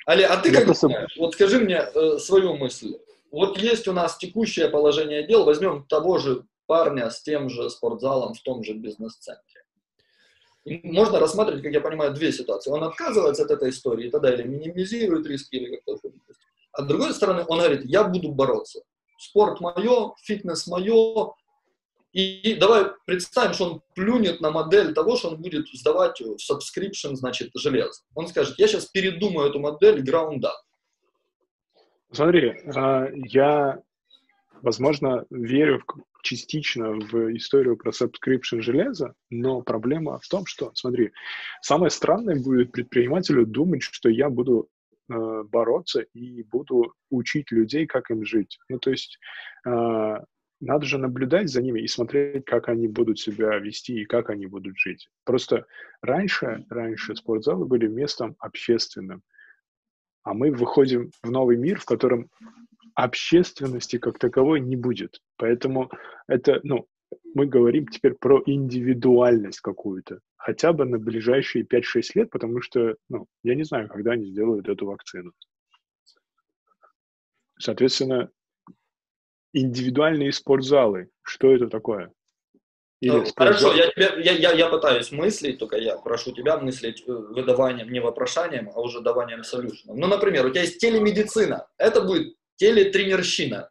Али, 0.05 0.23
а 0.23 0.37
ты 0.37 0.53
как 0.53 0.65
думаешь? 0.65 1.17
Вот 1.17 1.33
скажи 1.33 1.59
мне 1.59 1.81
э, 1.93 2.17
свою 2.17 2.55
мысль. 2.55 2.95
Вот 3.31 3.57
есть 3.57 3.87
у 3.89 3.93
нас 3.93 4.17
текущее 4.17 4.69
положение 4.69 5.27
дел, 5.27 5.43
возьмем 5.43 5.85
того 5.85 6.17
же 6.17 6.45
парня 6.67 7.09
с 7.09 7.21
тем 7.21 7.49
же 7.49 7.69
спортзалом 7.69 8.33
в 8.33 8.41
том 8.41 8.63
же 8.63 8.73
бизнес-центре. 8.73 9.50
Можно 10.65 11.19
рассматривать, 11.19 11.63
как 11.63 11.73
я 11.73 11.81
понимаю, 11.81 12.13
две 12.13 12.31
ситуации. 12.31 12.71
Он 12.71 12.83
отказывается 12.83 13.43
от 13.43 13.51
этой 13.51 13.69
истории 13.69 14.07
и 14.07 14.11
тогда 14.11 14.33
или 14.33 14.43
минимизирует 14.43 15.25
риски, 15.25 15.55
или 15.55 15.75
как-то 15.75 16.09
А 16.73 16.83
с 16.83 16.87
другой 16.87 17.13
стороны, 17.13 17.45
он 17.47 17.59
говорит, 17.59 17.81
я 17.85 18.03
буду 18.03 18.31
бороться. 18.31 18.81
Спорт 19.17 19.59
мое, 19.59 20.13
фитнес 20.23 20.67
мое. 20.67 21.33
И 22.13 22.55
давай 22.55 22.87
представим, 23.05 23.53
что 23.53 23.65
он 23.65 23.81
плюнет 23.95 24.41
на 24.41 24.51
модель 24.51 24.93
того, 24.93 25.15
что 25.15 25.29
он 25.29 25.41
будет 25.41 25.67
сдавать 25.73 26.19
в 26.19 26.35
subscription, 26.35 27.15
значит, 27.15 27.51
железо. 27.55 28.01
Он 28.15 28.27
скажет, 28.27 28.59
я 28.59 28.67
сейчас 28.67 28.85
передумаю 28.85 29.49
эту 29.49 29.59
модель 29.59 30.03
ground 30.03 30.41
up. 30.41 30.51
Смотри, 32.11 32.61
а, 32.75 33.07
я, 33.13 33.81
возможно, 34.61 35.25
верю 35.29 35.81
частично 36.21 36.91
в 36.91 37.35
историю 37.35 37.77
про 37.77 37.91
subscription 37.91 38.61
железа, 38.61 39.13
но 39.29 39.61
проблема 39.61 40.19
в 40.19 40.27
том, 40.27 40.45
что, 40.45 40.71
смотри, 40.75 41.11
самое 41.61 41.89
странное 41.89 42.41
будет 42.41 42.71
предпринимателю 42.71 43.45
думать, 43.45 43.83
что 43.83 44.09
я 44.09 44.29
буду 44.29 44.69
э, 45.09 45.43
бороться 45.43 46.01
и 46.13 46.43
буду 46.43 46.93
учить 47.09 47.51
людей, 47.51 47.85
как 47.87 48.11
им 48.11 48.25
жить. 48.25 48.59
Ну, 48.69 48.79
то 48.79 48.91
есть 48.91 49.17
э, 49.65 50.15
надо 50.59 50.85
же 50.85 50.97
наблюдать 50.97 51.49
за 51.49 51.61
ними 51.61 51.81
и 51.81 51.87
смотреть, 51.87 52.45
как 52.45 52.69
они 52.69 52.87
будут 52.87 53.19
себя 53.19 53.57
вести 53.57 54.01
и 54.01 54.05
как 54.05 54.29
они 54.29 54.47
будут 54.47 54.77
жить. 54.77 55.09
Просто 55.25 55.65
раньше, 56.01 56.65
раньше 56.69 57.15
спортзалы 57.15 57.65
были 57.65 57.87
местом 57.87 58.35
общественным 58.39 59.23
а 60.23 60.33
мы 60.33 60.51
выходим 60.51 61.11
в 61.23 61.31
новый 61.31 61.57
мир, 61.57 61.79
в 61.79 61.85
котором 61.85 62.29
общественности 63.03 63.97
как 63.97 64.19
таковой 64.19 64.59
не 64.59 64.75
будет. 64.75 65.21
Поэтому 65.37 65.89
это, 66.27 66.59
ну, 66.63 66.87
мы 67.33 67.45
говорим 67.45 67.87
теперь 67.87 68.13
про 68.13 68.41
индивидуальность 68.45 69.59
какую-то, 69.59 70.19
хотя 70.37 70.73
бы 70.73 70.85
на 70.85 70.97
ближайшие 70.97 71.65
5-6 71.65 71.81
лет, 72.15 72.29
потому 72.29 72.61
что, 72.61 72.95
ну, 73.09 73.27
я 73.43 73.55
не 73.55 73.63
знаю, 73.63 73.89
когда 73.89 74.11
они 74.11 74.25
сделают 74.25 74.69
эту 74.69 74.85
вакцину. 74.85 75.31
Соответственно, 77.59 78.29
индивидуальные 79.53 80.31
спортзалы, 80.31 81.09
что 81.23 81.51
это 81.53 81.67
такое? 81.67 82.11
Или 83.01 83.11
ну, 83.11 83.25
Хорошо, 83.35 83.73
я, 83.73 83.89
тебе, 83.89 84.23
я, 84.23 84.33
я, 84.33 84.51
я 84.51 84.69
пытаюсь 84.69 85.11
мыслить, 85.11 85.57
только 85.57 85.75
я 85.77 85.97
прошу 85.97 86.31
тебя 86.33 86.59
мыслить 86.59 87.03
э, 87.07 87.11
выдаванием, 87.11 87.91
не 87.91 87.99
вопрошанием, 87.99 88.69
а 88.75 88.79
уже 88.79 89.01
даванием 89.01 89.43
солюшена. 89.43 89.95
Ну, 89.95 90.05
например, 90.05 90.45
у 90.45 90.49
тебя 90.51 90.61
есть 90.61 90.79
телемедицина, 90.79 91.67
это 91.79 92.01
будет 92.01 92.35
телетренерщина. 92.61 93.69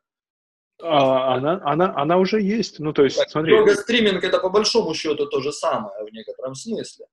А, 0.83 1.35
она, 1.37 1.61
она, 1.63 1.95
она 1.95 2.19
уже 2.19 2.41
есть, 2.41 2.81
ну 2.81 2.93
то 2.93 3.05
есть, 3.05 3.19
так, 3.19 3.31
смотри. 3.31 3.53
Йога-стриминг 3.53 4.25
это 4.25 4.41
по 4.41 4.49
большому 4.49 4.95
счету 4.95 5.27
то 5.27 5.41
же 5.41 5.53
самое 5.53 6.05
в 6.05 6.13
некотором 6.13 6.55
смысле. 6.55 7.07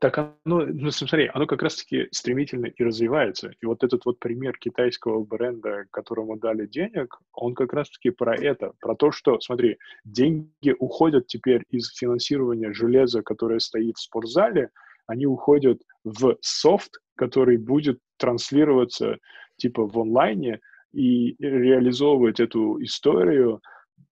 Так 0.00 0.16
оно, 0.16 0.64
ну 0.64 0.90
смотри, 0.90 1.30
оно 1.34 1.46
как 1.46 1.62
раз-таки 1.62 2.08
стремительно 2.12 2.66
и 2.66 2.82
развивается. 2.82 3.50
И 3.60 3.66
вот 3.66 3.84
этот 3.84 4.06
вот 4.06 4.18
пример 4.20 4.56
китайского 4.56 5.22
бренда, 5.22 5.84
которому 5.90 6.38
дали 6.38 6.66
денег, 6.66 7.18
он 7.34 7.54
как 7.54 7.74
раз-таки 7.74 8.08
про 8.08 8.34
это, 8.34 8.72
про 8.80 8.94
то, 8.94 9.12
что, 9.12 9.38
смотри, 9.40 9.76
деньги 10.04 10.74
уходят 10.78 11.26
теперь 11.26 11.64
из 11.68 11.94
финансирования 11.94 12.72
железа, 12.72 13.22
которое 13.22 13.60
стоит 13.60 13.98
в 13.98 14.02
спортзале, 14.02 14.70
они 15.06 15.26
уходят 15.26 15.82
в 16.04 16.38
софт, 16.40 16.92
который 17.16 17.58
будет 17.58 17.98
транслироваться 18.16 19.18
типа 19.58 19.86
в 19.86 19.98
онлайне 19.98 20.60
и 20.92 21.36
реализовывать 21.38 22.40
эту 22.40 22.82
историю 22.82 23.60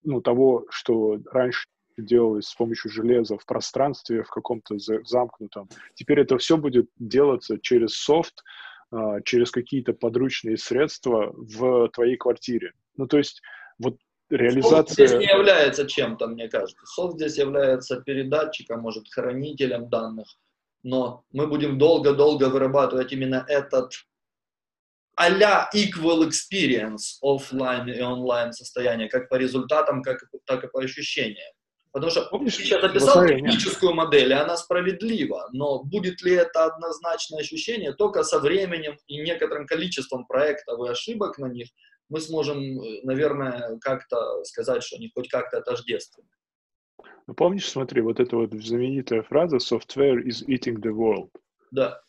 ну, 0.03 0.20
того, 0.20 0.66
что 0.70 1.18
раньше 1.31 1.66
делалось 1.97 2.47
с 2.47 2.55
помощью 2.55 2.91
железа 2.91 3.37
в 3.37 3.45
пространстве, 3.45 4.22
в 4.22 4.31
каком-то 4.31 4.76
замкнутом. 4.78 5.68
Теперь 5.95 6.20
это 6.20 6.39
все 6.39 6.57
будет 6.57 6.89
делаться 6.99 7.59
через 7.61 7.95
софт, 7.97 8.43
а, 8.91 9.20
через 9.22 9.51
какие-то 9.51 9.93
подручные 9.93 10.57
средства 10.57 11.33
в 11.35 11.89
твоей 11.91 12.16
квартире. 12.16 12.72
Ну, 12.97 13.07
то 13.07 13.18
есть 13.18 13.43
вот 13.78 13.97
реализация... 14.31 14.78
Софт 14.78 14.91
здесь 14.93 15.12
не 15.12 15.26
является 15.26 15.87
чем-то, 15.87 16.26
мне 16.28 16.49
кажется. 16.49 16.85
Софт 16.87 17.16
здесь 17.16 17.39
является 17.39 18.01
передатчиком, 18.01 18.81
может, 18.81 19.09
хранителем 19.09 19.89
данных, 19.89 20.28
но 20.83 21.24
мы 21.33 21.47
будем 21.47 21.78
долго-долго 21.78 22.49
вырабатывать 22.49 23.12
именно 23.12 23.45
этот 23.49 23.93
а-ля 25.20 25.68
equal 25.74 26.26
experience 26.26 27.18
офлайн 27.20 27.88
и 27.88 28.00
онлайн 28.00 28.52
состояние, 28.52 29.08
как 29.08 29.28
по 29.28 29.34
результатам, 29.34 30.02
как, 30.02 30.24
так 30.46 30.64
и 30.64 30.68
по 30.68 30.80
ощущениям. 30.80 31.52
Потому 31.92 32.10
что 32.10 32.22
Помнишь, 32.30 32.54
сейчас 32.54 32.82
описал 32.82 33.26
техническую 33.26 33.92
модель, 33.92 34.30
и 34.30 34.34
она 34.34 34.56
справедлива, 34.56 35.48
но 35.52 35.82
будет 35.82 36.22
ли 36.22 36.32
это 36.32 36.64
однозначное 36.64 37.40
ощущение, 37.40 37.92
только 37.92 38.22
со 38.22 38.38
временем 38.38 38.96
и 39.08 39.18
некоторым 39.18 39.66
количеством 39.66 40.24
проектов 40.26 40.78
и 40.86 40.90
ошибок 40.90 41.36
на 41.38 41.46
них 41.46 41.68
мы 42.08 42.20
сможем, 42.20 42.80
э, 42.80 43.00
наверное, 43.02 43.78
как-то 43.80 44.42
сказать, 44.44 44.82
что 44.82 44.96
они 44.96 45.10
хоть 45.14 45.28
как-то 45.28 45.60
тождественны. 45.60 46.28
Ну, 47.26 47.34
помнишь, 47.34 47.68
смотри, 47.68 48.00
вот 48.00 48.20
эта 48.20 48.36
вот 48.36 48.52
знаменитая 48.52 49.22
фраза 49.22 49.56
«software 49.56 50.22
is 50.24 50.44
eating 50.46 50.80
the 50.80 50.92
world». 50.92 51.30
Да. 51.70 52.00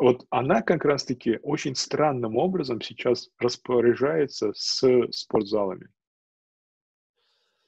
Вот 0.00 0.26
она 0.30 0.62
как 0.62 0.84
раз-таки 0.84 1.38
очень 1.42 1.76
странным 1.76 2.36
образом 2.36 2.80
сейчас 2.80 3.30
распоряжается 3.38 4.52
с 4.54 4.82
спортзалами. 5.10 5.88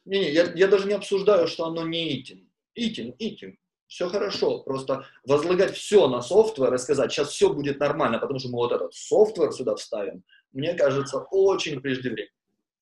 Не-не, 0.04 0.32
я, 0.32 0.52
я 0.54 0.66
даже 0.66 0.88
не 0.88 0.94
обсуждаю, 0.94 1.46
что 1.46 1.66
оно 1.66 1.86
не 1.86 2.20
eating. 2.20 2.50
Eating, 2.74 3.14
eating. 3.18 3.58
Все 3.86 4.08
хорошо. 4.08 4.60
Просто 4.60 5.04
возлагать 5.26 5.76
все 5.76 6.08
на 6.08 6.22
software 6.22 6.72
и 6.74 6.78
сказать, 6.78 7.12
сейчас 7.12 7.28
все 7.28 7.52
будет 7.52 7.78
нормально, 7.78 8.18
потому 8.18 8.40
что 8.40 8.48
мы 8.48 8.56
вот 8.56 8.72
этот 8.72 8.94
software 8.94 9.52
сюда 9.52 9.76
вставим, 9.76 10.24
мне 10.52 10.74
кажется, 10.74 11.18
очень 11.30 11.80
преждевременно. 11.80 12.30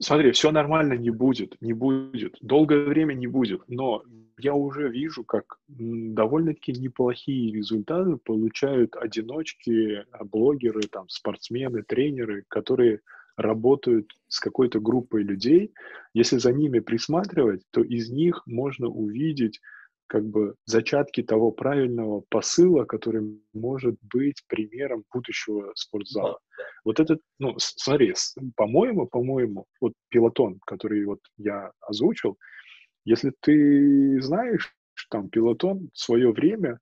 Смотри, 0.03 0.33
все 0.33 0.51
нормально 0.51 0.95
не 0.95 1.11
будет, 1.11 1.61
не 1.61 1.75
будет. 1.75 2.37
Долгое 2.41 2.87
время 2.87 3.13
не 3.13 3.27
будет. 3.27 3.63
Но 3.69 4.03
я 4.39 4.55
уже 4.55 4.89
вижу, 4.89 5.25
как 5.25 5.59
довольно-таки 5.69 6.73
неплохие 6.73 7.53
результаты 7.55 8.17
получают 8.17 8.97
одиночки, 8.97 10.07
а, 10.11 10.25
блогеры, 10.25 10.83
там, 10.91 11.09
спортсмены, 11.11 11.83
тренеры, 11.83 12.45
которые 12.49 13.01
работают 13.37 14.11
с 14.29 14.41
какой-то 14.41 14.81
группой 14.81 15.23
людей. 15.23 15.73
Если 16.15 16.39
за 16.39 16.53
ними 16.53 16.81
присматривать, 16.81 17.63
то 17.71 17.83
из 17.83 18.11
них 18.11 18.43
можно 18.47 18.89
увидеть 18.89 19.61
как 20.07 20.25
бы 20.25 20.55
зачатки 20.65 21.23
того 21.23 21.53
правильного 21.53 22.23
посыла, 22.31 22.85
который 22.85 23.41
может 23.53 23.97
быть 24.03 24.43
примером 24.49 25.05
будущего 25.13 25.73
спортзала. 25.75 26.41
Вот 26.85 27.01
этот, 27.01 27.21
ну, 27.39 27.55
смотри, 27.59 28.15
по-моему, 28.57 29.07
по-моему, 29.07 29.67
вот 29.81 29.93
пилотон, 30.09 30.61
который 30.67 31.05
вот 31.05 31.21
я 31.37 31.73
озвучил, 31.81 32.39
если 33.05 33.33
ты 33.41 34.21
знаешь, 34.21 34.75
там, 35.11 35.29
пилотон 35.29 35.91
в 35.93 35.99
свое 35.99 36.33
время, 36.33 36.79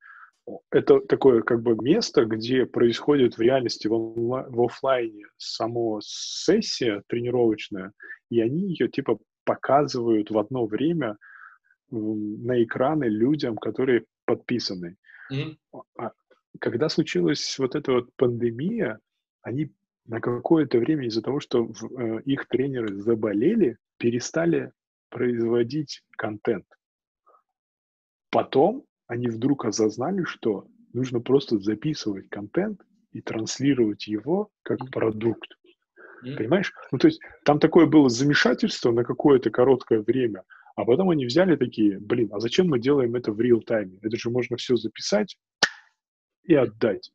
это 0.71 1.01
такое 1.01 1.43
как 1.43 1.63
бы 1.63 1.77
место, 1.77 2.25
где 2.25 2.67
происходит 2.67 3.37
в 3.37 3.41
реальности, 3.41 3.87
в, 3.87 3.93
онла- 3.93 4.47
в 4.49 4.61
офлайне 4.63 5.27
само 5.37 6.01
сессия 6.03 7.03
тренировочная, 7.09 7.93
и 8.31 8.41
они 8.41 8.69
ее 8.71 8.89
типа 8.89 9.19
показывают 9.45 10.31
в 10.31 10.39
одно 10.39 10.67
время 10.67 11.17
на 11.91 12.63
экраны 12.63 13.05
людям, 13.05 13.57
которые 13.57 14.05
подписаны. 14.27 14.97
Mm-hmm. 15.33 16.11
Когда 16.61 16.89
случилась 16.89 17.59
вот 17.59 17.75
эта 17.75 17.93
вот 17.93 18.11
пандемия, 18.17 18.99
они 19.43 19.73
на 20.09 20.21
какое-то 20.21 20.79
время 20.79 21.07
из-за 21.07 21.23
того, 21.23 21.39
что 21.39 21.67
в, 21.67 22.01
э, 22.01 22.23
их 22.23 22.49
тренеры 22.49 22.95
заболели, 23.01 23.77
перестали 23.99 24.73
производить 25.11 26.03
контент. 26.17 26.67
Потом 28.31 28.85
они 29.07 29.29
вдруг 29.29 29.67
осознали, 29.67 30.25
что 30.25 30.67
нужно 30.93 31.21
просто 31.21 31.59
записывать 31.59 32.29
контент 32.31 32.81
и 33.13 33.21
транслировать 33.21 34.07
его 34.07 34.49
как 34.63 34.81
mm-hmm. 34.81 34.91
продукт. 34.91 35.51
Mm-hmm. 36.25 36.37
Понимаешь? 36.37 36.73
Ну, 36.91 36.99
то 36.99 37.07
есть 37.07 37.21
там 37.45 37.59
такое 37.59 37.87
было 37.87 38.09
замешательство 38.09 38.91
на 38.93 39.05
какое-то 39.05 39.51
короткое 39.51 40.03
время, 40.03 40.43
а 40.75 40.85
потом 40.85 41.11
они 41.11 41.27
взяли 41.27 41.57
такие, 41.57 41.99
блин, 41.99 42.31
а 42.33 42.41
зачем 42.41 42.69
мы 42.69 42.79
делаем 42.79 43.15
это 43.15 43.33
в 43.33 43.41
реал-тайме? 43.41 43.99
Это 44.01 44.17
же 44.17 44.31
можно 44.31 44.57
все 44.57 44.77
записать 44.77 45.37
и 46.45 46.55
отдать. 46.55 47.11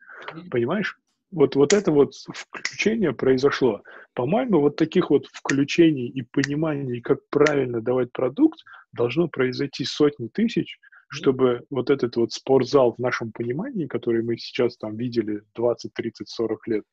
Понимаешь? 0.52 1.00
Вот, 1.34 1.56
вот 1.56 1.74
это 1.74 1.92
вот 1.92 2.14
включение 2.14 3.12
произошло. 3.12 3.82
По-моему, 4.14 4.60
вот 4.60 4.76
таких 4.76 5.10
вот 5.10 5.26
включений 5.34 6.08
и 6.08 6.22
пониманий, 6.22 7.02
как 7.02 7.28
правильно 7.32 7.82
давать 7.82 8.12
продукт, 8.12 8.60
должно 8.92 9.28
произойти 9.28 9.84
сотни 9.84 10.28
тысяч, 10.28 10.78
чтобы 11.10 11.66
вот 11.72 11.90
этот 11.90 12.18
вот 12.18 12.34
спортзал 12.34 12.94
в 12.94 13.00
нашем 13.00 13.32
понимании, 13.32 13.88
который 13.88 14.22
мы 14.22 14.38
сейчас 14.38 14.78
там 14.78 14.96
видели 14.96 15.42
20, 15.56 15.92
30, 15.92 16.30
40 16.30 16.68
лет, 16.68 16.84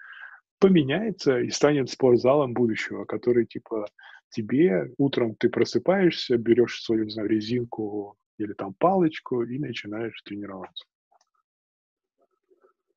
поменяется 0.59 1.41
и 1.41 1.51
станет 1.51 1.91
спортзалом 1.91 2.55
будущего, 2.55 3.05
который 3.05 3.45
типа 3.45 3.87
тебе 4.31 4.91
утром 4.97 5.35
ты 5.35 5.51
просыпаешься, 5.51 6.39
берешь 6.39 6.83
свою, 6.83 7.05
не 7.05 7.11
знаю, 7.11 7.29
резинку 7.29 8.17
или 8.39 8.55
там 8.55 8.73
палочку 8.79 9.43
и 9.43 9.59
начинаешь 9.59 10.23
тренироваться. 10.23 10.87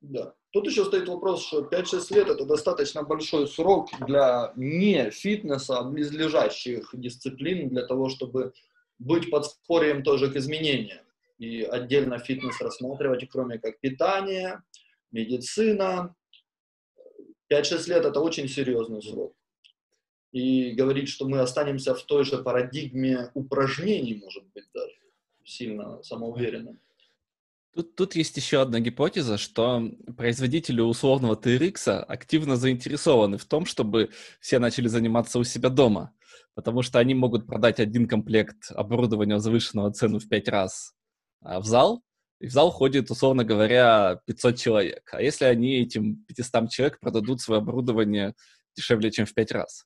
Да. 0.00 0.34
Тут 0.54 0.68
еще 0.68 0.84
стоит 0.84 1.08
вопрос, 1.08 1.44
что 1.44 1.62
5-6 1.62 2.14
лет 2.14 2.28
это 2.28 2.44
достаточно 2.44 3.02
большой 3.02 3.48
срок 3.48 3.88
для 4.06 4.52
не 4.54 5.10
фитнеса, 5.10 5.78
а 5.78 5.82
близлежащих 5.82 6.90
дисциплин 6.92 7.70
для 7.70 7.84
того, 7.84 8.08
чтобы 8.08 8.52
быть 9.00 9.30
подспорьем 9.30 10.04
тоже 10.04 10.30
к 10.30 10.36
изменениям. 10.36 11.04
И 11.38 11.62
отдельно 11.62 12.20
фитнес 12.20 12.60
рассматривать, 12.60 13.28
кроме 13.28 13.58
как 13.58 13.80
питание, 13.80 14.62
медицина. 15.10 16.14
5-6 17.50 17.88
лет 17.88 18.04
это 18.04 18.20
очень 18.20 18.48
серьезный 18.48 19.02
срок 19.02 19.34
и 20.30 20.70
говорить, 20.70 21.08
что 21.08 21.26
мы 21.26 21.40
останемся 21.40 21.96
в 21.96 22.02
той 22.04 22.24
же 22.24 22.38
парадигме 22.38 23.32
упражнений, 23.34 24.20
может 24.22 24.44
быть, 24.54 24.66
даже 24.72 24.94
сильно 25.44 26.00
самоуверенным. 26.04 26.78
Тут, 27.74 27.96
тут 27.96 28.14
есть 28.14 28.36
еще 28.36 28.62
одна 28.62 28.78
гипотеза, 28.78 29.36
что 29.36 29.90
производители 30.16 30.80
условного 30.80 31.34
TRX 31.34 32.04
активно 32.04 32.56
заинтересованы 32.56 33.36
в 33.36 33.44
том, 33.46 33.66
чтобы 33.66 34.10
все 34.40 34.60
начали 34.60 34.86
заниматься 34.86 35.40
у 35.40 35.44
себя 35.44 35.70
дома, 35.70 36.12
потому 36.54 36.82
что 36.82 37.00
они 37.00 37.14
могут 37.14 37.48
продать 37.48 37.80
один 37.80 38.06
комплект 38.06 38.70
оборудования 38.70 39.40
завышенного 39.40 39.92
цену 39.92 40.20
в 40.20 40.28
пять 40.28 40.48
раз 40.48 40.94
а, 41.42 41.58
в 41.58 41.66
зал, 41.66 42.04
и 42.40 42.46
в 42.46 42.52
зал 42.52 42.70
ходит, 42.70 43.10
условно 43.10 43.44
говоря, 43.44 44.20
500 44.26 44.56
человек. 44.56 45.08
А 45.12 45.20
если 45.20 45.44
они 45.44 45.80
этим 45.80 46.24
500 46.26 46.70
человек 46.70 47.00
продадут 47.00 47.40
свое 47.40 47.60
оборудование 47.60 48.34
дешевле, 48.76 49.10
чем 49.10 49.26
в 49.26 49.34
пять 49.34 49.50
раз? 49.50 49.84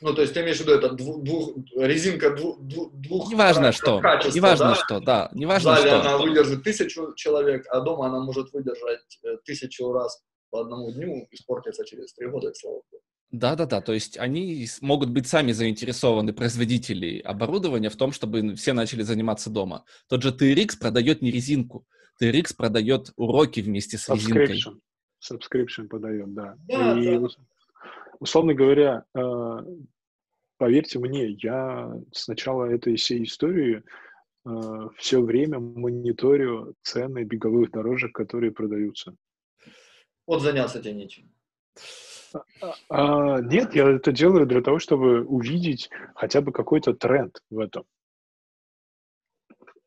Ну, 0.00 0.12
то 0.12 0.20
есть 0.20 0.34
ты 0.34 0.42
имеешь 0.42 0.58
в 0.58 0.60
виду, 0.60 0.72
это 0.72 0.90
двух, 0.90 1.22
двух, 1.22 1.56
резинка 1.76 2.30
двух, 2.30 2.60
двух 2.60 3.30
Неважно 3.30 3.72
что, 3.72 4.00
качества, 4.00 4.36
неважно 4.36 4.68
да? 4.68 4.74
что, 4.74 5.00
да, 5.00 5.30
неважно 5.32 5.76
зале 5.76 5.88
что. 5.88 6.00
она 6.00 6.18
выдержит 6.18 6.62
тысячу 6.64 7.14
человек, 7.14 7.64
а 7.70 7.80
дома 7.80 8.06
она 8.06 8.20
может 8.20 8.52
выдержать 8.52 9.18
э, 9.24 9.38
тысячу 9.44 9.90
раз 9.92 10.22
по 10.50 10.60
одному 10.60 10.92
дню, 10.92 11.26
испортиться 11.30 11.84
через 11.84 12.12
три 12.12 12.28
года, 12.28 12.52
слава 12.54 12.82
богу. 12.90 13.02
Да-да-да, 13.30 13.80
то 13.80 13.92
есть 13.92 14.18
они 14.18 14.66
могут 14.82 15.10
быть 15.10 15.26
сами 15.26 15.52
заинтересованы, 15.52 16.32
производители 16.34 17.18
оборудования, 17.20 17.88
в 17.88 17.96
том, 17.96 18.12
чтобы 18.12 18.54
все 18.54 18.74
начали 18.74 19.02
заниматься 19.02 19.50
дома. 19.50 19.84
Тот 20.08 20.22
же 20.22 20.30
TRX 20.30 20.78
продает 20.78 21.22
не 21.22 21.30
резинку, 21.30 21.86
TRX 22.22 22.54
продает 22.54 23.12
уроки 23.16 23.60
вместе 23.60 23.96
с 23.96 24.08
резинкой. 24.10 24.62
Subscription 25.20 25.88
подает, 25.88 26.34
да. 26.34 26.56
да, 26.68 27.00
И, 27.00 27.18
да 27.18 27.28
условно 28.18 28.54
говоря, 28.54 29.04
э, 29.14 29.56
поверьте 30.58 30.98
мне, 30.98 31.30
я 31.30 31.92
с 32.12 32.28
начала 32.28 32.64
этой 32.64 32.96
всей 32.96 33.24
истории 33.24 33.82
э, 34.44 34.50
все 34.96 35.22
время 35.22 35.58
мониторю 35.58 36.74
цены 36.82 37.24
беговых 37.24 37.70
дорожек, 37.70 38.12
которые 38.12 38.52
продаются. 38.52 39.14
Вот 40.26 40.42
заняться 40.42 40.80
тебе 40.80 40.94
нечем. 40.94 41.30
А, 42.34 42.42
а, 42.60 42.74
а, 43.36 43.40
нет, 43.40 43.74
я 43.74 43.88
это 43.88 44.12
делаю 44.12 44.46
для 44.46 44.60
того, 44.60 44.78
чтобы 44.78 45.24
увидеть 45.24 45.90
хотя 46.14 46.40
бы 46.40 46.52
какой-то 46.52 46.94
тренд 46.94 47.40
в 47.50 47.58
этом. 47.58 47.84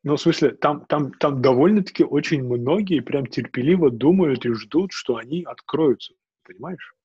Ну, 0.03 0.15
в 0.15 0.21
смысле, 0.21 0.51
там, 0.51 0.85
там, 0.85 1.11
там 1.13 1.41
довольно-таки 1.41 2.05
очень 2.05 2.43
многие 2.43 3.01
прям 3.01 3.25
терпеливо 3.25 3.91
думают 3.91 4.45
и 4.45 4.53
ждут, 4.53 4.93
что 4.93 5.17
они 5.17 5.43
откроются. 5.43 6.13
Понимаешь? 6.43 6.95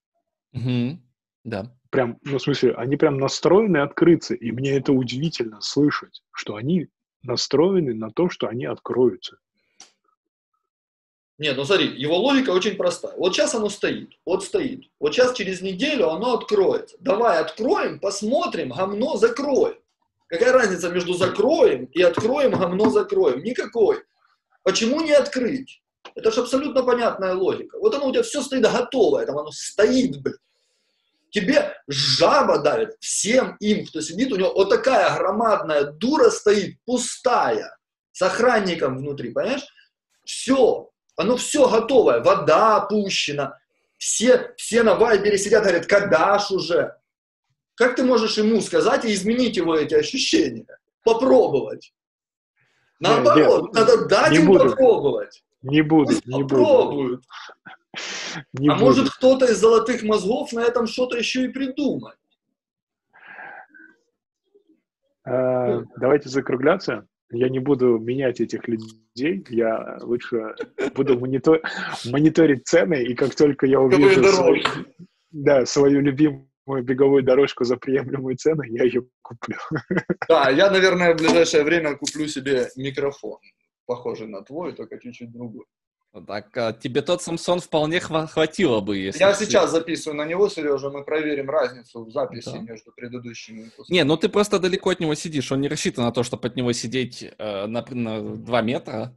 Угу. 0.52 1.00
Да. 1.44 1.70
Прям, 1.90 2.18
ну, 2.22 2.38
в 2.38 2.42
смысле, 2.42 2.72
они 2.74 2.96
прям 2.96 3.18
настроены 3.18 3.76
открыться, 3.78 4.34
и 4.34 4.50
мне 4.50 4.72
это 4.76 4.92
удивительно 4.92 5.60
слышать, 5.60 6.22
что 6.32 6.56
они 6.56 6.88
настроены 7.22 7.94
на 7.94 8.10
то, 8.10 8.28
что 8.28 8.48
они 8.48 8.64
откроются. 8.64 9.38
Нет, 11.36 11.56
ну 11.56 11.64
смотри, 11.64 11.88
его 11.88 12.16
логика 12.16 12.50
очень 12.50 12.76
простая. 12.76 13.14
Вот 13.16 13.34
сейчас 13.34 13.54
оно 13.54 13.68
стоит, 13.68 14.12
вот 14.24 14.44
стоит. 14.44 14.84
Вот 15.00 15.14
сейчас 15.14 15.34
через 15.34 15.60
неделю 15.62 16.10
оно 16.10 16.34
откроется. 16.34 16.96
Давай 17.00 17.38
откроем, 17.38 17.98
посмотрим, 17.98 18.70
гомно 18.70 19.16
закроем. 19.16 19.74
Какая 20.28 20.52
разница 20.52 20.90
между 20.90 21.14
закроем 21.14 21.86
и 21.86 22.02
откроем, 22.02 22.52
гомно 22.52 22.88
закроем? 22.90 23.42
Никакой. 23.42 24.02
Почему 24.62 25.00
не 25.00 25.12
открыть? 25.12 25.82
Это 26.14 26.30
же 26.30 26.40
абсолютно 26.40 26.84
понятная 26.84 27.34
логика. 27.34 27.78
Вот 27.78 27.94
оно 27.94 28.08
у 28.08 28.12
тебя 28.12 28.22
все 28.22 28.40
стоит 28.40 28.62
готовое, 28.62 29.26
там 29.26 29.36
оно 29.36 29.50
стоит, 29.50 30.22
блядь. 30.22 30.36
Тебе 31.34 31.74
жаба 31.88 32.60
давит, 32.60 32.90
всем 33.00 33.56
им, 33.58 33.84
кто 33.86 34.00
сидит, 34.00 34.30
у 34.32 34.36
него 34.36 34.54
вот 34.54 34.70
такая 34.70 35.12
громадная 35.16 35.82
дура 35.82 36.30
стоит, 36.30 36.78
пустая, 36.84 37.76
с 38.12 38.22
охранником 38.22 38.98
внутри, 38.98 39.32
понимаешь? 39.32 39.66
Все, 40.24 40.90
оно 41.16 41.36
все 41.36 41.68
готовое, 41.68 42.20
вода 42.20 42.76
опущена, 42.76 43.58
все, 43.98 44.54
все 44.56 44.84
на 44.84 44.94
вайбере 44.94 45.36
сидят, 45.36 45.64
говорят, 45.64 45.86
когда 45.86 46.38
ж 46.38 46.52
уже? 46.52 46.94
Как 47.74 47.96
ты 47.96 48.04
можешь 48.04 48.38
ему 48.38 48.60
сказать 48.60 49.04
и 49.04 49.12
изменить 49.12 49.56
его 49.56 49.76
эти 49.76 49.94
ощущения? 49.94 50.78
Попробовать. 51.02 51.92
Наоборот, 53.00 53.74
не, 53.74 53.80
надо 53.80 54.06
дать 54.06 54.30
не 54.30 54.36
им 54.36 54.46
буду. 54.46 54.70
попробовать. 54.70 55.42
Не 55.62 55.82
буду, 55.82 56.12
Пусть 56.12 56.26
не 56.26 56.42
попробуют. 56.44 57.22
буду. 57.22 57.74
Не 58.52 58.68
а 58.68 58.74
будет. 58.74 58.82
может 58.82 59.10
кто-то 59.10 59.46
из 59.46 59.58
золотых 59.58 60.02
мозгов 60.02 60.52
на 60.52 60.60
этом 60.60 60.86
что-то 60.86 61.16
еще 61.16 61.44
и 61.44 61.48
придумает? 61.48 62.18
А, 65.24 65.82
давайте 65.96 66.28
закругляться. 66.28 67.06
Я 67.30 67.48
не 67.48 67.58
буду 67.58 67.98
менять 67.98 68.40
этих 68.40 68.68
людей, 68.68 69.44
я 69.48 69.98
лучше 70.02 70.54
буду 70.94 71.18
монитор... 71.18 71.62
мониторить 72.04 72.66
цены, 72.66 73.02
и 73.02 73.14
как 73.14 73.34
только 73.34 73.66
я 73.66 73.80
увижу 73.80 74.22
да, 75.30 75.66
свою 75.66 76.00
любимую 76.00 76.46
беговую 76.66 77.22
дорожку 77.22 77.64
за 77.64 77.76
приемлемую 77.76 78.36
цену, 78.36 78.62
я 78.62 78.84
ее 78.84 79.06
куплю. 79.22 79.56
Да, 80.28 80.48
я, 80.50 80.70
наверное, 80.70 81.14
в 81.14 81.18
ближайшее 81.18 81.64
время 81.64 81.96
куплю 81.96 82.26
себе 82.28 82.68
микрофон, 82.76 83.38
похожий 83.86 84.28
на 84.28 84.42
твой, 84.42 84.72
только 84.74 84.98
чуть-чуть 84.98 85.32
другой. 85.32 85.64
Так, 86.26 86.56
а 86.56 86.72
тебе 86.72 87.02
тот 87.02 87.22
Самсон 87.22 87.58
вполне 87.58 87.98
хватило 87.98 88.80
бы, 88.80 88.98
если... 88.98 89.18
Я 89.18 89.34
сейчас 89.34 89.72
записываю 89.72 90.16
на 90.16 90.24
него, 90.24 90.48
Сережа, 90.48 90.88
мы 90.88 91.04
проверим 91.04 91.50
разницу 91.50 92.04
в 92.04 92.10
записи 92.12 92.52
да. 92.52 92.58
между 92.58 92.92
предыдущими 92.92 93.64
выпусками. 93.64 93.96
Не, 93.96 94.04
ну 94.04 94.16
ты 94.16 94.28
просто 94.28 94.60
далеко 94.60 94.90
от 94.90 95.00
него 95.00 95.14
сидишь, 95.16 95.50
он 95.50 95.60
не 95.60 95.68
рассчитан 95.68 96.04
на 96.04 96.12
то, 96.12 96.22
чтобы 96.22 96.46
от 96.46 96.54
него 96.54 96.72
сидеть 96.72 97.24
э, 97.36 97.66
на, 97.66 97.84
на 97.90 98.36
2 98.36 98.62
метра. 98.62 99.16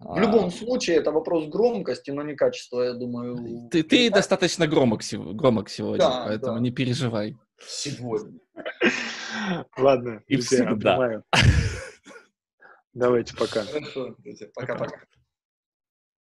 В 0.00 0.18
любом 0.18 0.50
случае, 0.50 0.96
это 0.96 1.12
вопрос 1.12 1.46
громкости, 1.46 2.10
но 2.10 2.22
не 2.22 2.34
качества, 2.34 2.82
я 2.82 2.92
думаю. 2.92 3.70
Ты, 3.70 3.82
ты 3.82 4.10
достаточно 4.10 4.66
громок, 4.66 5.00
громок 5.12 5.70
сегодня, 5.70 5.98
да, 5.98 6.24
поэтому 6.26 6.54
да. 6.56 6.60
не 6.60 6.72
переживай. 6.72 7.36
Сегодня. 7.66 8.38
Ладно, 9.78 10.22
и 10.26 10.36
всегда. 10.36 11.22
Давайте, 12.92 13.34
пока. 13.34 13.62
Хорошо, 13.64 14.14
пока-пока. 14.54 15.00